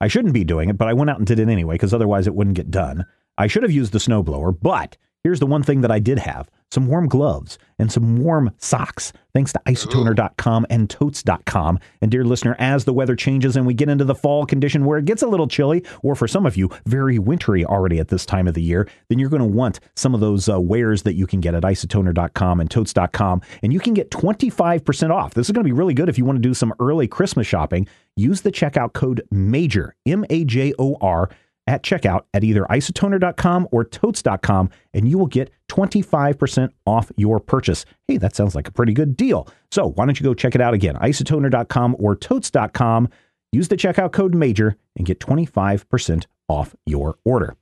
I 0.00 0.08
shouldn't 0.08 0.34
be 0.34 0.44
doing 0.44 0.68
it, 0.68 0.76
but 0.76 0.88
I 0.88 0.92
went 0.92 1.10
out 1.10 1.18
and 1.18 1.26
did 1.26 1.38
it 1.38 1.48
anyway 1.48 1.76
because 1.76 1.94
otherwise 1.94 2.26
it 2.26 2.34
wouldn't 2.34 2.56
get 2.56 2.70
done. 2.70 3.06
I 3.38 3.46
should 3.46 3.62
have 3.62 3.72
used 3.72 3.92
the 3.92 3.98
snowblower, 3.98 4.56
but 4.60 4.96
here's 5.22 5.40
the 5.40 5.46
one 5.46 5.62
thing 5.62 5.80
that 5.82 5.90
I 5.90 5.98
did 5.98 6.18
have 6.18 6.50
some 6.74 6.86
warm 6.88 7.08
gloves, 7.08 7.56
and 7.78 7.90
some 7.90 8.18
warm 8.18 8.50
socks, 8.58 9.12
thanks 9.32 9.52
to 9.52 9.60
isotoner.com 9.66 10.66
and 10.70 10.88
totes.com. 10.88 11.78
And 12.00 12.10
dear 12.10 12.24
listener, 12.24 12.56
as 12.58 12.84
the 12.84 12.92
weather 12.92 13.16
changes 13.16 13.56
and 13.56 13.66
we 13.66 13.74
get 13.74 13.88
into 13.88 14.04
the 14.04 14.14
fall 14.14 14.46
condition 14.46 14.84
where 14.84 14.98
it 14.98 15.04
gets 15.04 15.22
a 15.22 15.26
little 15.26 15.48
chilly, 15.48 15.84
or 16.02 16.14
for 16.14 16.28
some 16.28 16.46
of 16.46 16.56
you, 16.56 16.70
very 16.86 17.18
wintry 17.18 17.64
already 17.64 17.98
at 17.98 18.08
this 18.08 18.26
time 18.26 18.46
of 18.46 18.54
the 18.54 18.62
year, 18.62 18.88
then 19.08 19.18
you're 19.18 19.30
going 19.30 19.42
to 19.42 19.48
want 19.48 19.80
some 19.96 20.14
of 20.14 20.20
those 20.20 20.48
uh, 20.48 20.60
wares 20.60 21.02
that 21.02 21.14
you 21.14 21.26
can 21.26 21.40
get 21.40 21.54
at 21.54 21.62
isotoner.com 21.62 22.60
and 22.60 22.70
totes.com. 22.70 23.40
And 23.62 23.72
you 23.72 23.80
can 23.80 23.94
get 23.94 24.10
25% 24.10 25.10
off. 25.10 25.34
This 25.34 25.48
is 25.48 25.52
going 25.52 25.64
to 25.64 25.68
be 25.68 25.72
really 25.72 25.94
good 25.94 26.08
if 26.08 26.18
you 26.18 26.24
want 26.24 26.36
to 26.36 26.48
do 26.48 26.54
some 26.54 26.74
early 26.80 27.08
Christmas 27.08 27.46
shopping. 27.46 27.88
Use 28.16 28.42
the 28.42 28.52
checkout 28.52 28.92
code 28.92 29.22
MAJOR, 29.32 29.92
M 30.06 30.24
A 30.30 30.44
J 30.44 30.72
O 30.78 30.96
R 31.00 31.30
at 31.66 31.82
checkout 31.82 32.22
at 32.34 32.44
either 32.44 32.64
isotoner.com 32.64 33.68
or 33.72 33.84
totes.com, 33.84 34.70
and 34.92 35.08
you 35.08 35.18
will 35.18 35.26
get 35.26 35.50
25% 35.68 36.70
off 36.86 37.10
your 37.16 37.40
purchase. 37.40 37.84
Hey, 38.06 38.18
that 38.18 38.36
sounds 38.36 38.54
like 38.54 38.68
a 38.68 38.72
pretty 38.72 38.92
good 38.92 39.16
deal. 39.16 39.48
So 39.70 39.90
why 39.90 40.06
don't 40.06 40.18
you 40.18 40.24
go 40.24 40.34
check 40.34 40.54
it 40.54 40.60
out 40.60 40.74
again? 40.74 40.96
Isotoner.com 40.96 41.96
or 41.98 42.16
totes.com. 42.16 43.08
Use 43.52 43.68
the 43.68 43.76
checkout 43.76 44.12
code 44.12 44.34
MAJOR 44.34 44.74
and 44.96 45.06
get 45.06 45.20
25% 45.20 46.26
off 46.48 46.74
your 46.86 47.18
order. 47.24 47.56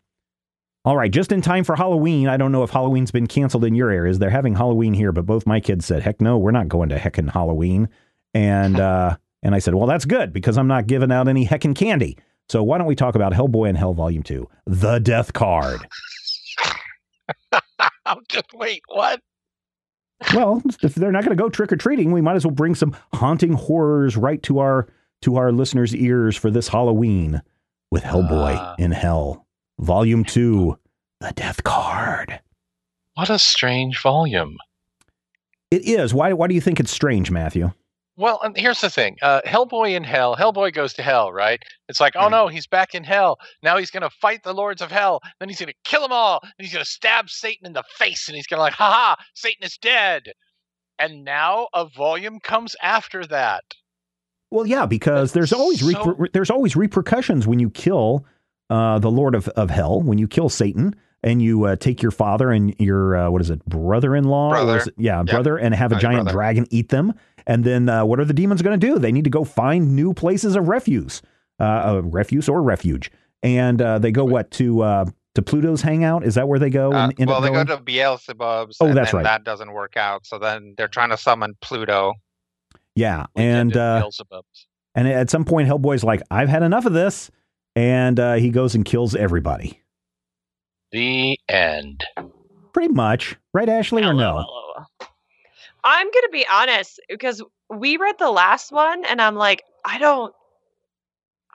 All 0.84 0.96
right, 0.96 1.12
just 1.12 1.30
in 1.30 1.42
time 1.42 1.62
for 1.62 1.76
Halloween. 1.76 2.26
I 2.26 2.36
don't 2.36 2.50
know 2.50 2.64
if 2.64 2.70
Halloween's 2.70 3.12
been 3.12 3.28
canceled 3.28 3.64
in 3.64 3.74
your 3.76 3.90
areas. 3.90 4.18
They're 4.18 4.30
having 4.30 4.56
Halloween 4.56 4.94
here, 4.94 5.12
but 5.12 5.26
both 5.26 5.46
my 5.46 5.60
kids 5.60 5.86
said, 5.86 6.02
heck 6.02 6.20
no, 6.20 6.38
we're 6.38 6.50
not 6.50 6.66
going 6.68 6.88
to 6.88 6.98
heckin' 6.98 7.30
Halloween. 7.30 7.88
And, 8.34 8.80
uh, 8.80 9.16
and 9.44 9.54
I 9.54 9.60
said, 9.60 9.74
well, 9.74 9.86
that's 9.86 10.04
good 10.04 10.32
because 10.32 10.58
I'm 10.58 10.66
not 10.66 10.88
giving 10.88 11.12
out 11.12 11.28
any 11.28 11.46
heckin' 11.46 11.76
candy. 11.76 12.18
So 12.52 12.62
why 12.62 12.76
don't 12.76 12.86
we 12.86 12.94
talk 12.94 13.14
about 13.14 13.32
Hellboy 13.32 13.70
in 13.70 13.76
Hell 13.76 13.94
Volume 13.94 14.22
2, 14.22 14.46
The 14.66 14.98
Death 14.98 15.32
Card? 15.32 15.80
I'm 18.04 18.18
Just 18.28 18.52
wait, 18.52 18.82
what? 18.88 19.20
Well, 20.34 20.62
if 20.82 20.94
they're 20.94 21.12
not 21.12 21.24
going 21.24 21.34
to 21.34 21.42
go 21.42 21.48
trick 21.48 21.72
or 21.72 21.76
treating, 21.76 22.12
we 22.12 22.20
might 22.20 22.36
as 22.36 22.44
well 22.44 22.52
bring 22.54 22.74
some 22.74 22.94
haunting 23.14 23.54
horrors 23.54 24.18
right 24.18 24.42
to 24.42 24.58
our 24.58 24.86
to 25.22 25.36
our 25.36 25.50
listeners' 25.50 25.96
ears 25.96 26.36
for 26.36 26.50
this 26.50 26.68
Halloween 26.68 27.40
with 27.90 28.02
Hellboy 28.02 28.56
Ah. 28.58 28.74
in 28.78 28.90
Hell, 28.90 29.46
Volume 29.80 30.22
2, 30.22 30.78
The 31.20 31.32
Death 31.32 31.64
Card. 31.64 32.38
What 33.14 33.30
a 33.30 33.38
strange 33.38 34.02
volume. 34.02 34.58
It 35.70 35.86
is. 35.86 36.12
Why, 36.12 36.34
why 36.34 36.48
do 36.48 36.54
you 36.54 36.60
think 36.60 36.80
it's 36.80 36.90
strange, 36.90 37.30
Matthew? 37.30 37.72
Well, 38.22 38.40
and 38.42 38.56
here's 38.56 38.80
the 38.80 38.88
thing: 38.88 39.16
uh, 39.20 39.40
Hellboy 39.44 39.94
in 39.96 40.04
hell. 40.04 40.36
Hellboy 40.36 40.72
goes 40.74 40.94
to 40.94 41.02
hell, 41.02 41.32
right? 41.32 41.60
It's 41.88 42.00
like, 42.00 42.14
oh 42.16 42.28
Mhm. 42.28 42.30
no, 42.30 42.48
he's 42.48 42.66
back 42.68 42.94
in 42.94 43.02
hell. 43.04 43.38
Now 43.62 43.76
he's 43.78 43.90
gonna 43.90 44.10
fight 44.20 44.44
the 44.44 44.54
lords 44.54 44.80
of 44.80 44.90
hell. 44.92 45.20
Then 45.40 45.48
he's 45.48 45.58
gonna 45.60 45.72
kill 45.84 46.02
them 46.02 46.12
all. 46.12 46.40
And 46.42 46.52
he's 46.64 46.72
gonna 46.72 46.84
stab 46.84 47.28
Satan 47.28 47.66
in 47.66 47.72
the 47.72 47.82
face, 47.98 48.28
and 48.28 48.36
he's 48.36 48.46
gonna 48.46 48.62
like, 48.62 48.74
ha 48.74 48.90
ha, 48.90 49.16
Satan 49.34 49.64
is 49.64 49.76
dead. 49.76 50.32
And 50.98 51.24
now 51.24 51.66
a 51.74 51.84
volume 51.86 52.38
comes 52.38 52.76
after 52.80 53.26
that. 53.26 53.64
Well, 54.52 54.66
yeah, 54.66 54.86
because 54.86 55.32
there's 55.32 55.52
always 55.52 55.80
So- 55.80 55.86
reper- 55.86 56.32
there's 56.32 56.50
always 56.50 56.76
repercussions 56.76 57.46
when 57.46 57.58
you 57.58 57.70
kill 57.70 58.24
uh, 58.70 58.98
the 59.00 59.10
Lord 59.10 59.34
of, 59.34 59.48
of 59.48 59.68
Hell, 59.70 60.00
when 60.00 60.16
you 60.18 60.26
kill 60.28 60.48
Satan, 60.48 60.94
and 61.24 61.42
you 61.42 61.64
uh, 61.64 61.76
take 61.76 62.00
your 62.02 62.10
father 62.10 62.50
and 62.50 62.74
your 62.78 63.16
uh, 63.16 63.30
what 63.30 63.40
is 63.42 63.50
it, 63.50 63.64
brother-in-law? 63.66 64.46
or 64.48 64.50
Brother. 64.50 64.76
is 64.78 64.86
it- 64.86 64.94
yeah, 64.96 65.18
Yeah. 65.18 65.22
brother, 65.34 65.56
and 65.58 65.74
have 65.74 65.92
a 65.92 65.96
Uh, 65.96 65.98
giant 65.98 66.22
brother. 66.24 66.32
dragon 66.36 66.66
eat 66.70 66.88
them. 66.88 67.12
And 67.46 67.64
then 67.64 67.88
uh, 67.88 68.04
what 68.04 68.20
are 68.20 68.24
the 68.24 68.32
demons 68.34 68.62
going 68.62 68.78
to 68.78 68.86
do? 68.86 68.98
They 68.98 69.12
need 69.12 69.24
to 69.24 69.30
go 69.30 69.44
find 69.44 69.94
new 69.96 70.12
places 70.14 70.56
of 70.56 70.68
refuse, 70.68 71.22
uh, 71.60 71.62
uh, 71.62 72.02
refuse 72.04 72.48
or 72.48 72.62
refuge, 72.62 73.10
and 73.42 73.80
uh, 73.82 73.98
they 73.98 74.12
go 74.12 74.24
what 74.24 74.50
to 74.52 74.82
uh, 74.82 75.04
to 75.34 75.42
Pluto's 75.42 75.80
hangout? 75.82 76.24
Is 76.24 76.34
that 76.34 76.46
where 76.48 76.58
they 76.58 76.70
go? 76.70 76.92
Uh, 76.92 77.04
and 77.08 77.20
end 77.20 77.30
well, 77.30 77.40
they 77.40 77.48
going? 77.50 77.66
go 77.66 77.76
to 77.76 77.82
Beelzebub's, 77.82 78.76
Oh, 78.80 78.86
and 78.86 78.96
that's 78.96 79.12
then 79.12 79.18
right. 79.18 79.24
that 79.24 79.44
doesn't 79.44 79.72
work 79.72 79.96
out. 79.96 80.26
So 80.26 80.38
then 80.38 80.74
they're 80.76 80.88
trying 80.88 81.10
to 81.10 81.16
summon 81.16 81.54
Pluto. 81.60 82.12
yeah, 82.94 83.26
and 83.34 83.74
at 83.76 84.00
uh, 84.00 84.42
and 84.94 85.08
at 85.08 85.30
some 85.30 85.44
point, 85.44 85.68
Hellboy's 85.68 86.04
like, 86.04 86.22
"I've 86.30 86.48
had 86.48 86.62
enough 86.62 86.84
of 86.86 86.92
this," 86.92 87.30
and 87.74 88.20
uh, 88.20 88.34
he 88.34 88.50
goes 88.50 88.74
and 88.74 88.84
kills 88.84 89.14
everybody. 89.14 89.80
the 90.90 91.38
end. 91.48 92.04
Pretty 92.74 92.92
much, 92.92 93.36
right, 93.52 93.68
Ashley, 93.68 94.02
or 94.04 94.14
no? 94.14 94.46
I'm 95.84 96.06
gonna 96.06 96.28
be 96.30 96.46
honest 96.50 97.00
because 97.08 97.42
we 97.70 97.96
read 97.96 98.16
the 98.18 98.30
last 98.30 98.72
one, 98.72 99.04
and 99.04 99.20
I'm 99.20 99.34
like, 99.34 99.64
I 99.84 99.98
don't, 99.98 100.34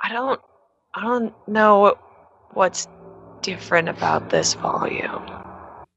I 0.01 0.11
don't, 0.11 0.41
I 0.93 1.01
don't 1.01 1.33
know 1.47 1.79
what, 1.79 2.01
what's 2.53 2.87
different 3.41 3.89
about 3.89 4.29
this 4.29 4.53
volume. 4.55 5.25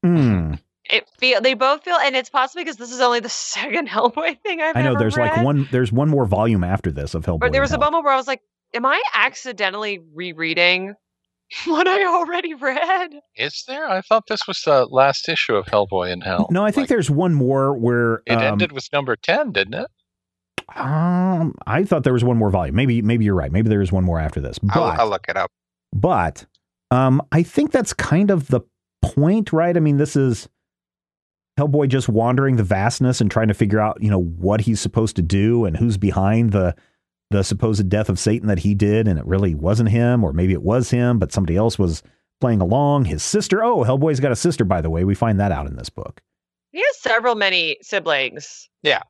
Hmm. 0.03 0.53
It 0.85 1.07
feel 1.19 1.41
they 1.41 1.53
both 1.53 1.83
feel, 1.83 1.95
and 1.97 2.15
it's 2.15 2.29
possibly 2.29 2.63
because 2.63 2.77
this 2.77 2.91
is 2.91 3.01
only 3.01 3.19
the 3.19 3.29
second 3.29 3.89
Hellboy 3.89 4.41
thing 4.41 4.61
I've 4.61 4.75
I 4.75 4.81
know 4.81 4.91
ever 4.91 4.99
there's 4.99 5.17
like 5.17 5.43
one 5.43 5.67
there's 5.71 5.91
one 5.91 6.09
more 6.09 6.25
volume 6.25 6.63
after 6.63 6.91
this 6.91 7.13
of 7.13 7.25
Hellboy. 7.25 7.39
But 7.39 7.51
there 7.51 7.61
was 7.61 7.71
a 7.71 7.79
moment 7.79 8.03
where 8.03 8.13
I 8.13 8.17
was 8.17 8.27
like, 8.27 8.41
"Am 8.73 8.85
I 8.85 9.01
accidentally 9.13 9.99
rereading 10.13 10.95
what 11.65 11.87
I 11.87 12.05
already 12.05 12.53
read?" 12.53 13.09
Is 13.35 13.63
there? 13.67 13.89
I 13.89 14.01
thought 14.01 14.27
this 14.27 14.47
was 14.47 14.61
the 14.61 14.85
last 14.85 15.27
issue 15.29 15.55
of 15.55 15.65
Hellboy 15.65 16.11
in 16.11 16.21
Hell. 16.21 16.47
No, 16.51 16.63
I 16.65 16.71
think 16.71 16.83
Like, 16.83 16.89
there's 16.89 17.09
one 17.09 17.33
more 17.33 17.77
where 17.77 18.21
it 18.25 18.33
um, 18.33 18.41
ended 18.43 18.71
with 18.71 18.87
number 18.93 19.15
ten, 19.15 19.51
didn't 19.51 19.73
it? 19.75 19.87
Um, 20.75 21.53
I 21.67 21.83
thought 21.83 22.03
there 22.03 22.13
was 22.13 22.23
one 22.23 22.37
more 22.37 22.49
volume. 22.49 22.75
Maybe 22.75 23.01
maybe 23.01 23.25
you're 23.25 23.35
right. 23.35 23.51
Maybe 23.51 23.69
there 23.69 23.81
is 23.81 23.91
one 23.91 24.03
more 24.03 24.19
after 24.19 24.39
this. 24.39 24.57
But 24.59 24.77
I'll, 24.77 25.01
I'll 25.01 25.09
look 25.09 25.25
it 25.27 25.35
up. 25.37 25.51
but 25.93 26.45
um, 26.91 27.21
I 27.31 27.43
think 27.43 27.71
that's 27.71 27.93
kind 27.93 28.31
of 28.31 28.47
the 28.47 28.61
point, 29.01 29.51
right? 29.51 29.75
I 29.75 29.79
mean, 29.79 29.97
this 29.97 30.15
is 30.15 30.47
Hellboy 31.59 31.89
just 31.89 32.07
wandering 32.09 32.55
the 32.55 32.63
vastness 32.63 33.19
and 33.21 33.29
trying 33.29 33.47
to 33.49 33.53
figure 33.53 33.79
out, 33.79 33.97
you 34.01 34.09
know, 34.09 34.21
what 34.21 34.61
he's 34.61 34.79
supposed 34.79 35.15
to 35.17 35.21
do 35.21 35.65
and 35.65 35.75
who's 35.77 35.97
behind 35.97 36.51
the 36.51 36.75
the 37.31 37.43
supposed 37.43 37.87
death 37.89 38.09
of 38.09 38.19
Satan 38.19 38.47
that 38.47 38.59
he 38.59 38.75
did, 38.75 39.07
and 39.07 39.17
it 39.17 39.25
really 39.25 39.55
wasn't 39.55 39.89
him, 39.89 40.23
or 40.23 40.33
maybe 40.33 40.53
it 40.53 40.61
was 40.61 40.89
him, 40.91 41.17
but 41.19 41.31
somebody 41.31 41.55
else 41.57 41.79
was 41.79 42.03
playing 42.39 42.61
along. 42.61 43.05
His 43.05 43.23
sister. 43.23 43.63
Oh, 43.63 43.83
Hellboy's 43.83 44.19
got 44.19 44.31
a 44.31 44.35
sister, 44.35 44.63
by 44.65 44.81
the 44.81 44.89
way. 44.89 45.03
We 45.03 45.15
find 45.15 45.39
that 45.39 45.51
out 45.51 45.67
in 45.67 45.75
this 45.75 45.89
book. 45.89 46.21
He 46.71 46.79
has 46.79 46.99
several 47.01 47.35
many 47.35 47.77
siblings. 47.81 48.69
Yeah, 48.83 49.01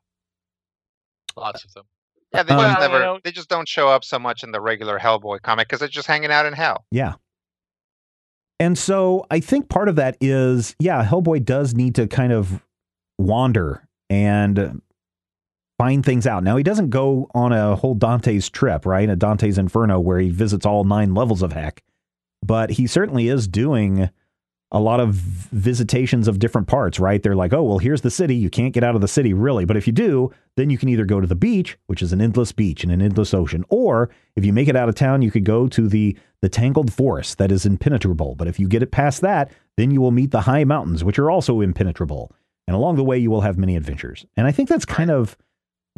lots 1.36 1.64
of 1.64 1.72
them. 1.74 1.84
Yeah, 2.32 2.42
they 2.44 2.54
Um, 2.54 2.60
just 2.60 2.80
never. 2.80 3.18
they 3.22 3.30
just 3.30 3.48
don't 3.48 3.68
show 3.68 3.88
up 3.88 4.04
so 4.04 4.18
much 4.18 4.42
in 4.42 4.52
the 4.52 4.60
regular 4.60 4.98
Hellboy 4.98 5.42
comic 5.42 5.68
because 5.68 5.80
they're 5.80 5.88
just 5.88 6.06
hanging 6.08 6.30
out 6.30 6.46
in 6.46 6.54
hell. 6.54 6.84
Yeah. 6.90 7.14
And 8.58 8.78
so 8.78 9.26
I 9.30 9.40
think 9.40 9.68
part 9.68 9.88
of 9.88 9.96
that 9.96 10.16
is, 10.20 10.74
yeah, 10.78 11.04
Hellboy 11.04 11.44
does 11.44 11.74
need 11.74 11.94
to 11.96 12.06
kind 12.06 12.32
of 12.32 12.62
wander 13.18 13.86
and 14.08 14.80
find 15.82 16.06
things 16.06 16.28
out. 16.28 16.44
Now, 16.44 16.56
he 16.56 16.62
doesn't 16.62 16.90
go 16.90 17.28
on 17.34 17.52
a 17.52 17.74
whole 17.74 17.96
Dante's 17.96 18.48
trip, 18.48 18.86
right? 18.86 19.10
A 19.10 19.16
Dante's 19.16 19.58
Inferno 19.58 19.98
where 19.98 20.20
he 20.20 20.30
visits 20.30 20.64
all 20.64 20.84
nine 20.84 21.12
levels 21.12 21.42
of 21.42 21.52
heck, 21.52 21.82
but 22.40 22.70
he 22.70 22.86
certainly 22.86 23.26
is 23.26 23.48
doing 23.48 24.08
a 24.70 24.78
lot 24.78 25.00
of 25.00 25.14
visitations 25.14 26.28
of 26.28 26.38
different 26.38 26.68
parts, 26.68 27.00
right? 27.00 27.20
They're 27.20 27.34
like, 27.34 27.52
oh, 27.52 27.64
well, 27.64 27.78
here's 27.78 28.02
the 28.02 28.12
city. 28.12 28.36
You 28.36 28.48
can't 28.48 28.72
get 28.72 28.84
out 28.84 28.94
of 28.94 29.00
the 29.00 29.08
city, 29.08 29.34
really. 29.34 29.64
But 29.64 29.76
if 29.76 29.88
you 29.88 29.92
do, 29.92 30.30
then 30.56 30.70
you 30.70 30.78
can 30.78 30.88
either 30.88 31.04
go 31.04 31.20
to 31.20 31.26
the 31.26 31.34
beach, 31.34 31.76
which 31.88 32.00
is 32.00 32.12
an 32.12 32.20
endless 32.20 32.52
beach 32.52 32.84
and 32.84 32.92
an 32.92 33.02
endless 33.02 33.34
ocean, 33.34 33.64
or 33.68 34.08
if 34.36 34.44
you 34.44 34.52
make 34.52 34.68
it 34.68 34.76
out 34.76 34.88
of 34.88 34.94
town, 34.94 35.20
you 35.20 35.32
could 35.32 35.44
go 35.44 35.66
to 35.66 35.88
the 35.88 36.16
the 36.42 36.48
tangled 36.48 36.92
forest 36.92 37.38
that 37.38 37.50
is 37.50 37.66
impenetrable. 37.66 38.36
But 38.36 38.46
if 38.46 38.60
you 38.60 38.68
get 38.68 38.84
it 38.84 38.92
past 38.92 39.20
that, 39.22 39.50
then 39.76 39.90
you 39.90 40.00
will 40.00 40.12
meet 40.12 40.30
the 40.30 40.42
high 40.42 40.62
mountains, 40.62 41.02
which 41.02 41.18
are 41.18 41.30
also 41.30 41.60
impenetrable. 41.60 42.32
And 42.68 42.76
along 42.76 42.94
the 42.94 43.04
way, 43.04 43.18
you 43.18 43.32
will 43.32 43.40
have 43.40 43.58
many 43.58 43.74
adventures. 43.74 44.24
And 44.36 44.46
I 44.46 44.52
think 44.52 44.68
that's 44.68 44.84
kind 44.84 45.10
of 45.10 45.36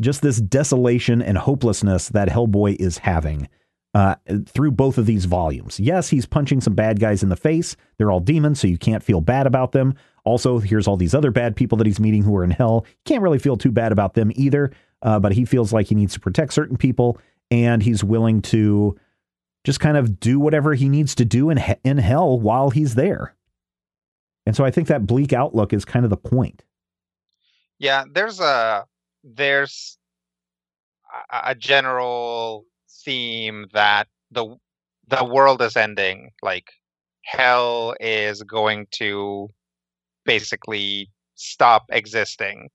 just 0.01 0.23
this 0.23 0.41
desolation 0.41 1.23
and 1.23 1.39
hopelessness 1.39 2.09
that 2.11 2.29
Hellboy 2.29 2.77
is 2.81 2.99
having 2.99 3.49
uh, 3.95 4.17
through 4.47 4.73
both 4.73 4.99
of 4.99 5.07
these 5.07 5.25
volumes. 5.25 5.79
Yes, 5.79 6.09
he's 6.09 6.27
punching 6.27 6.61
some 6.61 6.75
bad 6.75 6.99
guys 6.99 7.23
in 7.23 7.29
the 7.29 7.37
face. 7.37 7.77
They're 7.97 8.11
all 8.11 8.21
demons, 8.21 8.61
so 8.61 8.67
you 8.67 8.79
can't 8.79 9.05
feel 9.05 9.21
bad 9.21 9.47
about 9.47 9.73
them. 9.73 9.95
Also, 10.25 10.59
here's 10.59 10.89
all 10.89 10.97
these 10.97 11.15
other 11.15 11.31
bad 11.31 11.55
people 11.55 11.79
that 11.79 11.87
he's 11.87 12.01
meeting 12.01 12.23
who 12.23 12.35
are 12.37 12.45
in 12.45 12.51
hell. 12.51 12.87
Can't 13.05 13.23
really 13.23 13.39
feel 13.39 13.57
too 13.57 13.71
bad 13.71 13.93
about 13.93 14.15
them 14.15 14.33
either, 14.35 14.73
uh, 15.03 15.21
but 15.21 15.33
he 15.33 15.45
feels 15.45 15.73
like 15.73 15.87
he 15.87 15.95
needs 15.95 16.15
to 16.15 16.21
protect 16.21 16.53
certain 16.55 16.77
people, 16.77 17.19
and 17.51 17.83
he's 17.83 18.03
willing 18.03 18.43
to 18.43 18.99
just 19.63 19.81
kind 19.81 19.97
of 19.97 20.19
do 20.19 20.41
whatever 20.41 20.75
he 20.75 20.89
needs 20.89 21.15
to 21.15 21.25
do 21.25 21.51
in 21.51 21.59
he- 21.59 21.75
in 21.85 21.99
hell 21.99 22.39
while 22.39 22.71
he's 22.71 22.97
there. 22.97 23.35
And 24.47 24.57
so 24.57 24.65
I 24.65 24.71
think 24.71 24.89
that 24.89 25.07
bleak 25.07 25.33
outlook 25.33 25.73
is 25.73 25.85
kind 25.85 26.05
of 26.05 26.11
the 26.11 26.17
point. 26.17 26.65
Yeah, 27.79 28.05
there's 28.11 28.41
a 28.41 28.87
there's 29.25 29.99
a, 31.33 31.51
a 31.51 31.55
general 31.55 32.67
theme 33.05 33.67
that 33.73 34.09
the 34.31 34.57
the 35.09 35.25
world 35.25 35.63
is 35.63 35.77
ending. 35.77 36.31
Like 36.43 36.67
hell 37.25 37.95
is 38.01 38.43
going 38.43 38.87
to 38.93 39.49
basically 40.25 41.11
stop 41.35 41.85
existing 41.91 42.69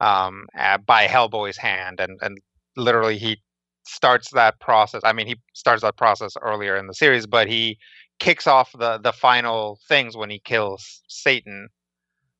um, 0.00 0.46
by 0.86 1.06
Hellboy's 1.06 1.56
hand, 1.56 2.00
and 2.00 2.18
and 2.22 2.38
literally 2.76 3.18
he 3.18 3.40
starts 3.84 4.30
that 4.30 4.60
process. 4.60 5.02
I 5.04 5.12
mean, 5.12 5.26
he 5.26 5.36
starts 5.54 5.82
that 5.82 5.96
process 5.96 6.34
earlier 6.40 6.76
in 6.76 6.86
the 6.86 6.94
series, 6.94 7.26
but 7.26 7.48
he 7.48 7.78
kicks 8.18 8.46
off 8.46 8.72
the 8.78 8.98
the 8.98 9.12
final 9.12 9.78
things 9.88 10.16
when 10.16 10.30
he 10.30 10.38
kills 10.38 11.02
Satan. 11.08 11.68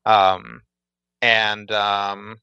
Um, 0.07 0.63
and 1.23 1.71
um, 1.71 2.37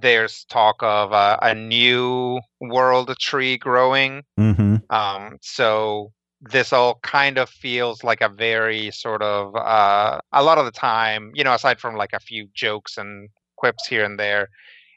there's 0.00 0.44
talk 0.44 0.76
of 0.80 1.12
a, 1.12 1.38
a 1.42 1.54
new 1.54 2.40
world 2.60 3.14
tree 3.18 3.56
growing. 3.58 4.22
Mm-hmm. 4.38 4.76
Um, 4.90 5.38
so 5.42 6.12
this 6.40 6.72
all 6.72 6.98
kind 7.02 7.38
of 7.38 7.48
feels 7.48 8.04
like 8.04 8.20
a 8.20 8.28
very 8.28 8.90
sort 8.90 9.22
of 9.22 9.54
uh, 9.56 10.20
a 10.32 10.42
lot 10.42 10.58
of 10.58 10.66
the 10.66 10.72
time, 10.72 11.30
you 11.34 11.44
know, 11.44 11.54
aside 11.54 11.80
from 11.80 11.96
like 11.96 12.12
a 12.12 12.20
few 12.20 12.48
jokes 12.54 12.98
and 12.98 13.28
quips 13.56 13.86
here 13.86 14.04
and 14.04 14.18
there, 14.18 14.48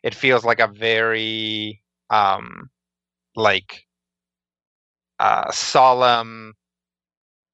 it 0.03 0.13
feels 0.13 0.43
like 0.43 0.59
a 0.59 0.67
very 0.67 1.81
um, 2.09 2.69
like 3.35 3.85
uh, 5.19 5.49
solemn, 5.51 6.53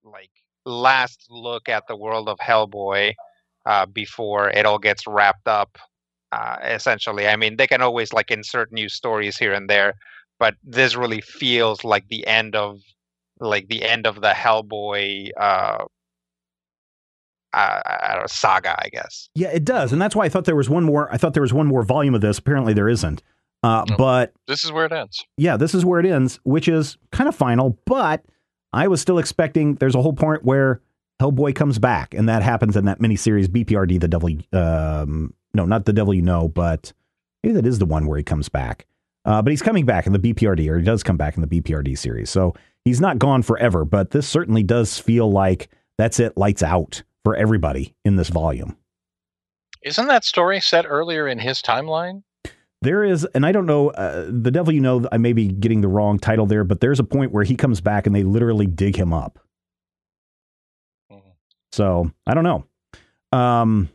like 0.04 0.32
last 0.66 1.26
look 1.30 1.70
at 1.70 1.88
the 1.88 1.96
world 1.96 2.30
of 2.30 2.38
Hellboy 2.40 3.14
uh, 3.66 3.86
before 3.86 4.50
it 4.50 4.66
all 4.66 4.80
gets 4.80 5.08
wrapped 5.08 5.48
up. 5.48 5.78
Uh, 6.34 6.58
essentially, 6.64 7.28
I 7.28 7.36
mean, 7.36 7.58
they 7.58 7.68
can 7.68 7.82
always 7.82 8.12
like 8.14 8.32
insert 8.32 8.72
new 8.72 8.90
stories 8.90 9.38
here 9.38 9.54
and 9.54 9.70
there, 9.70 9.94
but 10.40 10.56
this 10.64 10.96
really 10.96 11.22
feels 11.22 11.84
like 11.84 12.08
the 12.08 12.26
end 12.26 12.56
of 12.56 12.80
like 13.40 13.68
the 13.68 13.84
end 13.84 14.08
of 14.08 14.16
the 14.22 14.32
Hellboy 14.32 15.30
uh, 15.38 15.84
uh, 17.54 17.82
I 17.86 18.10
don't 18.14 18.22
know, 18.24 18.28
saga, 18.28 18.76
I 18.84 18.90
guess. 18.90 19.30
Yeah, 19.36 19.50
it 19.50 19.64
does, 19.64 19.94
and 19.94 20.02
that's 20.02 20.16
why 20.16 20.26
I 20.26 20.30
thought 20.30 20.46
there 20.46 20.56
was 20.56 20.70
one 20.70 20.84
more. 20.84 21.08
I 21.14 21.18
thought 21.18 21.34
there 21.34 21.44
was 21.44 21.54
one 21.54 21.68
more 21.68 21.84
volume 21.84 22.16
of 22.16 22.22
this. 22.22 22.40
Apparently, 22.40 22.74
there 22.74 22.90
isn't. 22.90 23.22
Uh, 23.62 23.86
Nope. 23.88 23.98
But 23.98 24.34
This 24.48 24.64
is 24.66 24.72
where 24.72 24.86
it 24.86 24.92
ends. 24.92 25.24
yeah, 25.38 25.56
this 25.56 25.74
is 25.76 25.86
where 25.86 26.00
it 26.00 26.06
ends, 26.06 26.40
which 26.44 26.68
is 26.68 26.98
kind 27.12 27.30
of 27.30 27.36
final. 27.36 27.78
But 27.86 28.26
I 28.74 28.88
was 28.88 29.02
still 29.02 29.20
expecting. 29.20 29.76
There's 29.76 29.96
a 29.96 30.02
whole 30.02 30.14
point 30.14 30.44
where 30.44 30.82
Hellboy 31.22 31.54
comes 31.56 31.78
back, 31.80 32.14
and 32.14 32.28
that 32.28 32.42
happens 32.42 32.76
in 32.76 32.86
that 32.86 33.00
miniseries 33.00 33.48
BPRD. 33.48 34.02
The 34.02 34.08
devil, 34.08 34.30
um, 34.52 35.34
no, 35.54 35.66
not 35.66 35.86
the 35.86 35.93
devil 35.93 36.14
you 36.14 36.22
know, 36.22 36.47
but 36.47 36.93
maybe 37.43 37.54
that 37.56 37.66
is 37.66 37.80
the 37.80 37.86
one 37.86 38.08
where 38.08 38.18
he 38.18 38.24
comes 38.24 38.49
back. 38.49 38.86
Uh, 39.26 39.41
but 39.41 39.51
he's 39.51 39.62
coming 39.62 39.86
back 39.86 40.06
in 40.06 40.14
the 40.14 40.20
BPRD, 40.20 40.70
or 40.70 40.78
he 40.80 40.84
does 40.84 41.04
come 41.04 41.16
back 41.18 41.38
in 41.38 41.41
the 41.41 41.62
BPRD 41.62 41.97
series. 41.97 42.30
So 42.30 42.54
he's 42.84 42.99
not 42.99 43.20
gone 43.20 43.41
forever, 43.41 43.86
but 43.86 44.12
this 44.12 44.28
certainly 44.28 44.64
does 44.64 44.99
feel 44.99 45.32
like 45.32 45.70
that's 45.97 46.20
it, 46.20 46.36
lights 46.36 46.62
out 46.62 47.04
for 47.24 47.36
everybody 47.36 47.95
in 48.04 48.18
this 48.18 48.30
volume. 48.30 48.76
Isn't 49.82 50.08
that 50.08 50.26
story 50.26 50.60
set 50.60 50.86
earlier 50.88 51.28
in 51.28 51.39
his 51.39 51.62
timeline? 51.62 52.24
There 52.82 53.04
is, 53.06 53.24
and 53.34 53.45
I 53.45 53.54
don't 53.54 53.66
know, 53.66 53.91
uh, 53.91 54.26
the 54.30 54.51
devil 54.51 54.74
you 54.74 54.82
know, 54.82 55.08
I 55.10 55.18
may 55.18 55.32
be 55.32 55.47
getting 55.47 55.80
the 55.80 55.88
wrong 55.88 56.20
title 56.20 56.45
there, 56.45 56.66
but 56.66 56.82
there's 56.82 56.99
a 56.99 57.04
point 57.06 57.32
where 57.32 57.45
he 57.45 57.56
comes 57.56 57.80
back 57.80 58.06
and 58.06 58.14
they 58.14 58.24
literally 58.24 58.68
dig 58.68 58.97
him 58.97 59.14
up. 59.14 59.39
Mhm. 61.10 61.22
So 61.72 62.12
I 62.28 62.34
don't 62.34 62.43
know. 62.43 62.66
Um, 63.32 63.89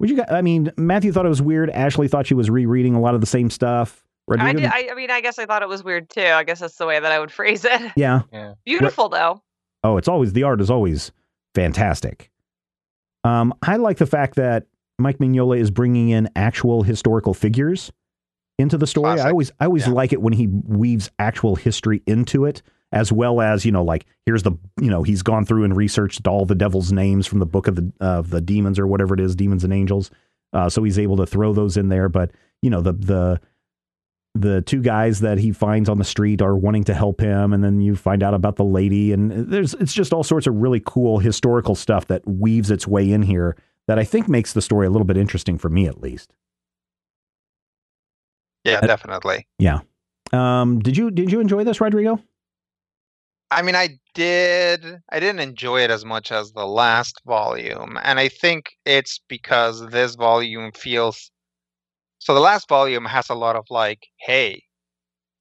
would 0.00 0.10
you? 0.10 0.16
guys- 0.16 0.26
I 0.30 0.42
mean, 0.42 0.72
Matthew 0.76 1.12
thought 1.12 1.24
it 1.26 1.30
was 1.30 1.40
weird. 1.42 1.70
Ashley 1.70 2.08
thought 2.08 2.26
she 2.26 2.34
was 2.34 2.50
rereading 2.50 2.94
a 2.96 3.00
lot 3.00 3.14
of 3.14 3.20
the 3.20 3.26
same 3.28 3.48
stuff. 3.50 4.04
I 4.38 4.52
did. 4.52 4.64
I, 4.64 4.88
I 4.92 4.94
mean, 4.94 5.10
I 5.10 5.20
guess 5.20 5.38
I 5.40 5.46
thought 5.46 5.62
it 5.62 5.68
was 5.68 5.82
weird 5.82 6.08
too. 6.10 6.20
I 6.22 6.44
guess 6.44 6.60
that's 6.60 6.76
the 6.76 6.86
way 6.86 6.98
that 7.00 7.10
I 7.12 7.18
would 7.18 7.32
phrase 7.38 7.64
it. 7.64 7.92
yeah. 7.96 8.22
Beautiful 8.64 9.08
though. 9.08 9.42
Oh, 9.82 9.96
it's 9.96 10.08
always 10.08 10.32
the 10.34 10.42
art 10.44 10.60
is 10.60 10.70
always 10.70 11.10
fantastic. 11.54 12.30
Um, 13.24 13.52
I 13.62 13.76
like 13.76 13.98
the 13.98 14.06
fact 14.06 14.36
that 14.36 14.66
Mike 14.98 15.18
Mignola 15.18 15.58
is 15.58 15.70
bringing 15.70 16.10
in 16.10 16.28
actual 16.36 16.82
historical 16.82 17.34
figures 17.34 17.90
into 18.58 18.78
the 18.78 18.86
story. 18.86 19.18
I 19.20 19.30
always 19.30 19.50
I 19.58 19.64
always 19.66 19.86
Yeah. 19.86 19.94
like 19.94 20.12
it 20.12 20.20
when 20.22 20.32
he 20.32 20.46
weaves 20.46 21.10
actual 21.18 21.56
history 21.56 22.02
into 22.06 22.44
it, 22.44 22.62
as 22.92 23.12
well 23.12 23.40
as 23.40 23.64
you 23.64 23.72
know, 23.72 23.84
like 23.84 24.06
here's 24.26 24.42
the 24.42 24.52
you 24.80 24.90
know 24.90 25.02
he's 25.02 25.22
gone 25.22 25.44
through 25.44 25.64
and 25.64 25.76
researched 25.76 26.26
all 26.26 26.44
the 26.44 26.54
devil's 26.54 26.92
names 26.92 27.26
from 27.26 27.38
the 27.38 27.46
book 27.46 27.66
of 27.68 27.76
the 27.76 27.92
of 28.00 28.30
the 28.30 28.40
demons 28.40 28.78
or 28.78 28.86
whatever 28.86 29.14
it 29.14 29.20
is, 29.20 29.34
demons 29.36 29.64
and 29.64 29.72
angels. 29.72 30.10
Uh, 30.52 30.68
so 30.68 30.82
he's 30.82 30.98
able 30.98 31.16
to 31.16 31.26
throw 31.26 31.52
those 31.52 31.76
in 31.76 31.88
there. 31.88 32.08
But 32.08 32.32
you 32.62 32.70
know 32.70 32.80
the 32.80 32.92
the 32.92 33.40
the 34.36 34.62
two 34.62 34.80
guys 34.80 35.20
that 35.20 35.38
he 35.38 35.50
finds 35.50 35.88
on 35.88 35.98
the 35.98 36.04
street 36.04 36.40
are 36.40 36.56
wanting 36.56 36.84
to 36.84 36.94
help 36.94 37.20
him 37.20 37.52
and 37.52 37.64
then 37.64 37.80
you 37.80 37.96
find 37.96 38.22
out 38.22 38.32
about 38.32 38.54
the 38.54 38.64
lady 38.64 39.12
and 39.12 39.32
there's 39.50 39.74
it's 39.74 39.92
just 39.92 40.12
all 40.12 40.22
sorts 40.22 40.46
of 40.46 40.54
really 40.54 40.80
cool 40.86 41.18
historical 41.18 41.74
stuff 41.74 42.06
that 42.06 42.24
weaves 42.28 42.70
its 42.70 42.86
way 42.86 43.10
in 43.10 43.22
here 43.22 43.56
that 43.88 43.98
I 43.98 44.04
think 44.04 44.28
makes 44.28 44.52
the 44.52 44.62
story 44.62 44.86
a 44.86 44.90
little 44.90 45.04
bit 45.04 45.16
interesting 45.16 45.58
for 45.58 45.68
me 45.68 45.86
at 45.88 46.00
least. 46.00 46.32
Yeah, 48.64 48.78
Uh, 48.82 48.86
definitely. 48.86 49.46
Um 50.32 50.78
did 50.78 50.96
you 50.96 51.10
did 51.10 51.32
you 51.32 51.40
enjoy 51.40 51.64
this 51.64 51.80
Rodrigo? 51.80 52.20
I 53.50 53.62
mean, 53.62 53.74
I 53.76 53.98
did. 54.14 54.84
I 55.10 55.20
didn't 55.20 55.40
enjoy 55.40 55.80
it 55.82 55.90
as 55.90 56.04
much 56.04 56.30
as 56.32 56.52
the 56.52 56.66
last 56.66 57.20
volume, 57.26 57.98
and 58.02 58.18
I 58.20 58.28
think 58.28 58.72
it's 58.84 59.20
because 59.28 59.86
this 59.88 60.14
volume 60.14 60.72
feels. 60.72 61.30
So 62.18 62.34
the 62.34 62.40
last 62.40 62.68
volume 62.68 63.04
has 63.06 63.28
a 63.30 63.34
lot 63.34 63.56
of 63.56 63.66
like, 63.70 64.06
hey, 64.18 64.62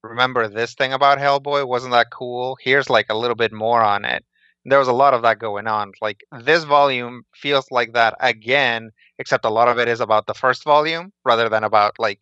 remember 0.03 0.47
this 0.47 0.74
thing 0.76 0.93
about 0.93 1.20
Hellboy? 1.20 1.68
Wasn't 1.68 1.91
that 1.93 2.12
cool? 2.12 2.57
Here's 2.62 2.89
like 2.89 3.07
a 3.10 3.16
little 3.18 3.36
bit 3.36 3.51
more 3.53 3.82
on 3.84 4.05
it. 4.05 4.26
There 4.66 4.80
was 4.80 4.88
a 4.88 4.93
lot 4.93 5.14
of 5.14 5.22
that 5.24 5.39
going 5.39 5.68
on. 5.68 5.91
Like 6.01 6.22
this 6.32 6.64
volume 6.64 7.24
feels 7.36 7.66
like 7.72 7.93
that 7.93 8.16
again, 8.20 8.91
except 9.20 9.45
a 9.45 9.49
lot 9.49 9.68
of 9.70 9.80
it 9.80 9.88
is 9.88 9.99
about 10.01 10.28
the 10.28 10.34
first 10.34 10.64
volume 10.64 11.12
rather 11.26 11.49
than 11.49 11.64
about 11.64 11.93
like 11.99 12.22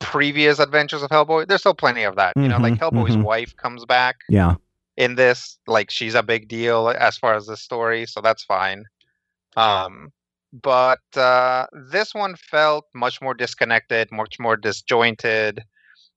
previous 0.00 0.58
adventures 0.58 1.02
of 1.02 1.10
Hellboy. 1.10 1.46
There's 1.48 1.60
still 1.60 1.74
plenty 1.74 2.02
of 2.04 2.16
that. 2.16 2.34
You 2.40 2.48
know, 2.48 2.58
like 2.58 2.74
Mhm, 2.74 2.78
Hellboy's 2.78 3.16
mhm. 3.16 3.24
wife 3.24 3.54
comes 3.56 3.84
back 3.86 4.16
Yeah. 4.28 4.56
In 4.96 5.14
this 5.16 5.58
like 5.66 5.90
she's 5.90 6.14
a 6.14 6.22
big 6.22 6.48
deal 6.48 6.88
as 6.90 7.16
far 7.18 7.34
as 7.34 7.46
the 7.46 7.56
story 7.56 8.06
so 8.06 8.20
that's 8.20 8.44
fine 8.44 8.84
um 9.56 10.12
but 10.62 11.00
uh 11.16 11.66
this 11.90 12.14
one 12.14 12.36
felt 12.36 12.86
much 12.94 13.20
more 13.20 13.34
disconnected 13.34 14.10
much 14.12 14.38
more 14.38 14.56
disjointed 14.56 15.62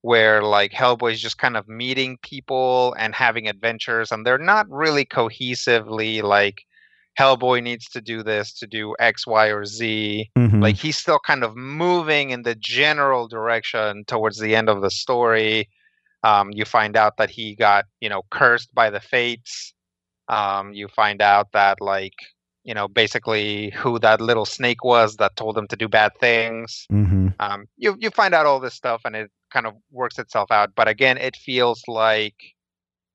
where 0.02 0.42
like 0.42 0.72
hellboy's 0.72 1.20
just 1.20 1.38
kind 1.38 1.56
of 1.56 1.68
meeting 1.68 2.16
people 2.22 2.94
and 2.98 3.14
having 3.14 3.48
adventures 3.48 4.12
and 4.12 4.24
they're 4.24 4.38
not 4.38 4.68
really 4.70 5.04
cohesively 5.04 6.22
like 6.22 6.62
hellboy 7.18 7.60
needs 7.60 7.88
to 7.88 8.00
do 8.00 8.22
this 8.22 8.52
to 8.52 8.66
do 8.66 8.94
x 9.00 9.26
y 9.26 9.48
or 9.48 9.64
z 9.64 10.30
Mhm. 10.38 10.62
like 10.62 10.76
he's 10.76 10.96
still 10.96 11.18
kind 11.18 11.42
of 11.42 11.56
moving 11.56 12.30
in 12.30 12.42
the 12.42 12.54
general 12.54 13.26
direction 13.26 14.04
towards 14.06 14.38
the 14.38 14.54
end 14.54 14.68
of 14.68 14.82
the 14.82 14.90
story 14.90 15.68
um, 16.22 16.50
you 16.52 16.64
find 16.64 16.96
out 16.96 17.16
that 17.18 17.30
he 17.30 17.54
got 17.54 17.84
you 18.00 18.08
know 18.08 18.22
cursed 18.30 18.74
by 18.74 18.90
the 18.90 19.00
fates. 19.00 19.74
Um, 20.28 20.72
you 20.74 20.88
find 20.88 21.22
out 21.22 21.52
that 21.52 21.80
like 21.80 22.14
you 22.64 22.74
know 22.74 22.88
basically 22.88 23.70
who 23.70 23.98
that 24.00 24.20
little 24.20 24.44
snake 24.44 24.84
was 24.84 25.16
that 25.16 25.36
told 25.36 25.56
him 25.56 25.68
to 25.68 25.76
do 25.76 25.88
bad 25.88 26.12
things. 26.20 26.86
Mhm. 26.90 27.34
um, 27.40 27.66
you 27.76 27.96
you 27.98 28.10
find 28.10 28.34
out 28.34 28.46
all 28.46 28.60
this 28.60 28.74
stuff 28.74 29.02
and 29.04 29.14
it 29.16 29.30
kind 29.50 29.66
of 29.66 29.74
works 29.90 30.18
itself 30.18 30.50
out. 30.50 30.70
But 30.74 30.88
again 30.88 31.16
it 31.18 31.36
feels 31.36 31.82
like 31.88 32.36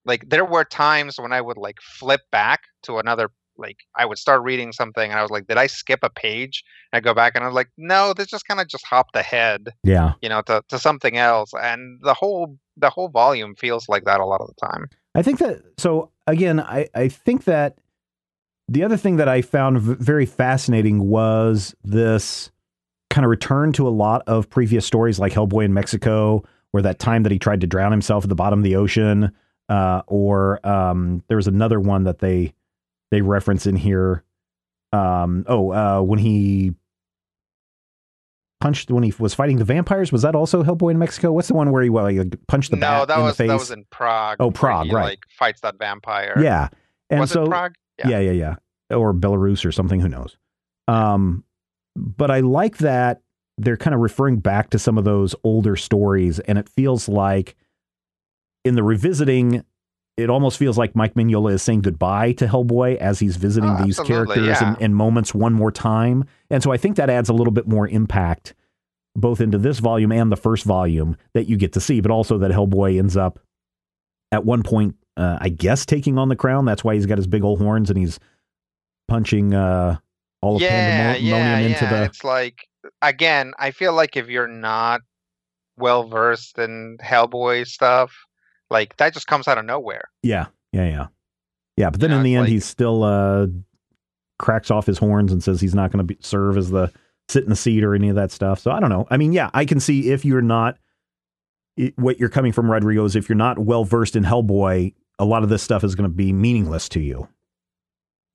like 0.05 0.29
there 0.29 0.45
were 0.45 0.65
times 0.65 1.17
when 1.17 1.31
i 1.31 1.41
would 1.41 1.57
like 1.57 1.77
flip 1.81 2.21
back 2.31 2.61
to 2.83 2.97
another 2.97 3.29
like 3.57 3.77
i 3.95 4.05
would 4.05 4.17
start 4.17 4.41
reading 4.41 4.71
something 4.71 5.09
and 5.11 5.19
i 5.19 5.21
was 5.21 5.31
like 5.31 5.47
did 5.47 5.57
i 5.57 5.67
skip 5.67 5.99
a 6.03 6.09
page 6.09 6.63
and 6.91 6.97
i 6.97 7.01
go 7.01 7.13
back 7.13 7.33
and 7.35 7.43
i 7.43 7.47
was 7.47 7.55
like 7.55 7.69
no 7.77 8.13
this 8.13 8.27
just 8.27 8.47
kind 8.47 8.59
of 8.59 8.67
just 8.67 8.85
hopped 8.85 9.15
ahead 9.15 9.69
Yeah. 9.83 10.13
you 10.21 10.29
know 10.29 10.41
to, 10.43 10.63
to 10.69 10.79
something 10.79 11.17
else 11.17 11.51
and 11.61 11.99
the 12.01 12.13
whole 12.13 12.57
the 12.77 12.89
whole 12.89 13.09
volume 13.09 13.55
feels 13.55 13.87
like 13.87 14.05
that 14.05 14.19
a 14.19 14.25
lot 14.25 14.41
of 14.41 14.47
the 14.47 14.65
time 14.67 14.87
I 15.15 15.21
think 15.21 15.37
that 15.39 15.61
so 15.77 16.09
again, 16.25 16.59
I, 16.59 16.87
I 16.95 17.07
think 17.07 17.43
that 17.43 17.77
the 18.67 18.83
other 18.83 18.97
thing 18.97 19.17
that 19.17 19.27
I 19.29 19.43
found 19.43 19.79
v- 19.79 19.93
very 19.99 20.25
fascinating 20.25 21.07
was 21.07 21.75
this 21.83 22.49
kind 23.11 23.23
of 23.23 23.29
return 23.29 23.73
to 23.73 23.87
a 23.87 23.91
lot 23.91 24.23
of 24.25 24.49
previous 24.49 24.87
stories 24.87 25.19
like 25.19 25.31
Hellboy 25.31 25.65
in 25.65 25.73
Mexico, 25.75 26.43
or 26.73 26.81
that 26.81 26.97
time 26.97 27.21
that 27.21 27.31
he 27.31 27.37
tried 27.37 27.61
to 27.61 27.67
drown 27.67 27.91
himself 27.91 28.23
at 28.25 28.29
the 28.29 28.35
bottom 28.35 28.57
of 28.59 28.63
the 28.63 28.75
ocean, 28.75 29.31
uh, 29.69 30.01
or 30.07 30.65
um, 30.67 31.21
there 31.27 31.37
was 31.37 31.47
another 31.47 31.79
one 31.79 32.05
that 32.05 32.17
they 32.17 32.51
they 33.13 33.21
reference 33.21 33.67
in 33.67 33.75
here. 33.75 34.23
Um, 34.91 35.45
oh, 35.47 35.71
uh, 35.71 36.01
when 36.01 36.17
he 36.17 36.73
punched 38.59 38.89
when 38.89 39.03
he 39.03 39.13
was 39.19 39.33
fighting 39.35 39.57
the 39.57 39.65
vampires, 39.65 40.11
was 40.11 40.23
that 40.23 40.35
also 40.35 40.63
Hellboy 40.63 40.91
in 40.91 40.97
Mexico? 40.99 41.31
What's 41.31 41.47
the 41.47 41.53
one 41.53 41.71
where 41.71 41.83
he 41.83 41.89
well, 41.89 42.07
he 42.07 42.23
punched 42.47 42.71
the 42.71 42.77
no 42.77 42.81
bat 42.81 43.07
that 43.09 43.17
in 43.19 43.23
was 43.23 43.37
the 43.37 43.43
face? 43.43 43.49
that 43.49 43.59
was 43.59 43.71
in 43.71 43.85
prague 43.91 44.37
Oh, 44.39 44.49
Prague, 44.49 44.87
he, 44.87 44.93
right. 44.93 45.03
like 45.03 45.19
fights 45.29 45.61
that 45.61 45.77
vampire 45.77 46.33
yeah, 46.41 46.69
and 47.11 47.19
was 47.19 47.29
so 47.31 47.43
it 47.43 47.49
prague 47.49 47.75
yeah. 47.99 48.19
yeah, 48.19 48.31
yeah, 48.31 48.55
Or 48.89 49.13
Belarus 49.13 49.63
or 49.63 49.71
something, 49.71 49.99
who 49.99 50.09
knows. 50.09 50.35
Um, 50.87 51.43
but 51.95 52.31
I 52.31 52.39
like 52.39 52.79
that 52.79 53.21
they're 53.59 53.77
kind 53.77 53.93
of 53.93 54.01
referring 54.01 54.37
back 54.37 54.71
to 54.71 54.79
some 54.79 54.97
of 54.97 55.03
those 55.03 55.35
older 55.43 55.75
stories, 55.75 56.39
and 56.39 56.57
it 56.57 56.67
feels 56.67 57.07
like 57.07 57.55
in 58.65 58.73
the 58.73 58.81
revisiting, 58.81 59.63
it 60.17 60.29
almost 60.29 60.57
feels 60.57 60.77
like 60.77 60.95
Mike 60.95 61.15
Mignola 61.15 61.53
is 61.53 61.61
saying 61.63 61.81
goodbye 61.81 62.33
to 62.33 62.45
Hellboy 62.45 62.97
as 62.97 63.19
he's 63.19 63.35
visiting 63.35 63.71
Oh, 63.71 63.83
these 63.83 63.99
characters 63.99 64.45
yeah. 64.45 64.73
and, 64.73 64.81
and 64.81 64.95
moments 64.95 65.33
one 65.33 65.53
more 65.53 65.71
time. 65.71 66.25
And 66.49 66.61
so 66.61 66.71
I 66.71 66.77
think 66.77 66.97
that 66.97 67.09
adds 67.09 67.29
a 67.29 67.33
little 67.33 67.53
bit 67.53 67.67
more 67.67 67.87
impact 67.87 68.53
both 69.15 69.41
into 69.41 69.57
this 69.57 69.79
volume 69.79 70.11
and 70.11 70.31
the 70.31 70.35
first 70.35 70.65
volume 70.65 71.17
that 71.33 71.47
you 71.47 71.57
get 71.57 71.73
to 71.73 71.79
see, 71.79 72.01
but 72.01 72.11
also 72.11 72.37
that 72.39 72.51
Hellboy 72.51 72.97
ends 72.97 73.17
up 73.17 73.39
at 74.31 74.45
one 74.45 74.63
point, 74.63 74.95
uh, 75.17 75.37
I 75.39 75.49
guess, 75.49 75.85
taking 75.85 76.17
on 76.17 76.29
the 76.29 76.35
crown. 76.35 76.65
That's 76.65 76.83
why 76.83 76.95
he's 76.95 77.05
got 77.05 77.17
his 77.17 77.27
big 77.27 77.43
old 77.43 77.59
horns 77.59 77.89
and 77.89 77.97
he's 77.97 78.19
punching 79.07 79.53
uh, 79.53 79.97
all 80.41 80.55
of 80.57 80.61
yeah, 80.61 81.13
pandemonium 81.13 81.39
yeah, 81.39 81.57
into 81.59 81.85
yeah. 81.85 81.89
the. 81.91 82.03
It's 82.05 82.23
like 82.23 82.67
again, 83.01 83.53
I 83.57 83.71
feel 83.71 83.93
like 83.93 84.17
if 84.17 84.27
you're 84.27 84.47
not 84.47 85.01
well 85.77 86.07
versed 86.07 86.57
in 86.59 86.97
Hellboy 87.01 87.67
stuff, 87.67 88.13
like 88.69 88.95
that 88.97 89.13
just 89.13 89.27
comes 89.27 89.47
out 89.47 89.57
of 89.57 89.65
nowhere. 89.65 90.05
Yeah, 90.21 90.47
yeah, 90.71 90.87
yeah, 90.87 91.07
yeah. 91.77 91.89
But 91.89 91.99
then 92.01 92.09
You 92.11 92.15
know, 92.15 92.19
in 92.19 92.23
the 92.23 92.35
end, 92.35 92.43
like- 92.43 92.51
he 92.51 92.59
still 92.59 93.03
uh, 93.03 93.47
cracks 94.39 94.71
off 94.71 94.85
his 94.85 94.97
horns 94.97 95.31
and 95.31 95.43
says 95.43 95.61
he's 95.61 95.75
not 95.75 95.91
going 95.91 96.05
to 96.07 96.15
serve 96.21 96.57
as 96.57 96.69
the 96.69 96.91
sit 97.29 97.43
in 97.43 97.49
the 97.49 97.55
seat 97.55 97.83
or 97.83 97.95
any 97.95 98.09
of 98.09 98.15
that 98.15 98.31
stuff. 98.31 98.59
So 98.59 98.71
I 98.71 98.79
don't 98.79 98.89
know. 98.89 99.07
I 99.09 99.17
mean, 99.17 99.31
yeah, 99.33 99.49
I 99.53 99.65
can 99.65 99.79
see 99.79 100.11
if 100.11 100.25
you're 100.25 100.41
not 100.41 100.77
it, 101.77 101.97
what 101.97 102.19
you're 102.19 102.29
coming 102.29 102.51
from, 102.51 102.69
Rodrigo, 102.69 103.05
is 103.05 103.15
if 103.15 103.29
you're 103.29 103.35
not 103.35 103.57
well 103.59 103.83
versed 103.85 104.15
in 104.15 104.23
Hellboy, 104.23 104.93
a 105.19 105.25
lot 105.25 105.43
of 105.43 105.49
this 105.49 105.63
stuff 105.63 105.83
is 105.83 105.95
going 105.95 106.09
to 106.09 106.15
be 106.15 106.33
meaningless 106.33 106.89
to 106.89 106.99
you. 106.99 107.27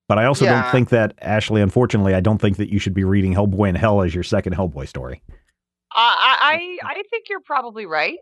But 0.08 0.18
I 0.18 0.24
also 0.24 0.46
don't 0.62 0.72
think 0.72 0.88
that 0.88 1.12
Ashley. 1.20 1.60
Unfortunately, 1.60 2.14
I 2.14 2.20
don't 2.20 2.38
think 2.40 2.56
that 2.56 2.70
you 2.72 2.78
should 2.78 2.94
be 2.94 3.04
reading 3.04 3.34
Hellboy 3.34 3.68
in 3.68 3.74
Hell 3.74 4.02
as 4.02 4.14
your 4.14 4.24
second 4.24 4.54
Hellboy 4.54 4.88
story. 4.88 5.22
I 5.92 6.78
I 6.82 6.88
I 6.90 7.02
think 7.10 7.26
you're 7.28 7.40
probably 7.40 7.84
right. 7.84 8.18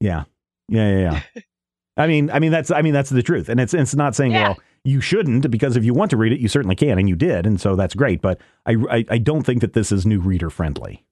Yeah, 0.00 0.24
yeah, 0.68 0.98
yeah. 0.98 1.20
yeah. 1.34 1.42
I 1.96 2.06
mean, 2.06 2.30
I 2.30 2.38
mean 2.38 2.52
that's 2.52 2.70
I 2.70 2.82
mean 2.82 2.92
that's 2.92 3.10
the 3.10 3.22
truth, 3.22 3.48
and 3.48 3.58
it's 3.60 3.72
it's 3.74 3.94
not 3.94 4.14
saying 4.14 4.32
Yeah. 4.32 4.48
well 4.48 4.58
you 4.84 5.00
shouldn't 5.00 5.50
because 5.50 5.76
if 5.76 5.84
you 5.84 5.92
want 5.94 6.10
to 6.10 6.16
read 6.16 6.32
it, 6.32 6.38
you 6.38 6.46
certainly 6.48 6.76
can, 6.76 6.98
and 6.98 7.08
you 7.08 7.16
did, 7.16 7.44
and 7.46 7.60
so 7.60 7.74
that's 7.74 7.94
great. 7.94 8.20
But 8.20 8.40
I 8.66 8.76
I, 8.90 9.04
I 9.10 9.18
don't 9.18 9.42
think 9.42 9.60
that 9.62 9.72
this 9.72 9.90
is 9.90 10.06
new 10.06 10.20
reader 10.20 10.50
friendly. 10.50 11.04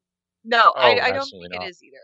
No, 0.45 0.72
I, 0.76 0.99
Oh, 0.99 1.03
I 1.03 1.11
don't 1.11 1.24
think 1.28 1.53
not. 1.53 1.64
it 1.64 1.70
is 1.70 1.82
either. 1.82 1.97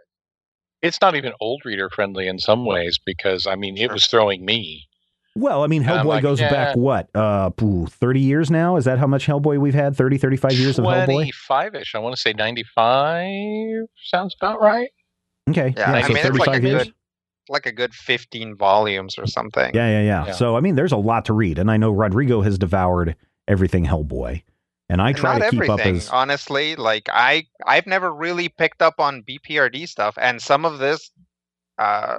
It's 0.83 1.01
not 1.03 1.15
even 1.15 1.33
old 1.41 1.61
reader 1.67 1.91
friendly 1.91 2.27
in 2.27 2.39
some 2.39 2.65
ways 2.65 2.99
because 3.05 3.47
I 3.47 3.55
mean 3.55 3.77
it 3.77 3.93
was 3.93 4.07
throwing 4.07 4.47
me 4.47 4.89
Well, 5.37 5.63
I 5.63 5.67
mean, 5.67 5.85
Hellboy 5.85 6.05
like, 6.07 6.23
goes 6.23 6.41
yeah. 6.41 6.51
back 6.51 6.75
what? 6.77 7.15
Uh, 7.15 7.51
ooh, 7.63 7.87
30 7.87 8.19
years 8.21 8.51
now? 8.51 8.77
Is 8.77 8.87
that 8.87 8.99
how 8.99 9.07
much 9.07 9.27
Hellboy 9.27 9.59
we've 9.59 9.75
had? 9.75 9.95
30, 9.95 10.17
35 10.17 10.53
years 10.55 10.79
of 10.79 10.87
Hellboy? 10.87 11.05
25 11.05 11.75
ish. 11.75 11.95
I 11.95 11.99
want 11.99 12.17
to 12.17 12.21
say 12.21 12.33
95 12.33 13.27
sounds 14.07 14.35
about 14.41 14.61
right. 14.63 14.89
Okay. 15.51 15.75
Yeah, 15.77 15.93
Yeah, 15.93 15.99
I 15.99 16.03
so 16.03 16.09
mean, 16.09 16.17
it's 16.19 16.27
35 16.27 16.47
like 16.47 16.63
a 16.63 16.67
years. 16.67 16.85
good, 16.85 16.95
like 17.49 17.67
a 17.67 17.73
good 17.73 17.95
15 17.95 18.57
volumes 18.57 19.19
or 19.19 19.27
something. 19.27 19.71
Yeah, 19.75 19.89
yeah, 19.89 20.03
yeah, 20.03 20.27
Yeah. 20.27 20.33
So, 20.33 20.57
I 20.57 20.61
mean, 20.61 20.75
there's 20.77 20.93
a 20.93 20.97
lot 20.97 21.25
to 21.27 21.33
read. 21.33 21.59
And 21.59 21.71
I 21.71 21.77
know 21.77 21.91
Rodrigo 21.91 22.43
has 22.43 22.59
devoured 22.59 23.17
everything 23.49 23.85
Hellboy. 23.85 24.43
And 24.89 25.01
I 25.01 25.13
try 25.13 25.39
Not 25.39 25.45
to 25.45 25.51
keep 25.51 25.63
everything, 25.63 25.97
up 25.97 26.03
as. 26.03 26.09
honestly. 26.09 26.75
Like 26.75 27.09
I, 27.13 27.47
I've 27.65 27.87
never 27.87 28.13
really 28.13 28.49
picked 28.49 28.83
up 28.83 28.95
on 28.99 29.23
BPRD 29.23 29.87
stuff, 29.89 30.19
and 30.21 30.43
some 30.43 30.65
of 30.65 30.79
this 30.81 31.13
uh, 31.79 32.19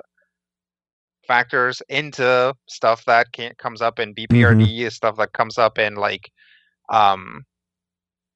factors 1.27 1.81
into 1.89 2.55
stuff 2.67 3.03
that 3.05 3.31
can 3.33 3.53
comes 3.57 3.81
up 3.81 3.99
in 3.99 4.15
BPRD, 4.15 4.79
is 4.79 4.95
stuff 4.95 5.17
that 5.17 5.33
comes 5.33 5.57
up 5.57 5.77
in 5.77 5.95
like, 5.95 6.31
um, 6.89 7.43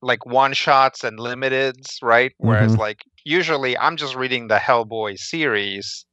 like 0.02 0.26
one 0.26 0.52
shots 0.54 1.04
and 1.06 1.18
limiteds, 1.18 2.02
right? 2.02 2.34
Whereas 2.38 2.76
like 2.78 3.04
usually 3.26 3.78
I'm 3.78 3.98
just 3.98 4.16
reading 4.16 4.48
the 4.48 4.56
Hellboy 4.58 5.18
series. 5.20 6.06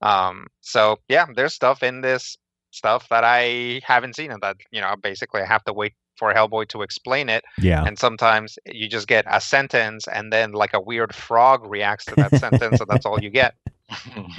Um, 0.00 0.46
so 0.62 0.96
yeah, 1.08 1.26
there's 1.34 1.54
stuff 1.54 1.82
in 1.82 2.00
this 2.00 2.36
stuff 2.70 3.08
that 3.10 3.24
I 3.24 3.80
haven't 3.84 4.16
seen, 4.16 4.30
and 4.32 4.40
that 4.42 4.56
you 4.70 4.80
know 4.80 4.94
basically 5.02 5.42
I 5.42 5.46
have 5.46 5.64
to 5.64 5.72
wait 5.72 5.92
for 6.16 6.32
Hellboy 6.32 6.68
to 6.68 6.82
explain 6.82 7.28
it 7.28 7.44
Yeah. 7.58 7.82
and 7.84 7.98
sometimes 7.98 8.56
you 8.66 8.88
just 8.88 9.08
get 9.08 9.24
a 9.28 9.40
sentence 9.40 10.06
and 10.06 10.32
then 10.32 10.52
like 10.52 10.72
a 10.72 10.80
weird 10.80 11.12
frog 11.12 11.66
reacts 11.68 12.04
to 12.04 12.14
that 12.14 12.30
sentence 12.36 12.78
and 12.80 12.88
that's 12.88 13.04
all 13.04 13.20
you 13.20 13.30
get 13.30 13.54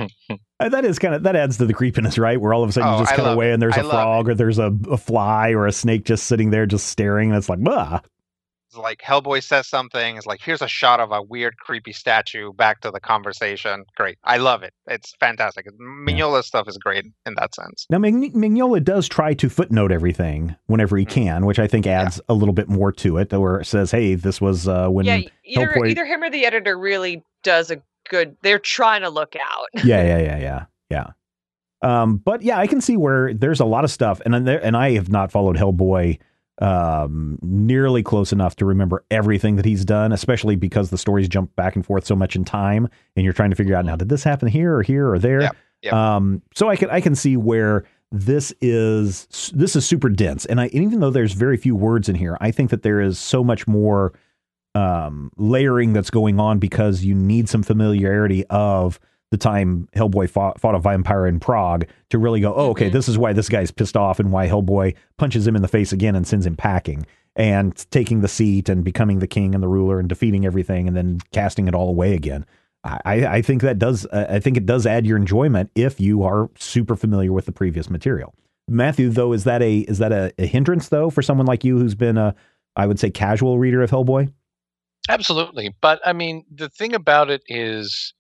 Uh, 0.58 0.70
That 0.70 0.86
is 0.86 1.00
kind 1.00 1.14
of 1.14 1.24
that 1.24 1.36
adds 1.36 1.58
to 1.58 1.66
the 1.66 1.74
creepiness, 1.74 2.18
right? 2.18 2.40
Where 2.40 2.54
all 2.54 2.64
of 2.64 2.70
a 2.70 2.72
sudden 2.72 2.88
Oh, 2.90 2.94
you 2.94 3.02
just 3.02 3.12
I 3.12 3.16
cut 3.18 3.26
love 3.26 3.34
away 3.36 3.50
it. 3.50 3.54
and 3.56 3.62
there's 3.62 3.76
I 3.78 3.82
a 3.82 3.84
love 3.84 3.92
frog 3.92 4.30
or 4.30 4.36
there's 4.36 4.58
a, 4.58 4.74
a 4.90 4.96
fly 4.96 5.50
or 5.52 5.68
a 5.68 5.74
snake 5.74 6.06
just 6.06 6.28
sitting 6.28 6.50
there 6.52 6.66
just 6.66 6.88
staring, 6.88 7.30
and 7.30 7.38
it's 7.38 7.50
like, 7.50 7.62
bah. 7.62 8.00
It's 8.76 8.82
like 8.84 9.02
hellboy 9.02 9.42
says 9.44 9.68
something 9.68 10.18
it's 10.18 10.26
like 10.26 10.42
here's 10.42 10.62
a 10.62 10.68
shot 10.68 11.00
of 11.00 11.12
a 11.12 11.22
weird 11.22 11.58
creepy 11.58 11.94
statue 11.94 12.52
back 12.54 12.82
to 12.82 12.92
the 12.92 13.00
conversation 13.00 13.86
great 13.96 14.18
i 14.24 14.38
love 14.38 14.64
it 14.64 14.74
it's 14.88 15.14
fantastic 15.20 15.66
mignola's 15.80 16.46
stuff 16.46 16.68
is 16.68 16.78
great 16.78 17.06
in 17.26 17.34
that 17.36 17.56
sense 17.56 17.86
Now, 17.90 17.98
Mig- 18.00 18.34
Mignola 18.34 18.84
does 18.84 19.08
try 19.08 19.34
to 19.36 19.50
footnote 19.50 19.92
everything 19.92 20.56
whenever 20.68 20.98
he 20.98 21.06
Mhm. 21.06 21.10
can, 21.10 21.46
which 21.46 21.60
I 21.60 21.68
think 21.68 21.88
adds 21.88 22.20
a 22.30 22.34
little 22.34 22.54
bit 22.54 22.68
more 22.68 22.92
to 22.94 23.18
it, 23.18 23.32
where 23.32 23.60
it 23.62 23.66
says, 23.66 23.92
"Hey, 23.92 24.16
this 24.16 24.42
was 24.42 24.68
uh, 24.68 24.88
when." 24.90 25.06
yeah, 25.06 25.22
either 25.44 25.68
Hellboy- 25.68 25.90
either 25.92 26.06
him 26.06 26.24
or 26.24 26.30
the 26.30 26.46
editor 26.46 26.78
really 26.78 27.24
does 27.44 27.72
a 27.72 27.82
good. 28.10 28.36
They're 28.42 28.60
trying 28.60 29.02
to 29.02 29.10
look 29.10 29.36
out. 29.36 29.68
yeah, 29.86 30.04
yeah, 30.04 30.18
yeah, 30.20 30.38
yeah, 30.40 30.66
yeah. 30.90 31.08
Um, 31.82 32.18
but 32.18 32.42
yeah, 32.42 32.58
I 32.60 32.68
can 32.68 32.82
see 32.82 32.98
where 32.98 33.34
there's 33.34 33.60
a 33.60 33.66
lot 33.66 33.84
of 33.84 33.92
stuff, 33.92 34.22
and 34.26 34.48
there, 34.48 34.64
and 34.64 34.76
I 34.76 34.92
have 34.92 35.10
not 35.10 35.32
followed 35.32 35.56
Hellboy 35.58 36.20
um 36.62 37.38
nearly 37.42 38.02
close 38.02 38.32
enough 38.32 38.56
to 38.56 38.66
remember 38.66 39.04
everything 39.12 39.58
that 39.58 39.66
he's 39.66 39.84
done 39.84 40.12
especially 40.14 40.56
because 40.56 40.90
the 40.90 40.98
stories 40.98 41.28
jump 41.28 41.54
back 41.58 41.76
and 41.76 41.86
forth 41.86 42.06
so 42.06 42.16
much 42.16 42.36
in 42.36 42.46
time 42.46 42.88
and 43.16 43.24
you're 43.26 43.34
trying 43.34 43.50
to 43.50 43.56
figure 43.58 43.76
out 43.76 43.84
now 43.84 43.96
did 43.96 44.08
this 44.08 44.24
happen 44.24 44.48
here 44.48 44.74
or 44.76 44.82
here 44.82 45.12
or 45.12 45.20
there 45.20 45.42
Yep, 45.42 45.56
yep. 45.82 45.94
um 45.94 46.42
so 46.54 46.70
i 46.70 46.78
can 46.78 46.90
i 46.90 47.02
can 47.02 47.14
see 47.14 47.36
where 47.36 47.84
this 48.12 48.54
is 48.62 49.52
this 49.54 49.76
is 49.76 49.86
super 49.86 50.08
dense 50.08 50.46
and 50.46 50.62
i 50.62 50.66
and 50.66 50.76
even 50.76 51.02
though 51.02 51.10
there's 51.10 51.34
very 51.34 51.58
few 51.58 51.76
words 51.76 52.08
in 52.08 52.16
here 52.16 52.38
i 52.40 52.52
think 52.52 52.70
that 52.70 52.84
there 52.84 53.02
is 53.02 53.20
so 53.20 53.44
much 53.44 53.68
more 53.68 54.14
um 54.76 55.32
layering 55.36 55.92
that's 55.92 56.10
going 56.10 56.40
on 56.40 56.58
because 56.60 57.04
you 57.04 57.14
need 57.14 57.50
some 57.50 57.64
familiarity 57.64 58.46
of 58.50 58.98
the 59.38 59.44
time 59.44 59.88
Hellboy 59.96 60.30
fought, 60.30 60.60
fought 60.62 60.76
a 60.76 60.80
vampire 60.80 61.28
in 61.28 61.40
Prague 61.40 61.86
to 62.10 62.18
really 62.18 62.40
go, 62.40 62.54
oh, 62.56 62.70
okay, 62.70 62.90
Mhm. 62.90 62.94
this 62.94 63.10
is 63.10 63.18
why 63.18 63.34
this 63.34 63.50
guy's 63.50 63.70
pissed 63.72 63.98
off 63.98 64.20
and 64.20 64.32
why 64.32 64.48
Hellboy 64.48 64.96
punches 65.18 65.46
him 65.46 65.56
in 65.56 65.62
the 65.62 65.68
face 65.68 65.92
again 65.92 66.16
and 66.16 66.26
sends 66.26 66.46
him 66.46 66.56
packing 66.56 67.06
and 67.36 67.86
taking 67.92 68.22
the 68.22 68.28
seat 68.30 68.70
and 68.70 68.84
becoming 68.84 69.20
the 69.20 69.28
king 69.28 69.54
and 69.54 69.62
the 69.62 69.68
ruler 69.68 70.00
and 70.00 70.08
defeating 70.08 70.46
everything 70.46 70.88
and 70.88 70.96
then 70.96 71.20
casting 71.32 71.68
it 71.68 71.76
all 71.76 71.90
away 71.90 72.14
again. 72.14 72.46
I, 72.86 73.00
I 73.06 73.26
I 73.38 73.42
think 73.42 73.62
that 73.62 73.78
does, 73.80 74.06
uh, 74.08 74.28
I 74.30 74.40
think 74.40 74.56
it 74.58 74.66
does 74.66 74.86
add 74.86 75.06
your 75.06 75.18
enjoyment 75.18 75.70
if 75.76 76.00
you 76.00 76.24
are 76.24 76.50
super 76.58 76.96
familiar 76.96 77.34
with 77.34 77.46
the 77.46 77.52
previous 77.52 77.90
material. 77.90 78.34
Matthew, 78.70 79.10
though, 79.10 79.34
is 79.34 79.44
that 79.44 79.62
a 79.62 79.80
is 79.80 79.98
that 80.00 80.12
a, 80.12 80.32
a 80.40 80.46
hindrance 80.48 80.90
though 80.90 81.10
for 81.10 81.22
someone 81.22 81.46
like 81.46 81.64
you 81.64 81.78
who's 81.78 81.94
been 81.96 82.18
a, 82.18 82.34
I 82.76 82.88
would 82.88 83.00
say, 83.00 83.10
casual 83.12 83.60
reader 83.60 83.82
of 83.84 83.92
Hellboy? 83.92 84.32
Absolutely. 85.08 85.76
But 85.82 86.00
I 86.06 86.14
mean, 86.14 86.46
the 86.52 86.70
thing 86.70 86.96
about 86.96 87.30
it 87.30 87.44
is 87.48 88.14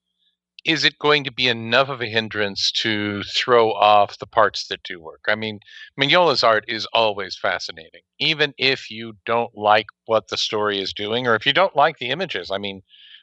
is 0.65 0.83
it 0.83 0.97
going 0.97 1.23
to 1.23 1.31
be 1.31 1.47
enough 1.47 1.89
of 1.89 2.01
a 2.01 2.07
hindrance 2.07 2.71
to 2.71 3.21
throw 3.23 3.71
off 3.71 4.17
the 4.17 4.25
parts 4.25 4.67
that 4.67 4.81
do 4.83 4.99
work? 4.99 5.21
I 5.27 5.35
mean, 5.35 5.59
Mignola's 5.95 6.43
art 6.43 6.65
is 6.67 6.87
always 6.91 7.37
fascinating, 7.37 8.01
even 8.19 8.53
if 8.57 8.89
you 8.89 9.13
don't 9.25 9.55
like 9.55 9.85
what 10.05 10.29
the 10.29 10.37
story 10.37 10.81
is 10.81 10.91
doing 10.91 11.27
or 11.27 11.35
if 11.35 11.45
you 11.45 11.53
don't 11.53 11.75
like 11.75 11.99
the 11.99 12.09
images. 12.09 12.49
I 12.49 12.57
mean, 12.57 12.81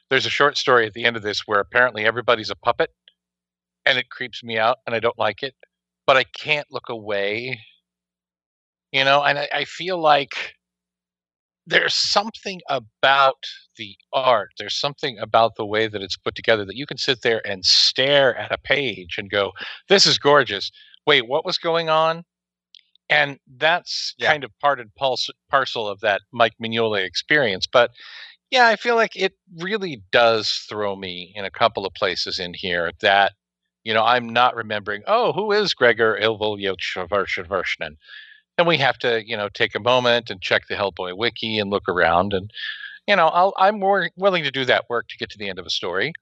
there's 0.09 0.25
a 0.25 0.31
short 0.31 0.57
story 0.57 0.87
at 0.87 0.93
the 0.93 1.03
end 1.03 1.17
of 1.17 1.21
this 1.21 1.41
where 1.45 1.59
apparently 1.59 2.05
everybody's 2.05 2.49
a 2.49 2.55
puppet 2.55 2.91
and 3.85 3.97
it 3.97 4.09
creeps 4.09 4.41
me 4.41 4.57
out 4.57 4.77
and 4.87 4.95
I 4.95 4.99
don't 4.99 5.19
like 5.19 5.43
it, 5.43 5.53
but 6.07 6.15
I 6.15 6.23
can't 6.23 6.67
look 6.71 6.87
away. 6.87 7.59
You 8.93 9.03
know, 9.03 9.21
and 9.21 9.37
I, 9.37 9.49
I 9.51 9.65
feel 9.65 9.99
like 9.99 10.55
there's 11.65 11.93
something 11.93 12.61
about 12.69 13.43
the 13.77 13.95
art 14.13 14.49
there's 14.57 14.75
something 14.79 15.17
about 15.19 15.55
the 15.55 15.65
way 15.65 15.87
that 15.87 16.01
it's 16.01 16.17
put 16.17 16.35
together 16.35 16.65
that 16.65 16.75
you 16.75 16.85
can 16.85 16.97
sit 16.97 17.21
there 17.21 17.45
and 17.47 17.65
stare 17.65 18.35
at 18.37 18.51
a 18.51 18.57
page 18.57 19.15
and 19.17 19.29
go 19.29 19.51
this 19.89 20.05
is 20.05 20.17
gorgeous 20.17 20.71
wait 21.07 21.27
what 21.27 21.45
was 21.45 21.57
going 21.57 21.89
on 21.89 22.23
and 23.09 23.37
that's 23.57 24.15
Yeah. 24.17 24.31
kind 24.31 24.43
of 24.43 24.51
part 24.59 24.79
and 24.79 24.89
parcel 25.49 25.87
of 25.87 25.99
that 26.01 26.21
mike 26.31 26.53
mignola 26.61 27.05
experience 27.05 27.67
but 27.67 27.91
yeah 28.51 28.67
i 28.67 28.75
feel 28.75 28.95
like 28.95 29.15
it 29.15 29.33
really 29.59 30.01
does 30.11 30.65
throw 30.69 30.95
me 30.95 31.33
in 31.35 31.45
a 31.45 31.51
couple 31.51 31.85
of 31.85 31.93
places 31.93 32.39
in 32.39 32.53
here 32.53 32.91
that 33.01 33.33
you 33.83 33.93
know 33.93 34.03
i'm 34.03 34.29
not 34.29 34.55
remembering 34.55 35.03
oh 35.07 35.33
who 35.33 35.51
is 35.51 35.73
gregor 35.73 36.17
ilvolyevich 36.21 36.97
and 38.57 38.67
we 38.67 38.77
have 38.77 38.97
to 38.99 39.27
you 39.27 39.35
know 39.37 39.49
take 39.49 39.75
a 39.75 39.79
moment 39.79 40.29
and 40.29 40.41
check 40.41 40.67
the 40.67 40.75
hellboy 40.75 41.17
wiki 41.17 41.59
and 41.59 41.69
look 41.69 41.87
around 41.87 42.33
and 42.33 42.51
you 43.07 43.15
know 43.15 43.27
I'll, 43.27 43.53
i'm 43.57 43.79
more 43.79 44.09
willing 44.15 44.43
to 44.43 44.51
do 44.51 44.65
that 44.65 44.85
work 44.89 45.07
to 45.09 45.17
get 45.17 45.29
to 45.31 45.37
the 45.37 45.49
end 45.49 45.59
of 45.59 45.65
a 45.65 45.71
story. 45.71 46.13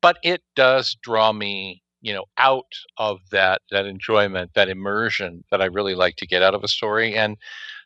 But 0.00 0.18
it 0.24 0.42
does 0.56 0.96
draw 1.02 1.32
me 1.32 1.82
you 2.00 2.12
know 2.12 2.24
out 2.38 2.72
of 2.98 3.20
that 3.30 3.62
that 3.70 3.86
enjoyment 3.86 4.52
that 4.54 4.68
immersion 4.68 5.44
that 5.50 5.62
i 5.62 5.66
really 5.66 5.94
like 5.94 6.16
to 6.16 6.26
get 6.26 6.42
out 6.42 6.54
of 6.54 6.64
a 6.64 6.68
story. 6.68 7.14
And 7.16 7.36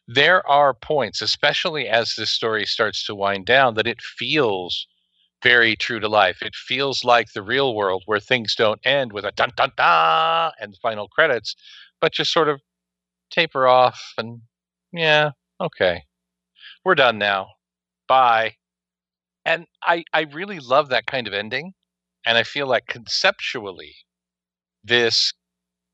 there 0.09 0.47
are 0.49 0.73
points 0.75 1.21
especially 1.23 1.89
as 1.89 2.15
this 2.15 2.31
story 2.31 2.65
starts 2.67 3.05
to 3.07 3.15
wind 3.15 3.47
down 3.47 3.75
that 3.75 3.87
it 3.89 4.01
feels 4.01 4.87
very 5.43 5.77
true 5.77 6.01
to 6.01 6.09
life. 6.09 6.43
It 6.43 6.55
feels 6.55 7.05
like 7.05 7.33
the 7.33 7.43
real 7.43 7.75
world 7.75 8.03
where 8.07 8.21
things 8.21 8.55
don't 8.55 8.81
end 8.85 9.13
with 9.13 9.25
a 9.25 9.33
dun 9.33 9.51
dun 9.57 9.73
dun 9.77 10.53
and 10.61 10.77
final 10.83 11.09
credits 11.09 11.55
but 12.01 12.13
just 12.13 12.33
sort 12.33 12.49
of 12.49 12.61
taper 13.31 13.67
off 13.67 14.15
and 14.19 14.41
yeah 14.93 15.31
okay. 15.61 16.03
We're 16.85 16.95
done 16.95 17.19
now. 17.19 17.49
Bye. 18.09 18.57
And 19.45 19.67
i 19.83 20.05
i 20.13 20.23
really 20.23 20.59
love 20.61 20.89
that 20.89 21.07
kind 21.07 21.27
of 21.27 21.35
ending 21.35 21.75
and 22.27 22.37
i 22.37 22.43
feel 22.43 22.67
like 22.67 22.87
conceptually 22.89 23.95
this 24.85 25.33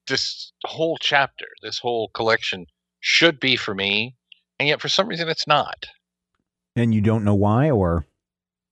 this 0.09 0.53
whole 0.65 0.97
chapter 1.01 1.47
this 1.63 1.79
whole 1.79 2.09
collection 2.15 2.67
should 3.01 3.39
be 3.41 3.57
for 3.57 3.75
me 3.75 4.17
and 4.63 4.69
yet 4.69 4.81
for 4.81 4.89
some 4.89 5.09
reason 5.09 5.29
it's 5.29 5.49
not. 5.49 5.87
And 6.77 6.95
you 6.95 7.01
don't 7.01 7.25
know 7.25 7.35
why, 7.35 7.69
or 7.69 8.07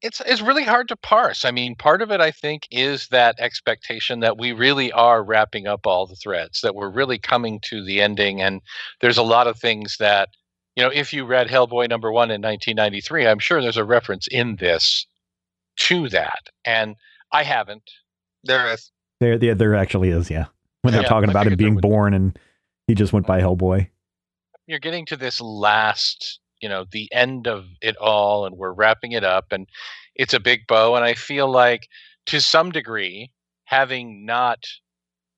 it's 0.02 0.20
it's 0.26 0.40
really 0.40 0.64
hard 0.64 0.88
to 0.88 0.96
parse. 0.96 1.44
I 1.44 1.50
mean, 1.50 1.74
part 1.74 2.02
of 2.02 2.10
it 2.10 2.20
I 2.20 2.30
think 2.30 2.66
is 2.70 3.08
that 3.08 3.36
expectation 3.38 4.20
that 4.20 4.38
we 4.38 4.52
really 4.52 4.90
are 4.92 5.22
wrapping 5.22 5.66
up 5.66 5.86
all 5.86 6.06
the 6.06 6.16
threads, 6.16 6.60
that 6.62 6.74
we're 6.74 6.90
really 6.90 7.18
coming 7.18 7.60
to 7.64 7.84
the 7.84 8.00
ending 8.00 8.40
and 8.40 8.60
there's 9.00 9.18
a 9.18 9.22
lot 9.22 9.46
of 9.46 9.58
things 9.58 9.96
that 9.98 10.30
you 10.76 10.84
know, 10.84 10.90
if 10.94 11.12
you 11.12 11.26
read 11.26 11.48
Hellboy 11.48 11.88
number 11.88 12.10
1 12.12 12.30
in 12.30 12.40
1993, 12.40 13.26
I'm 13.26 13.38
sure 13.40 13.60
there's 13.60 13.76
a 13.76 13.84
reference 13.84 14.26
in 14.28 14.56
this 14.56 15.06
to 15.80 16.08
that. 16.10 16.48
And 16.64 16.96
I 17.32 17.42
haven't. 17.42 17.90
there 18.44 18.72
is 18.72 18.90
there, 19.20 19.36
there, 19.36 19.54
there 19.54 19.74
actually 19.74 20.08
is, 20.10 20.30
yeah. 20.30 20.46
When 20.82 20.92
they're 20.94 21.02
Yeah, 21.02 21.08
talking 21.08 21.28
I 21.28 21.32
about 21.32 21.46
him 21.46 21.56
being 21.56 21.76
born 21.76 22.14
and 22.14 22.38
he 22.86 22.94
just 22.94 23.12
went 23.12 23.26
by 23.26 23.40
Hellboy. 23.40 23.88
You're 24.66 24.78
getting 24.78 25.04
to 25.06 25.16
this 25.16 25.40
last, 25.40 26.39
you 26.60 26.68
know, 26.68 26.84
the 26.90 27.08
end 27.12 27.46
of 27.46 27.66
it 27.80 27.96
all 27.96 28.46
and 28.46 28.56
we're 28.56 28.72
wrapping 28.72 29.12
it 29.12 29.24
up 29.24 29.46
and 29.50 29.66
it's 30.14 30.34
a 30.34 30.40
big 30.40 30.66
bow 30.66 30.94
and 30.94 31.04
I 31.04 31.14
feel 31.14 31.50
like 31.50 31.88
to 32.26 32.40
some 32.40 32.70
degree 32.70 33.30
having 33.64 34.26
not 34.26 34.64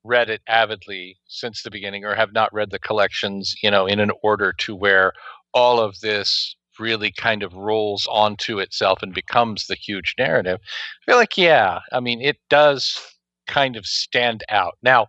read 0.04 0.28
it 0.30 0.42
avidly 0.48 1.18
since 1.26 1.62
the 1.62 1.70
beginning 1.70 2.04
or 2.04 2.14
have 2.14 2.32
not 2.32 2.52
read 2.52 2.70
the 2.70 2.78
collections, 2.78 3.54
you 3.62 3.70
know, 3.70 3.86
in 3.86 4.00
an 4.00 4.10
order 4.22 4.52
to 4.52 4.74
where 4.74 5.12
all 5.54 5.78
of 5.78 6.00
this 6.00 6.56
really 6.78 7.12
kind 7.12 7.42
of 7.42 7.54
rolls 7.54 8.08
onto 8.10 8.58
itself 8.58 9.02
and 9.02 9.14
becomes 9.14 9.66
the 9.66 9.74
huge 9.74 10.14
narrative. 10.18 10.58
I 10.62 11.04
feel 11.04 11.16
like, 11.16 11.36
yeah, 11.36 11.80
I 11.92 12.00
mean, 12.00 12.20
it 12.20 12.38
does 12.48 12.98
kind 13.46 13.76
of 13.76 13.86
stand 13.86 14.42
out. 14.48 14.74
Now, 14.82 15.08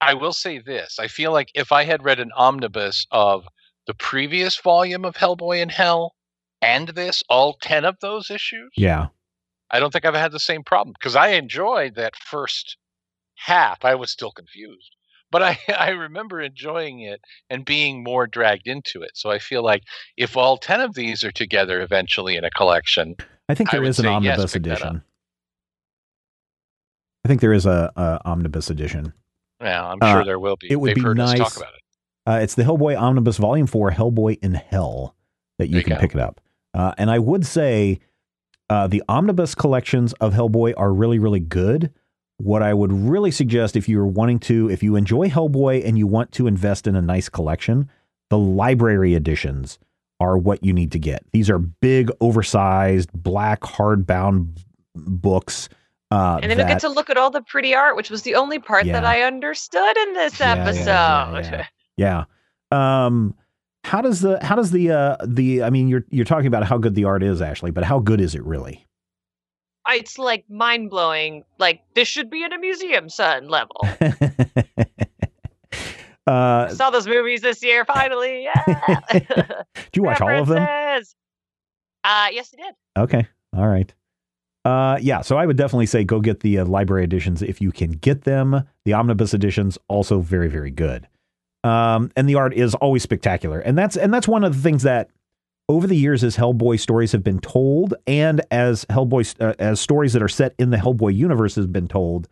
I 0.00 0.14
will 0.14 0.32
say 0.32 0.58
this: 0.58 0.98
I 0.98 1.08
feel 1.08 1.32
like 1.32 1.50
if 1.54 1.72
I 1.72 1.84
had 1.84 2.02
read 2.02 2.20
an 2.20 2.32
omnibus 2.36 3.06
of 3.10 3.44
the 3.90 3.94
previous 3.94 4.56
volume 4.56 5.04
of 5.04 5.16
Hellboy 5.16 5.60
in 5.60 5.68
Hell 5.68 6.14
and 6.62 6.86
this, 6.90 7.24
all 7.28 7.54
ten 7.60 7.84
of 7.84 7.96
those 8.00 8.30
issues, 8.30 8.70
Yeah. 8.76 9.08
I 9.72 9.80
don't 9.80 9.92
think 9.92 10.04
I've 10.04 10.14
had 10.14 10.30
the 10.30 10.38
same 10.38 10.62
problem 10.62 10.94
because 10.96 11.16
I 11.16 11.30
enjoyed 11.30 11.96
that 11.96 12.14
first 12.14 12.76
half. 13.34 13.84
I 13.84 13.96
was 13.96 14.12
still 14.12 14.30
confused, 14.30 14.94
but 15.32 15.42
I, 15.42 15.58
I 15.76 15.88
remember 15.90 16.40
enjoying 16.40 17.00
it 17.00 17.20
and 17.48 17.64
being 17.64 18.04
more 18.04 18.28
dragged 18.28 18.68
into 18.68 19.02
it. 19.02 19.10
So 19.14 19.28
I 19.32 19.40
feel 19.40 19.64
like 19.64 19.82
if 20.16 20.36
all 20.36 20.56
10 20.56 20.80
of 20.80 20.94
these 20.94 21.24
are 21.24 21.32
together 21.32 21.80
eventually 21.80 22.36
in 22.36 22.44
a 22.44 22.50
collection, 22.50 23.16
I 23.48 23.56
think 23.56 23.70
I 23.70 23.72
there 23.72 23.80
would 23.82 23.88
is 23.90 23.98
an 23.98 24.04
yes, 24.04 24.12
omnibus 24.14 24.52
up. 24.52 24.56
edition. 24.56 25.02
I 27.24 27.28
think 27.28 27.40
there 27.40 27.52
is 27.52 27.66
a, 27.66 27.92
a 27.96 28.20
omnibus 28.24 28.70
edition. 28.70 29.12
yeah, 29.60 29.84
I'm 29.84 29.98
Uh, 30.00 30.12
sure 30.12 30.24
there 30.24 30.38
will 30.38 30.56
be. 30.56 30.68
it 30.70 30.76
would 30.76 30.90
They've 30.90 30.94
be 30.94 31.02
heard 31.02 31.18
us 31.18 31.30
nice- 31.32 31.38
talk 31.40 31.56
about 31.56 31.74
it. 31.74 31.79
Uh, 32.26 32.38
it's 32.42 32.54
the 32.54 32.62
Hellboy 32.62 32.98
Omnibus 32.98 33.38
Volume 33.38 33.66
4, 33.66 33.90
Hellboy 33.92 34.38
in 34.42 34.54
Hell, 34.54 35.14
that 35.58 35.68
you 35.68 35.74
There 35.74 35.82
can 35.82 35.92
go. 35.94 36.00
pick 36.00 36.14
it 36.14 36.20
up. 36.20 36.40
Uh, 36.74 36.92
and 36.98 37.10
I 37.10 37.18
would 37.18 37.46
say 37.46 37.98
uh, 38.68 38.86
the 38.86 39.02
omnibus 39.08 39.54
collections 39.54 40.12
of 40.14 40.32
Hellboy 40.34 40.74
are 40.76 40.92
really, 40.92 41.18
really 41.18 41.40
good. 41.40 41.90
What 42.36 42.62
I 42.62 42.72
would 42.72 42.92
really 42.92 43.30
suggest 43.32 43.74
if 43.76 43.88
you're 43.88 44.06
wanting 44.06 44.38
to, 44.40 44.70
if 44.70 44.82
you 44.82 44.96
enjoy 44.96 45.28
Hellboy 45.28 45.84
and 45.84 45.98
you 45.98 46.06
want 46.06 46.30
to 46.32 46.46
invest 46.46 46.86
in 46.86 46.94
a 46.94 47.02
nice 47.02 47.28
collection, 47.28 47.90
the 48.28 48.38
library 48.38 49.14
editions 49.14 49.78
are 50.20 50.38
what 50.38 50.62
you 50.62 50.72
need 50.72 50.92
to 50.92 50.98
get. 50.98 51.24
These 51.32 51.50
are 51.50 51.58
big, 51.58 52.10
oversized, 52.20 53.10
black, 53.12 53.60
hardbound 53.62 54.58
books. 54.94 55.68
Uh, 56.10 56.38
And 56.42 56.50
then 56.50 56.58
you 56.58 56.64
that- 56.64 56.68
get 56.68 56.80
to 56.80 56.88
look 56.88 57.10
at 57.10 57.16
all 57.16 57.30
the 57.30 57.42
pretty 57.42 57.74
art, 57.74 57.96
which 57.96 58.10
was 58.10 58.22
the 58.22 58.34
only 58.36 58.58
part 58.58 58.84
that 58.84 59.04
I 59.04 59.22
understood 59.22 59.96
in 59.96 60.12
this 60.14 60.38
Yeah, 60.38 60.54
yeah, 60.54 60.62
episode. 60.62 60.84
yeah, 61.52 61.66
yeah. 62.00 62.24
Um, 62.72 63.34
how 63.84 64.00
does 64.00 64.20
the 64.20 64.42
how 64.42 64.56
does 64.56 64.70
the 64.70 64.90
uh 64.90 65.16
the 65.24 65.62
I 65.62 65.70
mean 65.70 65.88
you're 65.88 66.04
you're 66.10 66.24
talking 66.24 66.46
about 66.46 66.64
how 66.64 66.78
good 66.78 66.94
the 66.94 67.04
art 67.04 67.22
is 67.22 67.42
Ashley, 67.42 67.70
but 67.70 67.84
how 67.84 67.98
good 67.98 68.20
is 68.20 68.34
it 68.34 68.42
really? 68.42 68.86
It's 69.88 70.18
like 70.18 70.44
mind 70.48 70.88
blowing. 70.90 71.44
Like 71.58 71.82
this 71.94 72.08
should 72.08 72.30
be 72.30 72.42
in 72.42 72.52
a 72.52 72.58
museum, 72.58 73.08
son. 73.10 73.48
Level. 73.48 73.76
uh, 76.26 76.68
saw 76.68 76.90
those 76.90 77.06
movies 77.06 77.42
this 77.42 77.62
year. 77.62 77.84
Finally, 77.84 78.44
yeah. 78.44 79.00
do 79.12 79.20
you 79.94 80.02
watch 80.02 80.20
all 80.22 80.30
of 80.30 80.48
them? 80.48 80.62
Uh, 80.62 82.28
yes, 82.32 82.54
I 82.54 82.62
did. 82.62 82.74
Okay, 82.96 83.26
all 83.54 83.68
right. 83.68 83.92
Uh, 84.64 84.98
yeah, 85.00 85.20
so 85.22 85.36
I 85.36 85.46
would 85.46 85.56
definitely 85.56 85.86
say 85.86 86.04
go 86.04 86.20
get 86.20 86.40
the 86.40 86.58
uh, 86.60 86.64
library 86.66 87.04
editions 87.04 87.42
if 87.42 87.60
you 87.60 87.72
can 87.72 87.90
get 87.92 88.22
them. 88.22 88.62
The 88.84 88.92
omnibus 88.92 89.34
editions 89.34 89.76
also 89.88 90.20
very 90.20 90.48
very 90.48 90.70
good. 90.70 91.08
Um, 91.62 92.10
and 92.16 92.28
the 92.28 92.36
art 92.36 92.54
is 92.54 92.74
always 92.76 93.02
spectacular, 93.02 93.60
and 93.60 93.76
that's 93.76 93.96
and 93.96 94.12
that's 94.12 94.26
one 94.28 94.44
of 94.44 94.56
the 94.56 94.62
things 94.62 94.82
that 94.84 95.10
over 95.68 95.86
the 95.86 95.96
years 95.96 96.24
as 96.24 96.36
Hellboy 96.36 96.80
stories 96.80 97.12
have 97.12 97.22
been 97.22 97.38
told, 97.38 97.94
and 98.06 98.40
as 98.50 98.84
Hellboy 98.86 99.34
uh, 99.40 99.54
as 99.58 99.80
stories 99.80 100.12
that 100.14 100.22
are 100.22 100.28
set 100.28 100.54
in 100.58 100.70
the 100.70 100.76
Hellboy 100.76 101.14
universe 101.14 101.54
has 101.54 101.66
been 101.66 101.86
told, 101.86 102.28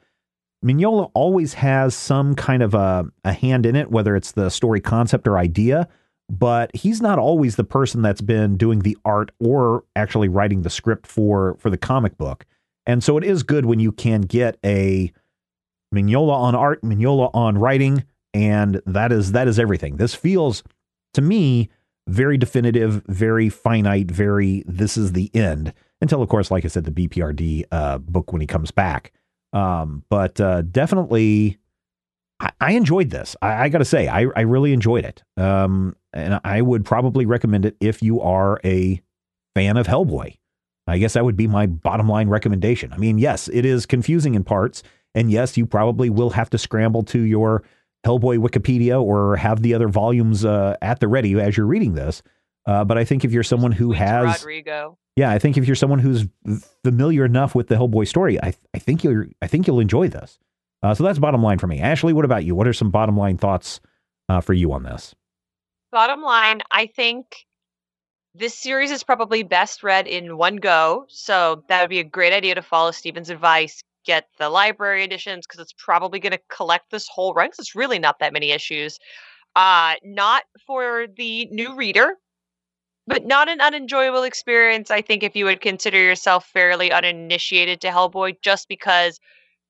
Mignola 0.64 1.10
always 1.14 1.54
has 1.54 1.94
some 1.94 2.34
kind 2.34 2.62
of 2.62 2.74
a, 2.74 3.06
a 3.24 3.32
hand 3.32 3.64
in 3.64 3.76
it, 3.76 3.90
whether 3.90 4.16
it's 4.16 4.32
the 4.32 4.48
story 4.50 4.80
concept 4.80 5.28
or 5.28 5.38
idea. 5.38 5.88
But 6.30 6.74
he's 6.74 7.00
not 7.00 7.18
always 7.18 7.56
the 7.56 7.64
person 7.64 8.02
that's 8.02 8.20
been 8.20 8.56
doing 8.56 8.80
the 8.80 8.98
art 9.04 9.30
or 9.40 9.84
actually 9.96 10.28
writing 10.28 10.62
the 10.62 10.70
script 10.70 11.06
for 11.06 11.56
for 11.58 11.70
the 11.70 11.78
comic 11.78 12.18
book. 12.18 12.44
And 12.86 13.04
so 13.04 13.16
it 13.18 13.24
is 13.24 13.42
good 13.42 13.66
when 13.66 13.80
you 13.80 13.92
can 13.92 14.22
get 14.22 14.58
a 14.64 15.12
Mignola 15.94 16.32
on 16.32 16.54
art, 16.54 16.82
Mignola 16.82 17.30
on 17.32 17.56
writing, 17.56 18.04
and 18.38 18.80
that 18.86 19.10
is 19.10 19.32
that 19.32 19.48
is 19.48 19.58
everything. 19.58 19.96
This 19.96 20.14
feels 20.14 20.62
to 21.14 21.20
me 21.20 21.70
very 22.06 22.38
definitive, 22.38 23.02
very 23.08 23.48
finite, 23.48 24.10
very 24.10 24.62
this 24.64 24.96
is 24.96 25.12
the 25.12 25.30
end. 25.34 25.74
Until 26.00 26.22
of 26.22 26.28
course, 26.28 26.50
like 26.50 26.64
I 26.64 26.68
said, 26.68 26.84
the 26.84 26.92
BPRD 26.92 27.64
uh, 27.72 27.98
book 27.98 28.32
when 28.32 28.40
he 28.40 28.46
comes 28.46 28.70
back. 28.70 29.12
Um, 29.52 30.04
but 30.08 30.40
uh, 30.40 30.62
definitely, 30.62 31.58
I, 32.60 32.72
enjoyed 32.72 33.10
this. 33.10 33.34
I, 33.42 33.64
I 33.64 33.68
got 33.70 33.78
to 33.78 33.84
say, 33.84 34.06
I, 34.06 34.26
I 34.36 34.42
really 34.42 34.72
enjoyed 34.72 35.04
it. 35.04 35.24
Um, 35.36 35.96
and 36.12 36.40
I 36.44 36.60
would 36.60 36.84
probably 36.84 37.26
recommend 37.26 37.64
it 37.64 37.76
if 37.80 38.02
you 38.02 38.20
are 38.20 38.60
a 38.64 39.00
fan 39.56 39.76
of 39.76 39.86
Hellboy. 39.88 40.36
I 40.86 40.98
guess 40.98 41.14
that 41.14 41.24
would 41.24 41.36
be 41.36 41.48
my 41.48 41.66
bottom 41.66 42.08
line 42.08 42.28
recommendation. 42.28 42.92
I 42.92 42.98
mean, 42.98 43.18
yes, 43.18 43.48
it 43.48 43.64
is 43.64 43.86
confusing 43.86 44.34
in 44.34 44.44
parts, 44.44 44.82
and 45.14 45.30
yes, 45.30 45.56
you 45.56 45.66
probably 45.66 46.10
will 46.10 46.30
have 46.30 46.50
to 46.50 46.58
scramble 46.58 47.02
to 47.04 47.20
your 47.20 47.64
Hellboy 48.06 48.38
Wikipedia 48.38 49.02
or 49.02 49.36
have 49.36 49.62
the 49.62 49.74
other 49.74 49.88
volumes 49.88 50.44
uh, 50.44 50.76
at 50.82 51.00
the 51.00 51.08
ready 51.08 51.38
as 51.40 51.56
you're 51.56 51.66
reading 51.66 51.94
this. 51.94 52.22
Uh, 52.66 52.84
but 52.84 52.98
I 52.98 53.04
think 53.04 53.24
if 53.24 53.32
you're 53.32 53.42
someone 53.42 53.72
who 53.72 53.92
has 53.92 54.40
Rodrigo. 54.40 54.98
yeah, 55.16 55.30
I 55.30 55.38
think 55.38 55.56
if 55.56 55.66
you're 55.66 55.74
someone 55.74 55.98
who's 55.98 56.26
familiar 56.84 57.24
enough 57.24 57.54
with 57.54 57.68
the 57.68 57.76
Hellboy 57.76 58.06
story, 58.06 58.40
I 58.42 58.54
I 58.74 58.78
think 58.78 59.04
you'll 59.04 59.24
I 59.40 59.46
think 59.46 59.66
you'll 59.66 59.80
enjoy 59.80 60.08
this. 60.08 60.38
Uh, 60.82 60.94
so 60.94 61.02
that's 61.02 61.18
bottom 61.18 61.42
line 61.42 61.58
for 61.58 61.66
me. 61.66 61.80
Ashley, 61.80 62.12
what 62.12 62.24
about 62.24 62.44
you? 62.44 62.54
What 62.54 62.68
are 62.68 62.72
some 62.72 62.90
bottom 62.90 63.16
line 63.16 63.36
thoughts 63.36 63.80
uh, 64.28 64.40
for 64.40 64.52
you 64.52 64.72
on 64.72 64.82
this? 64.84 65.14
Bottom 65.90 66.22
line, 66.22 66.60
I 66.70 66.86
think 66.86 67.46
this 68.34 68.54
series 68.54 68.90
is 68.90 69.02
probably 69.02 69.42
best 69.42 69.82
read 69.82 70.06
in 70.06 70.36
one 70.36 70.56
go. 70.56 71.06
So 71.08 71.64
that 71.68 71.80
would 71.80 71.90
be 71.90 71.98
a 71.98 72.04
great 72.04 72.32
idea 72.32 72.54
to 72.54 72.62
follow 72.62 72.90
Stephen's 72.90 73.30
advice. 73.30 73.82
Get 74.08 74.24
the 74.38 74.48
library 74.48 75.04
editions 75.04 75.46
because 75.46 75.60
it's 75.60 75.74
probably 75.76 76.18
going 76.18 76.32
to 76.32 76.40
collect 76.48 76.90
this 76.90 77.06
whole 77.06 77.34
run 77.34 77.48
because 77.48 77.58
it's 77.58 77.74
really 77.74 77.98
not 77.98 78.20
that 78.20 78.32
many 78.32 78.52
issues. 78.52 78.98
Uh, 79.54 79.96
not 80.02 80.44
for 80.66 81.06
the 81.18 81.46
new 81.50 81.76
reader, 81.76 82.14
but 83.06 83.26
not 83.26 83.50
an 83.50 83.60
unenjoyable 83.60 84.22
experience. 84.22 84.90
I 84.90 85.02
think 85.02 85.22
if 85.22 85.36
you 85.36 85.44
would 85.44 85.60
consider 85.60 85.98
yourself 85.98 86.46
fairly 86.46 86.90
uninitiated 86.90 87.82
to 87.82 87.88
Hellboy, 87.88 88.36
just 88.40 88.66
because 88.66 89.20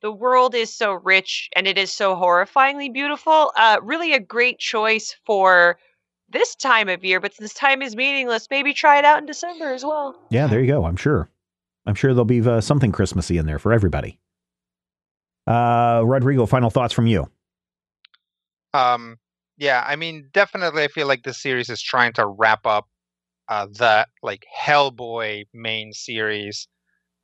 the 0.03 0.13
world 0.13 0.55
is 0.55 0.73
so 0.73 0.93
rich 0.93 1.49
and 1.57 1.67
it 1.67 1.77
is 1.77 1.93
so 1.93 2.15
horrifyingly 2.15 2.93
beautiful. 2.93 3.51
Uh, 3.57 3.79
really 3.83 4.13
a 4.13 4.21
great 4.21 4.61
choice 4.61 5.17
for 5.27 5.81
this 6.29 6.55
time 6.55 6.89
of 6.89 7.05
year, 7.05 7.19
but 7.19 7.35
since 7.35 7.53
time 7.55 7.83
is 7.83 7.97
meaningless, 7.97 8.47
maybe 8.53 8.73
try 8.73 9.01
it 9.01 9.05
out 9.05 9.19
in 9.19 9.27
December 9.27 9.73
as 9.73 9.85
well. 9.85 10.15
Yeah, 10.31 10.47
there 10.47 10.61
you 10.61 10.69
go. 10.69 10.85
I'm 10.85 10.95
sure. 10.95 11.29
I'm 11.87 11.97
sure 11.97 12.13
there'll 12.13 12.25
be 12.25 12.41
uh, 12.41 12.61
something 12.61 12.93
Christmassy 12.93 13.37
in 13.37 13.47
there 13.47 13.59
for 13.59 13.73
everybody. 13.73 14.21
Uh, 15.49 16.03
Rodrigo, 16.05 16.45
final 16.45 16.69
thoughts 16.69 16.93
from 16.93 17.07
you. 17.07 17.27
Um, 18.75 19.17
yeah, 19.57 19.83
I 19.87 19.97
mean, 19.97 20.29
definitely, 20.35 20.85
I 20.85 20.89
feel 20.89 21.07
like 21.07 21.23
this 21.23 21.41
series 21.41 21.71
is 21.71 21.81
trying 21.81 22.13
to 22.15 22.27
wrap 22.27 22.67
up 22.67 22.87
uh, 23.49 23.67
the 23.67 24.07
like 24.23 24.45
Hellboy 24.63 25.47
main 25.55 25.95
series 25.95 26.69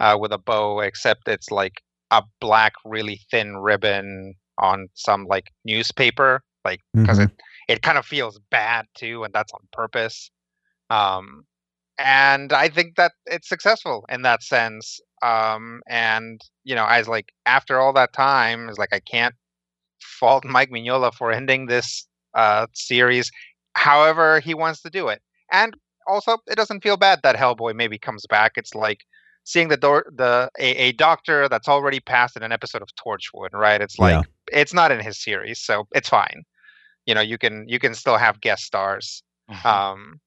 uh, 0.01 0.17
with 0.19 0.33
a 0.33 0.39
bow, 0.39 0.81
except 0.81 1.29
it's 1.29 1.51
like 1.51 1.83
a 2.11 2.23
black, 2.41 2.73
really 2.87 3.21
thin 3.31 3.59
ribbon 3.59 4.35
on 4.59 4.89
some 4.95 5.27
like 5.27 5.49
newspaper, 5.67 6.43
like 6.65 6.81
because 6.95 7.19
Mhm. 7.19 7.25
it 7.25 7.31
it 7.69 7.83
kind 7.83 7.99
of 7.99 8.07
feels 8.07 8.41
bad 8.51 8.87
too, 8.95 9.23
and 9.23 9.35
that's 9.35 9.53
on 9.53 9.61
purpose. 9.71 10.31
Um, 10.89 11.45
and 11.99 12.53
I 12.53 12.69
think 12.69 12.97
that 12.97 13.13
it's 13.27 13.49
successful 13.49 14.05
in 14.09 14.23
that 14.23 14.43
sense. 14.43 15.01
Um, 15.23 15.81
and 15.89 16.41
you 16.65 16.75
know, 16.75 16.87
as 16.87 17.09
like 17.09 17.33
after 17.47 17.81
all 17.81 17.93
that 17.95 18.13
time, 18.13 18.69
it's 18.69 18.79
like 18.79 18.93
I 18.93 19.01
can't 19.01 19.35
fault 20.01 20.45
Mike 20.45 20.71
Mignola 20.71 21.13
for 21.15 21.33
ending 21.33 21.67
this 21.67 22.07
uh, 22.35 22.67
series 22.75 23.31
however 23.75 24.41
he 24.41 24.55
wants 24.55 24.81
to 24.83 24.91
do 24.91 25.09
it. 25.09 25.21
And 25.53 25.75
also, 26.07 26.39
it 26.47 26.57
doesn't 26.57 26.83
feel 26.83 26.97
bad 26.97 27.21
that 27.23 27.37
Hellboy 27.37 27.75
maybe 27.75 27.99
comes 27.99 28.25
back. 28.29 28.53
It's 28.57 28.75
like 28.75 29.01
seeing 29.45 29.69
the 29.69 29.77
door, 29.77 30.07
the 30.15 30.51
a, 30.59 30.77
a 30.77 30.93
doctor 30.93 31.49
that's 31.49 31.69
already 31.69 32.01
passed 32.01 32.37
in 32.37 32.43
an 32.43 32.53
episode 32.53 32.83
of 32.83 32.89
Torchwood, 32.97 33.53
right? 33.53 33.81
It's 33.81 33.99
like 33.99 34.13
Yeah. 34.13 34.23
it's 34.53 34.75
not 34.75 34.91
in 34.93 35.01
his 35.01 35.23
series, 35.23 35.61
so 35.61 35.87
it's 35.95 36.09
fine. 36.09 36.45
You 37.07 37.15
know, 37.15 37.21
you 37.21 37.39
can 37.39 37.65
you 37.69 37.79
can 37.79 37.95
still 37.95 38.17
have 38.19 38.41
guest 38.41 38.65
stars. 38.65 39.23
Um, 39.65 40.21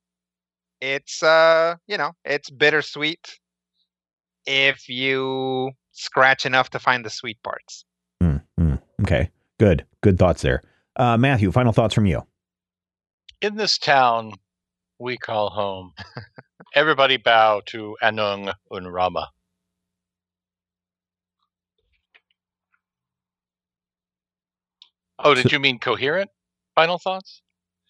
it's 0.82 1.22
uh, 1.24 1.76
you 1.88 1.98
know, 1.98 2.12
it's 2.26 2.50
bittersweet 2.50 3.40
if 4.46 4.88
you 4.90 5.72
scratch 5.92 6.46
enough 6.46 6.70
to 6.72 6.80
find 6.80 7.04
the 7.06 7.10
sweet 7.10 7.42
parts. 7.44 7.86
Mm, 8.22 8.42
mm, 8.60 8.82
okay, 9.02 9.30
good, 9.60 9.86
good 10.02 10.18
thoughts 10.18 10.42
there. 10.42 10.62
Uh, 10.96 11.18
Matthew, 11.18 11.52
final 11.52 11.74
thoughts 11.74 11.94
from 11.94 12.06
you. 12.06 12.24
In 13.42 13.56
this 13.56 13.78
town 13.78 14.34
we 15.00 15.18
call 15.18 15.50
home, 15.50 15.94
everybody 16.76 17.18
bow 17.18 17.62
to 17.68 17.96
Anung 18.02 18.52
Un 18.72 18.88
Rama. 18.88 19.30
Oh, 25.20 25.34
did 25.34 25.44
So- 25.44 25.50
you 25.54 25.60
mean 25.60 25.80
coherent? 25.80 26.30
Final 26.76 27.00
thoughts? 27.00 27.42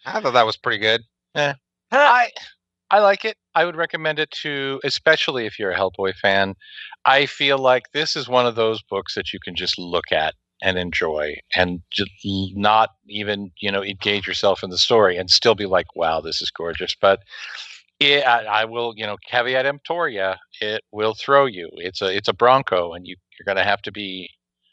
I 0.06 0.22
thought 0.22 0.34
that 0.34 0.46
was 0.46 0.56
pretty 0.56 0.78
good. 0.78 1.02
I 1.92 2.32
I 2.90 3.00
like 3.00 3.26
it. 3.26 3.38
I 3.54 3.66
would 3.66 3.76
recommend 3.76 4.20
it 4.20 4.32
to, 4.44 4.80
especially 4.84 5.46
if 5.46 5.60
you're 5.60 5.72
a 5.72 5.78
Hellboy 5.78 6.16
fan. 6.16 6.56
I 7.06 7.26
feel 7.26 7.58
like 7.58 7.92
this 7.94 8.16
is 8.16 8.30
one 8.30 8.46
of 8.46 8.56
those 8.56 8.82
books 8.84 9.16
that 9.16 9.34
you 9.34 9.40
can 9.44 9.56
just 9.56 9.78
look 9.78 10.12
at 10.12 10.36
and 10.62 10.78
enjoy 10.78 11.36
and 11.56 11.82
just 11.92 12.10
not 12.24 12.90
even 13.08 13.52
you 13.60 13.72
know 13.72 13.84
engage 13.84 14.28
yourself 14.28 14.64
in 14.64 14.70
the 14.70 14.78
story 14.78 15.18
and 15.18 15.30
still 15.30 15.56
be 15.56 15.66
like 15.66 15.86
wow 15.96 16.20
this 16.20 16.42
is 16.42 16.50
gorgeous 16.50 16.96
but 17.00 17.20
it, 18.00 18.26
I, 18.26 18.44
I 18.44 18.66
will 18.66 18.94
you 18.96 19.06
know 19.06 19.18
caveat 19.30 19.66
emptor 19.66 20.08
it 20.60 20.82
will 20.92 21.14
throw 21.14 21.46
you 21.46 21.70
it's 21.74 22.02
a 22.02 22.16
it's 22.16 22.28
a 22.28 22.34
bronco 22.34 22.94
and 22.94 23.06
you 23.06 23.16
you're 23.38 23.46
going 23.46 23.64
to 23.64 23.70
have 23.70 23.82
to 23.84 23.92
be 23.92 24.30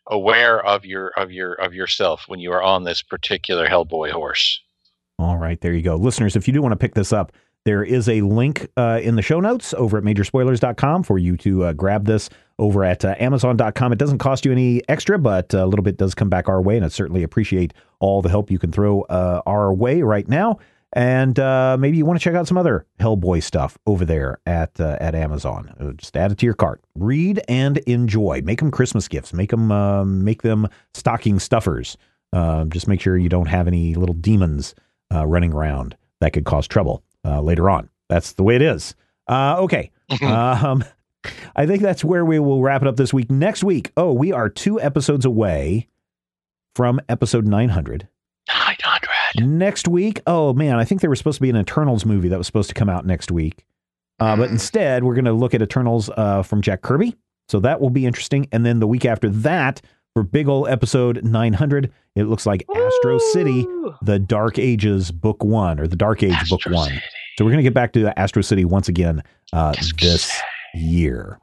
aware 0.08 0.64
of 0.64 0.84
your 0.84 1.08
of 1.18 1.30
your 1.30 1.52
of 1.54 1.74
yourself 1.74 2.24
when 2.28 2.40
you 2.40 2.52
are 2.52 2.62
on 2.62 2.84
this 2.84 3.02
particular 3.02 3.66
hellboy 3.66 4.10
horse 4.10 4.60
all 5.18 5.36
right 5.36 5.60
there 5.60 5.72
you 5.72 5.82
go 5.82 5.96
listeners 5.96 6.34
if 6.34 6.46
you 6.46 6.54
do 6.54 6.62
want 6.62 6.72
to 6.72 6.76
pick 6.76 6.94
this 6.94 7.12
up 7.12 7.32
there 7.64 7.82
is 7.82 8.08
a 8.08 8.20
link 8.20 8.68
uh, 8.76 9.00
in 9.02 9.16
the 9.16 9.22
show 9.22 9.40
notes 9.40 9.72
over 9.74 9.96
at 9.96 10.04
majorspoilers.com 10.04 11.02
for 11.02 11.18
you 11.18 11.36
to 11.38 11.64
uh, 11.64 11.72
grab 11.72 12.04
this 12.04 12.28
over 12.58 12.84
at 12.84 13.04
uh, 13.04 13.14
amazon.com. 13.18 13.92
It 13.92 13.98
doesn't 13.98 14.18
cost 14.18 14.44
you 14.44 14.52
any 14.52 14.86
extra, 14.88 15.18
but 15.18 15.54
a 15.54 15.66
little 15.66 15.82
bit 15.82 15.96
does 15.96 16.14
come 16.14 16.28
back 16.28 16.48
our 16.48 16.60
way, 16.60 16.76
and 16.76 16.84
I 16.84 16.88
certainly 16.88 17.22
appreciate 17.22 17.72
all 18.00 18.22
the 18.22 18.28
help 18.28 18.50
you 18.50 18.58
can 18.58 18.70
throw 18.70 19.02
uh, 19.02 19.42
our 19.46 19.72
way 19.72 20.02
right 20.02 20.28
now. 20.28 20.58
And 20.92 21.36
uh, 21.40 21.76
maybe 21.80 21.96
you 21.96 22.06
want 22.06 22.20
to 22.20 22.22
check 22.22 22.36
out 22.36 22.46
some 22.46 22.58
other 22.58 22.86
Hellboy 23.00 23.42
stuff 23.42 23.76
over 23.84 24.04
there 24.04 24.38
at 24.46 24.78
uh, 24.78 24.96
at 25.00 25.16
Amazon. 25.16 25.94
just 25.96 26.16
add 26.16 26.30
it 26.30 26.38
to 26.38 26.46
your 26.46 26.54
cart. 26.54 26.84
Read 26.94 27.42
and 27.48 27.78
enjoy. 27.78 28.42
Make 28.44 28.60
them 28.60 28.70
Christmas 28.70 29.08
gifts. 29.08 29.32
Make 29.32 29.50
them 29.50 30.22
make 30.22 30.42
them 30.42 30.68
stocking 30.92 31.40
stuffers. 31.40 31.96
just 32.68 32.86
make 32.86 33.00
sure 33.00 33.16
you 33.16 33.28
don't 33.28 33.48
have 33.48 33.66
any 33.66 33.94
little 33.94 34.14
demons 34.14 34.76
running 35.10 35.52
around 35.52 35.96
that 36.20 36.32
could 36.32 36.44
cause 36.44 36.68
trouble 36.68 37.02
uh, 37.24 37.40
later 37.40 37.70
on. 37.70 37.88
That's 38.08 38.32
the 38.32 38.42
way 38.42 38.56
it 38.56 38.62
is. 38.62 38.94
Uh, 39.28 39.56
okay. 39.60 39.90
um, 40.22 40.84
I 41.56 41.66
think 41.66 41.82
that's 41.82 42.04
where 42.04 42.24
we 42.24 42.38
will 42.38 42.62
wrap 42.62 42.82
it 42.82 42.88
up 42.88 42.96
this 42.96 43.14
week. 43.14 43.30
Next 43.30 43.64
week, 43.64 43.90
oh, 43.96 44.12
we 44.12 44.32
are 44.32 44.48
two 44.48 44.80
episodes 44.80 45.24
away 45.24 45.88
from 46.74 47.00
episode 47.08 47.46
900. 47.46 48.08
900. 48.48 49.08
Next 49.46 49.88
week, 49.88 50.20
oh 50.26 50.52
man, 50.52 50.76
I 50.78 50.84
think 50.84 51.00
there 51.00 51.10
was 51.10 51.18
supposed 51.18 51.38
to 51.38 51.42
be 51.42 51.50
an 51.50 51.56
Eternals 51.56 52.04
movie 52.04 52.28
that 52.28 52.38
was 52.38 52.46
supposed 52.46 52.68
to 52.68 52.74
come 52.74 52.88
out 52.88 53.06
next 53.06 53.30
week. 53.30 53.64
Uh, 54.20 54.36
but 54.36 54.48
mm. 54.48 54.52
instead, 54.52 55.02
we're 55.02 55.14
going 55.14 55.24
to 55.24 55.32
look 55.32 55.54
at 55.54 55.62
Eternals 55.62 56.08
uh, 56.16 56.42
from 56.42 56.62
Jack 56.62 56.82
Kirby. 56.82 57.16
So 57.48 57.60
that 57.60 57.80
will 57.80 57.90
be 57.90 58.06
interesting. 58.06 58.48
And 58.52 58.64
then 58.64 58.78
the 58.78 58.86
week 58.86 59.04
after 59.04 59.28
that, 59.28 59.82
for 60.14 60.22
big 60.22 60.48
ol' 60.48 60.66
episode 60.68 61.24
900, 61.24 61.92
it 62.14 62.24
looks 62.24 62.46
like 62.46 62.64
Astro 62.74 63.18
City, 63.18 63.66
the 64.00 64.20
Dark 64.20 64.58
Ages 64.58 65.10
Book 65.10 65.42
One, 65.42 65.80
or 65.80 65.88
the 65.88 65.96
Dark 65.96 66.22
Age 66.22 66.32
Astro 66.32 66.58
Book 66.58 66.66
One. 66.72 66.92
So 67.36 67.44
we're 67.44 67.50
going 67.50 67.58
to 67.58 67.64
get 67.64 67.74
back 67.74 67.92
to 67.94 68.16
Astro 68.18 68.42
City 68.42 68.64
once 68.64 68.88
again 68.88 69.24
uh, 69.52 69.74
this 70.00 70.32
year. 70.72 71.40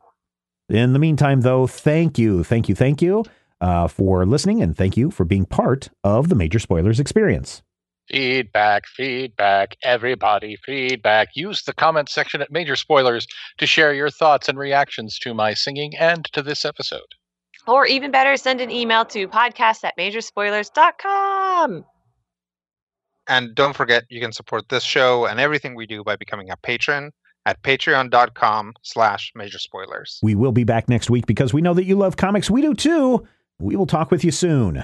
In 0.70 0.94
the 0.94 1.00
meantime, 1.00 1.42
though, 1.42 1.68
thank 1.68 2.18
you, 2.18 2.46
thank 2.46 2.70
you, 2.70 2.76
thank 2.76 3.02
you 3.02 3.26
uh, 3.60 3.90
for 3.90 4.26
listening, 4.26 4.62
and 4.62 4.76
thank 4.76 4.96
you 4.96 5.12
for 5.12 5.26
being 5.26 5.46
part 5.46 5.90
of 6.06 6.30
the 6.30 6.36
Major 6.36 6.60
Spoilers 6.60 7.00
experience. 7.00 7.62
Feedback, 8.10 8.88
feedback, 8.88 9.76
everybody, 9.84 10.58
feedback. 10.66 11.30
Use 11.36 11.64
the 11.64 11.74
comment 11.74 12.08
section 12.08 12.42
at 12.42 12.52
Major 12.52 12.78
Spoilers 12.78 13.28
to 13.58 13.68
share 13.68 13.94
your 13.94 14.10
thoughts 14.10 14.48
and 14.48 14.58
reactions 14.58 15.20
to 15.20 15.34
my 15.34 15.54
singing 15.54 15.94
and 15.98 16.24
to 16.32 16.42
this 16.42 16.64
episode. 16.64 17.02
Or 17.68 17.86
even 17.86 18.12
better, 18.12 18.36
send 18.38 18.62
an 18.62 18.72
email 18.72 19.06
to 19.06 19.28
podcast 19.28 19.84
at 19.84 19.98
majorspoilers.com. 19.98 21.86
And 23.28 23.56
don't 23.56 23.76
forget, 23.76 24.04
you 24.10 24.20
can 24.20 24.32
support 24.32 24.70
this 24.70 24.84
show 24.84 25.26
and 25.26 25.40
everything 25.40 25.76
we 25.76 25.86
do 25.86 26.04
by 26.04 26.16
becoming 26.16 26.50
a 26.50 26.58
patron 26.58 27.12
at 27.46 27.62
patreon.com 27.62 28.74
slash 28.82 29.32
major 29.36 29.60
spoilers. 29.60 30.20
We 30.22 30.36
will 30.36 30.52
be 30.52 30.64
back 30.64 30.90
next 30.90 31.10
week 31.10 31.26
because 31.26 31.54
we 31.54 31.62
know 31.62 31.74
that 31.74 31.86
you 31.86 31.96
love 31.96 32.18
comics. 32.18 32.50
We 32.50 32.62
do 32.62 32.74
too. 32.74 33.28
We 33.60 33.76
will 33.76 33.86
talk 33.86 34.12
with 34.12 34.24
you 34.24 34.32
soon. 34.32 34.84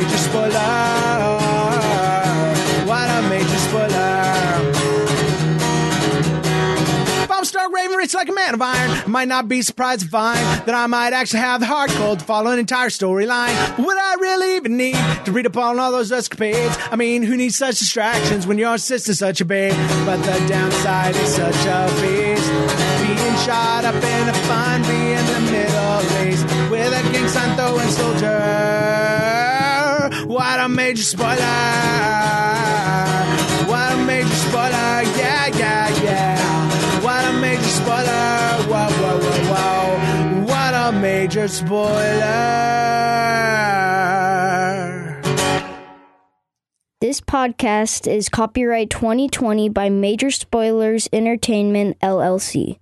What 0.00 0.08
a 0.08 0.08
major 0.08 0.18
spoiler. 0.18 0.56
What 2.86 3.10
a 3.10 3.28
major 3.28 3.58
spoiler. 3.58 4.30
If 7.22 7.30
I'm 7.30 7.44
Stark 7.44 7.70
Raven, 7.70 7.98
rich 7.98 8.14
like 8.14 8.30
a 8.30 8.32
man 8.32 8.54
of 8.54 8.62
iron, 8.62 8.90
I 8.90 9.06
might 9.08 9.28
not 9.28 9.46
be 9.46 9.60
surprised 9.60 10.00
to 10.00 10.08
find 10.08 10.38
that 10.38 10.74
I 10.74 10.86
might 10.86 11.12
actually 11.12 11.40
have 11.40 11.60
the 11.60 11.66
heart 11.66 11.90
cold 11.90 12.20
to 12.20 12.24
follow 12.24 12.50
an 12.50 12.58
entire 12.58 12.88
storyline. 12.88 13.54
Would 13.76 13.98
I 13.98 14.14
really 14.20 14.56
even 14.56 14.78
need 14.78 14.96
to 15.26 15.32
read 15.32 15.44
upon 15.44 15.78
all 15.78 15.92
those 15.92 16.10
escapades? 16.10 16.78
I 16.90 16.96
mean, 16.96 17.22
who 17.22 17.36
needs 17.36 17.56
such 17.56 17.78
distractions 17.78 18.46
when 18.46 18.56
your 18.56 18.78
sister's 18.78 19.18
such 19.18 19.42
a 19.42 19.44
babe? 19.44 19.74
But 20.06 20.16
the 20.22 20.46
downside 20.48 21.14
is 21.14 21.34
such 21.34 21.66
a 21.66 21.86
beast. 22.00 22.50
Being 23.04 23.36
shot 23.44 23.84
up 23.84 24.02
in 24.02 24.28
a 24.28 24.34
fun, 24.48 24.80
be 24.82 25.12
in 25.12 25.26
the 25.26 25.40
Middle 25.52 26.00
East 26.26 26.44
with 26.70 26.90
a 26.90 27.02
gang 27.12 27.28
sign 27.28 27.54
throwing 27.56 27.90
soldier. 27.90 28.39
What 30.40 30.58
a 30.58 30.70
major 30.70 31.02
spoiler! 31.02 31.36
What 33.68 33.92
a 33.92 33.96
major 34.06 34.34
spoiler! 34.34 35.02
Yeah, 35.20 35.48
yeah, 35.48 36.02
yeah! 36.02 37.02
What 37.02 37.26
a 37.26 37.32
major 37.38 37.62
spoiler! 37.62 38.64
Whoa, 38.64 38.88
whoa, 38.88 39.18
whoa, 39.20 39.44
whoa! 39.52 40.44
What 40.46 40.72
a 40.72 40.92
major 40.98 41.46
spoiler! 41.46 41.90
This 47.02 47.20
podcast 47.20 48.10
is 48.10 48.30
copyright 48.30 48.88
2020 48.88 49.68
by 49.68 49.90
Major 49.90 50.30
Spoilers 50.30 51.06
Entertainment 51.12 52.00
LLC. 52.00 52.78